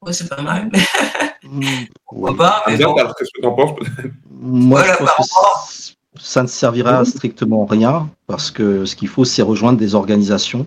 [0.02, 0.70] Oui, c'est pas mal.
[2.04, 3.78] Pourquoi pas Qu'est-ce que tu en penses
[4.30, 9.24] Moi, je pense que ça ne servira strictement à rien parce que ce qu'il faut,
[9.24, 10.66] c'est rejoindre des organisations,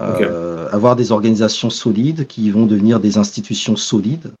[0.00, 4.32] euh, avoir des organisations solides qui vont devenir des institutions solides.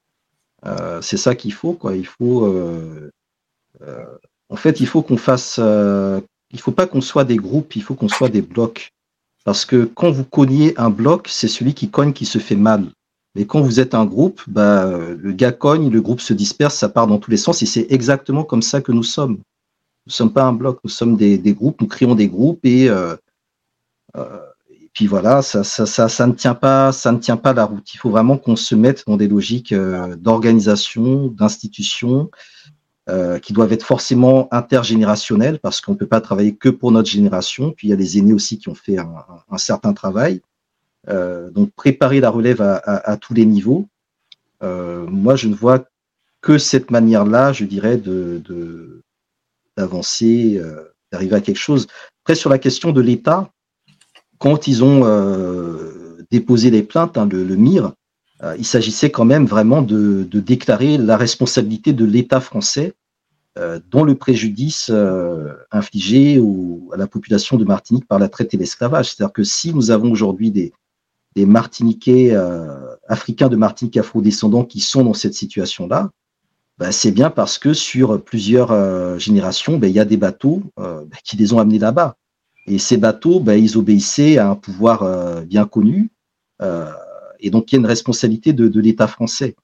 [0.64, 1.96] Euh, c'est ça qu'il faut, quoi.
[1.96, 3.10] Il faut, euh,
[4.48, 7.94] en fait, il faut qu'on fasse, il faut pas qu'on soit des groupes, il faut
[7.94, 8.90] qu'on soit des blocs.
[9.44, 12.86] Parce que quand vous cognez un bloc, c'est celui qui cogne qui se fait mal.
[13.34, 16.88] Mais quand vous êtes un groupe, bah, le gars cogne, le groupe se disperse, ça
[16.88, 19.38] part dans tous les sens, et c'est exactement comme ça que nous sommes.
[20.06, 22.88] Nous ne sommes pas un bloc, nous sommes des, groupes, nous créons des groupes, et,
[22.88, 23.14] euh,
[24.16, 27.52] euh, et puis voilà, ça, ça, ça, ça, ne tient pas, ça ne tient pas
[27.52, 27.94] la route.
[27.94, 32.30] Il faut vraiment qu'on se mette dans des logiques euh, d'organisation, d'institution,
[33.08, 37.08] euh, qui doivent être forcément intergénérationnelles parce qu'on ne peut pas travailler que pour notre
[37.08, 37.70] génération.
[37.70, 40.42] Puis il y a les aînés aussi qui ont fait un, un certain travail.
[41.08, 43.88] Euh, donc préparer la relève à, à, tous les niveaux.
[44.62, 45.84] Moi, je ne vois
[46.40, 49.02] que cette manière-là, je dirais, de
[49.76, 51.86] d'avancer, euh, d'arriver à quelque chose.
[52.24, 53.50] Après, sur la question de l'État,
[54.38, 57.92] quand ils ont euh, déposé les plaintes, hein, le, MIR,
[58.42, 62.94] euh, il s'agissait quand même vraiment de, déclarer la responsabilité de l'État français
[63.90, 64.90] dans le préjudice
[65.70, 66.42] infligé
[66.90, 69.10] à la population de Martinique par la traite et l'esclavage.
[69.10, 70.72] C'est-à-dire que si nous avons aujourd'hui des,
[71.36, 72.34] des Martiniquais
[73.08, 76.10] africains de Martinique afro-descendants qui sont dans cette situation-là,
[76.78, 81.06] ben, c'est bien parce que sur plusieurs générations, ben, il y a des bateaux ben,
[81.24, 82.16] qui les ont amenés là-bas.
[82.66, 86.10] Et ces bateaux, ils obéissaient à un pouvoir euh, bien connu.
[86.60, 86.90] Euh,
[87.40, 89.56] et donc, il y a une responsabilité de, de l'État français.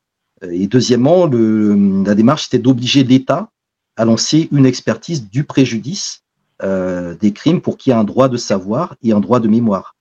[0.42, 3.50] Et deuxièmement, le, la démarche, c'était d'obliger l'État
[3.96, 6.22] à lancer une expertise du préjudice
[6.62, 9.48] euh, des crimes pour qu'il y ait un droit de savoir et un droit de
[9.48, 9.94] mémoire.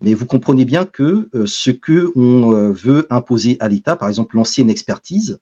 [0.00, 4.08] Mais vous comprenez bien que euh, ce que on euh, veut imposer à l'État, par
[4.08, 5.38] exemple lancer une expertise,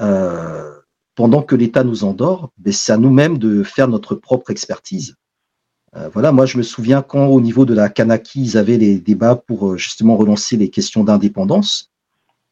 [0.00, 0.76] euh,
[1.16, 5.16] pendant que l'État nous endort, ben, c'est à nous-mêmes de faire notre propre expertise.
[5.96, 8.98] Euh, voilà, moi je me souviens quand au niveau de la Kanaki, ils avaient les
[8.98, 11.90] débats pour euh, justement relancer les questions d'indépendance.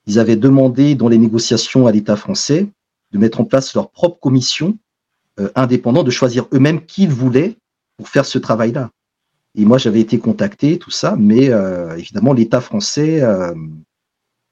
[0.06, 2.68] Ils avaient demandé dans les négociations à l'État français
[3.12, 4.78] de mettre en place leur propre commission
[5.40, 7.56] euh, indépendante, de choisir eux-mêmes qui ils voulaient
[7.98, 8.90] pour faire ce travail-là.
[9.56, 13.22] Et moi j'avais été contacté, tout ça, mais euh, évidemment l'État français,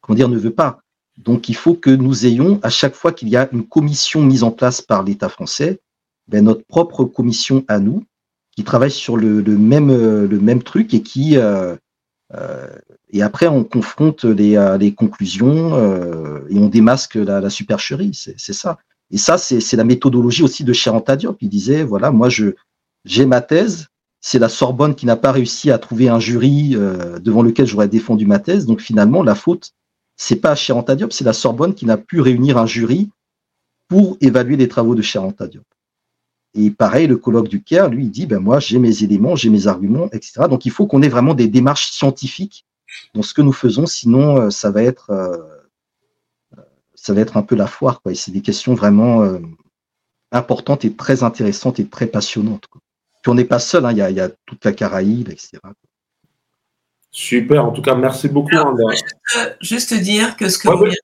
[0.01, 0.82] comment dire, ne veut pas.
[1.19, 4.43] Donc il faut que nous ayons à chaque fois qu'il y a une commission mise
[4.43, 5.81] en place par l'État français,
[6.29, 8.05] ben, notre propre commission à nous,
[8.57, 11.75] qui travaillent sur le, même, le même truc et qui euh,
[12.35, 12.69] euh,
[13.11, 18.13] et après on confronte les, euh, les conclusions euh, et on démasque la, la supercherie,
[18.15, 18.79] c'est ça.
[19.11, 21.37] Et ça, c'est la méthodologie aussi de Cheranta Diop.
[21.43, 22.55] Il disait voilà, moi je
[23.05, 23.89] j'ai ma thèse,
[24.21, 27.89] c'est la Sorbonne qui n'a pas réussi à trouver un jury euh, devant lequel j'aurais
[27.89, 28.65] défendu ma thèse.
[28.65, 29.73] Donc finalement, la faute,
[30.23, 33.11] c'est pas Cheranta Diop, c'est la Sorbonne qui n'a pu réunir un jury
[33.89, 35.65] pour évaluer les travaux de Cheranta Diop.
[36.55, 39.51] Et pareil, le colloque du Caire, lui, il dit, ben moi, j'ai mes éléments, j'ai
[39.51, 40.43] mes arguments, etc.
[40.49, 42.67] Donc, il faut qu'on ait vraiment des démarches scientifiques
[43.15, 45.39] dans ce que nous faisons, sinon, euh, ça va être, euh,
[46.95, 48.01] ça va être un peu la foire.
[48.09, 49.41] Et c'est des questions vraiment euh,
[50.31, 52.69] importantes et très intéressantes et très passionnantes.
[53.23, 55.59] Puis on n'est pas seul, hein, il y a toute la Caraïbe, etc.
[57.13, 58.57] Super, en tout cas, merci beaucoup.
[58.57, 60.97] Alors, juste, juste, dire que ce que ouais, vous ouais.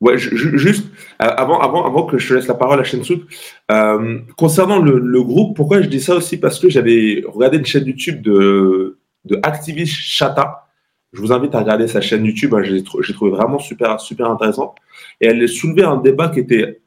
[0.00, 0.86] Ouais, juste
[1.22, 3.22] euh, avant, avant, avant que je te laisse la parole à Shensout,
[3.70, 6.36] euh, concernant le, le, groupe, pourquoi je dis ça aussi?
[6.36, 10.66] Parce que j'avais regardé une chaîne YouTube de, de Activist Chata.
[11.14, 12.54] Je vous invite à regarder sa chaîne YouTube.
[12.54, 12.82] Hein, j'ai
[13.14, 14.74] trouvé vraiment super, super intéressant.
[15.20, 16.82] Et elle soulevait un débat qui était,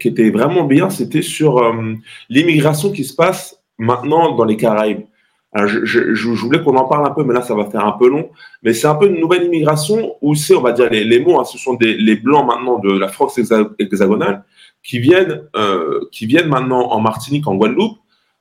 [0.00, 0.88] qui était vraiment bien.
[0.88, 1.94] C'était sur euh,
[2.30, 5.04] l'immigration qui se passe maintenant dans les Caraïbes.
[5.54, 7.92] Je, je, je, voulais qu'on en parle un peu, mais là, ça va faire un
[7.92, 8.30] peu long.
[8.62, 11.38] Mais c'est un peu une nouvelle immigration où c'est, on va dire, les, les mots,
[11.38, 13.38] hein, ce sont des, les blancs maintenant de la France
[13.78, 14.44] hexagonale
[14.82, 17.98] qui viennent, euh, qui viennent maintenant en Martinique, en Guadeloupe,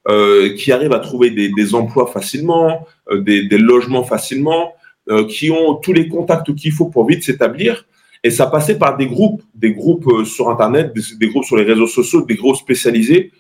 [0.09, 4.73] euh, qui arrivent à trouver des, des emplois facilement, euh, des, des, logements facilement,
[5.09, 7.85] euh, qui ont tous les contacts qu'il faut pour vite s'établir.
[8.23, 11.63] Et ça passait par des groupes, des groupes euh, sur Internet, des groupes sur les
[11.63, 13.31] réseaux sociaux, des groupes spécialisés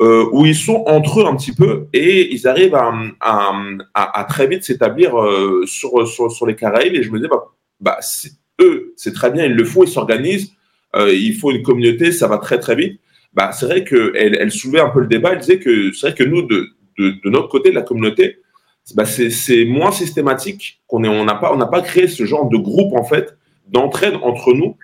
[0.00, 4.64] euh, où ils sont entre eux un petit peu et ils arrivent à, très vite
[4.64, 6.94] s'établir euh, sur, les Caraïbes.
[6.94, 7.48] Et je me disais, bah,
[7.80, 7.98] bah
[8.62, 10.52] eux, c'est très bien, ils le font, ils s'organisent,
[10.96, 12.98] euh, il faut une communauté, ça va très très vite.
[13.34, 16.16] Bah, c'est vrai qu'elle elle soulevait un peu le débat, elle disait que c'est vrai
[16.16, 16.70] que nous, de,
[17.24, 18.38] notre côté de la communauté,
[18.94, 23.04] bah, c'est moins systématique, qu'on on n'a pas, pas créé ce genre de groupe en
[23.04, 23.36] fait
[23.68, 24.76] d'entraide entre nous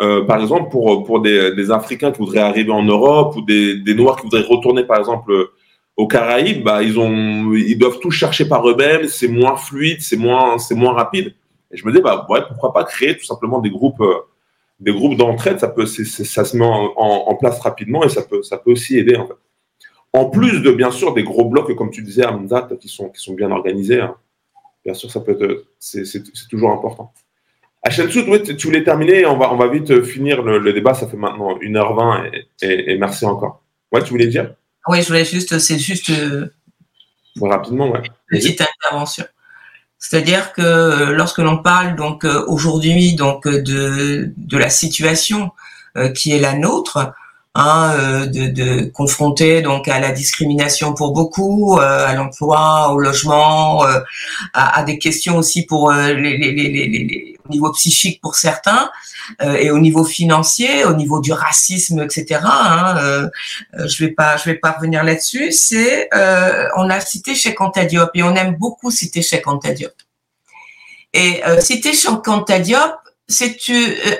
[0.00, 3.76] euh, par exemple, pour, pour des, des, Africains qui voudraient arriver en Europe ou des,
[3.76, 5.32] des Noirs qui voudraient retourner, par exemple,
[5.96, 10.18] aux Caraïbes, bah, ils, ont, ils doivent tout chercher par eux-mêmes, c'est moins fluide, c'est
[10.18, 11.34] moins, c'est moins rapide.
[11.70, 14.18] Et je me dis, bah, ouais, pourquoi pas créer tout simplement des groupes, euh,
[14.78, 18.42] des groupes d'entraide, ça, peut, ça se met en, en, place rapidement et ça peut,
[18.42, 19.16] ça peut aussi aider.
[19.16, 19.34] En, fait.
[20.12, 23.20] en plus de, bien sûr, des gros blocs, comme tu disais, Amzat, qui sont, qui
[23.20, 24.14] sont bien organisés, hein.
[24.84, 26.04] bien sûr, ça peut c'est
[26.50, 27.12] toujours important.
[27.86, 31.06] Hachensout, oui, tu voulais terminer, on va, on va vite finir le, le, débat, ça
[31.06, 33.62] fait maintenant 1h20 et, et, et merci encore.
[33.92, 34.54] Ouais, tu voulais dire?
[34.88, 36.10] Oui, je voulais juste, c'est juste.
[37.40, 38.02] rapidement, ouais.
[38.28, 39.24] Petite intervention.
[39.98, 45.52] C'est-à-dire que lorsque l'on parle donc aujourd'hui donc de de la situation
[46.14, 47.14] qui est la nôtre,
[47.58, 52.98] Hein, euh, de, de confronter donc à la discrimination pour beaucoup, euh, à l'emploi, au
[52.98, 54.00] logement, euh,
[54.52, 58.90] à, à, des questions aussi pour les, les, les, les, au niveau psychique pour certains
[59.40, 62.40] et au niveau financier, au niveau du racisme, etc.
[62.44, 63.30] Hein,
[63.72, 65.50] je vais pas, je vais pas revenir là-dessus.
[65.52, 66.10] C'est,
[66.76, 69.94] on a cité Anta Diop et on aime beaucoup citer Anta Diop.
[71.14, 72.92] Et citer Cheikh Anta Diop,
[73.28, 73.56] c'est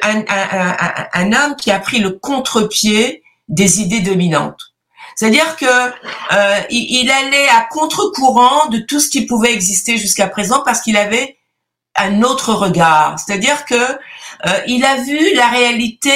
[0.02, 4.74] un, un, un, un, homme qui a pris le contre-pied des idées dominantes.
[5.16, 10.62] C'est-à-dire que euh, il, allait à contre-courant de tout ce qui pouvait exister jusqu'à présent
[10.62, 11.38] parce qu'il avait
[11.96, 13.18] un autre regard.
[13.18, 16.12] C'est-à-dire que euh, il a vu la réalité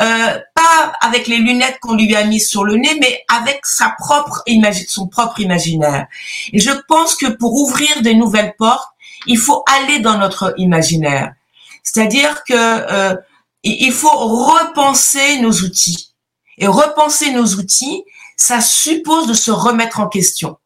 [0.00, 3.94] euh, pas avec les lunettes qu'on lui a mises sur le nez, mais avec sa
[3.98, 4.42] propre
[4.88, 6.06] son propre imaginaire.
[6.54, 8.88] Et je pense que pour ouvrir des nouvelles portes,
[9.26, 11.34] il faut aller dans notre imaginaire.
[11.82, 13.14] C'est-à-dire que
[13.62, 16.13] il faut repenser nos outils.
[16.58, 18.04] Et repenser nos outils,
[18.36, 20.58] ça suppose de se remettre en question.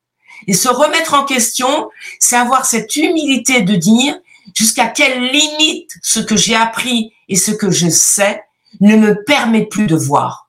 [0.47, 4.19] Et se remettre en question, c'est avoir cette humilité de dire
[4.55, 8.45] jusqu'à quelle limite ce que j'ai appris et ce que je sais
[8.81, 10.49] ne me permet plus de voir.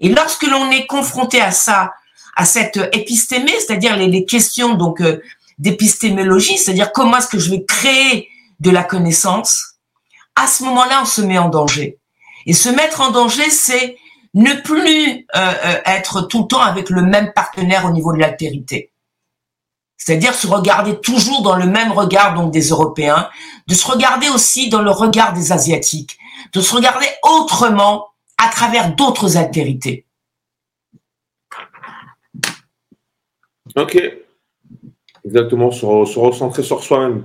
[0.00, 1.92] Et lorsque l'on est confronté à ça,
[2.36, 5.20] à cette épistémée, c'est-à-dire les, questions donc euh,
[5.58, 8.28] d'épistémologie, c'est-à-dire comment est-ce que je vais créer
[8.60, 9.74] de la connaissance,
[10.36, 11.98] à ce moment-là, on se met en danger.
[12.46, 13.96] Et se mettre en danger, c'est
[14.38, 18.18] ne plus euh, euh, être tout le temps avec le même partenaire au niveau de
[18.18, 18.92] l'altérité.
[19.96, 23.28] C'est-à-dire se regarder toujours dans le même regard donc des Européens,
[23.66, 26.18] de se regarder aussi dans le regard des Asiatiques,
[26.52, 30.06] de se regarder autrement à travers d'autres altérités.
[33.74, 34.00] Ok,
[35.24, 37.24] exactement, se, recentrer sur soi-même.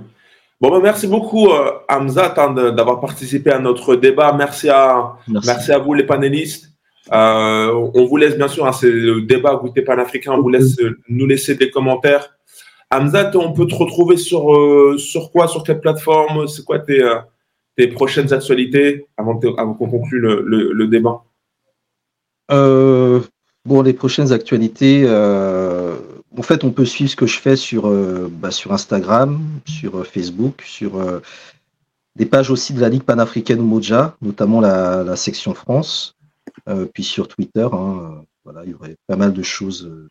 [0.60, 4.32] Bon, ben, merci beaucoup, euh, Hamza, d'avoir participé à notre débat.
[4.32, 6.73] Merci à, merci à vous, les panélistes.
[7.12, 10.78] Euh, on vous laisse bien sûr, hein, c'est le débat goûter panafricain, on vous laisse
[10.80, 12.30] euh, nous laisser des commentaires.
[12.90, 16.46] Hamzat, on peut te retrouver sur, euh, sur quoi, sur quelle plateforme?
[16.48, 17.02] C'est quoi tes,
[17.76, 21.22] tes, prochaines actualités avant, qu'on conclue le, le, débat?
[23.66, 27.90] Bon, les prochaines actualités, en fait, on peut suivre ce que je fais sur,
[28.30, 31.02] bah, sur Instagram, sur Facebook, sur
[32.16, 36.14] des pages aussi de la Ligue panafricaine Moja, notamment la section France.
[36.68, 40.08] Euh, puis sur Twitter, hein, euh, voilà, il y aurait pas mal de choses euh,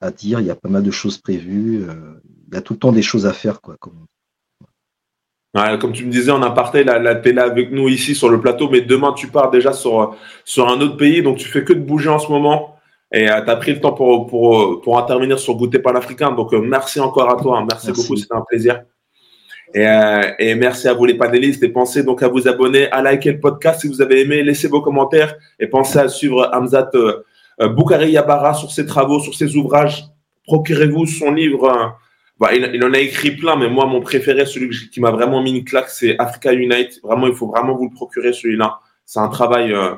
[0.00, 1.86] à dire, il y a pas mal de choses prévues,
[2.48, 3.76] il y a tout le temps des choses à faire, quoi.
[3.78, 4.06] Comme,
[5.80, 8.28] comme tu me disais en aparté, la, la tu es là avec nous ici sur
[8.28, 11.64] le plateau, mais demain tu pars déjà sur, sur un autre pays, donc tu fais
[11.64, 12.76] que de bouger en ce moment.
[13.12, 16.32] Et tu as pris le temps pour, pour, pour intervenir sur Goûter Panafricain.
[16.32, 17.58] Donc merci encore à toi.
[17.58, 17.66] Hein.
[17.70, 18.02] Merci, merci.
[18.02, 18.82] beaucoup, c'était un plaisir.
[19.76, 23.32] Euh, et, merci à vous les panélistes et pensez donc à vous abonner, à liker
[23.32, 27.24] le podcast si vous avez aimé, laissez vos commentaires et pensez à suivre Hamzat euh,
[27.60, 30.04] euh Boukari Yabara sur ses travaux, sur ses ouvrages.
[30.44, 31.70] Procurez-vous son livre.
[31.70, 31.96] Hein.
[32.38, 35.56] Bah, il, en a écrit plein, mais moi mon préféré, celui qui m'a vraiment mis
[35.56, 37.00] une claque, c'est Africa Unite.
[37.02, 38.78] Vraiment, il faut vraiment vous le procurer celui-là.
[39.06, 39.94] C'est un travail euh,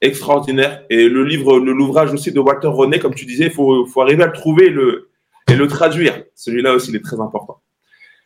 [0.00, 0.84] extraordinaire.
[0.88, 4.26] Et le livre, l'ouvrage aussi de Walter René, comme tu disais, il faut, arriver à
[4.26, 6.24] le trouver et le traduire.
[6.34, 7.60] Celui-là aussi, il est très important.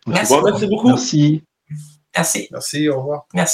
[0.07, 0.33] Merci.
[0.33, 0.89] Bon, merci beaucoup.
[0.89, 1.45] Merci.
[2.15, 2.49] Merci.
[2.51, 3.27] Merci, au revoir.
[3.35, 3.51] Merci.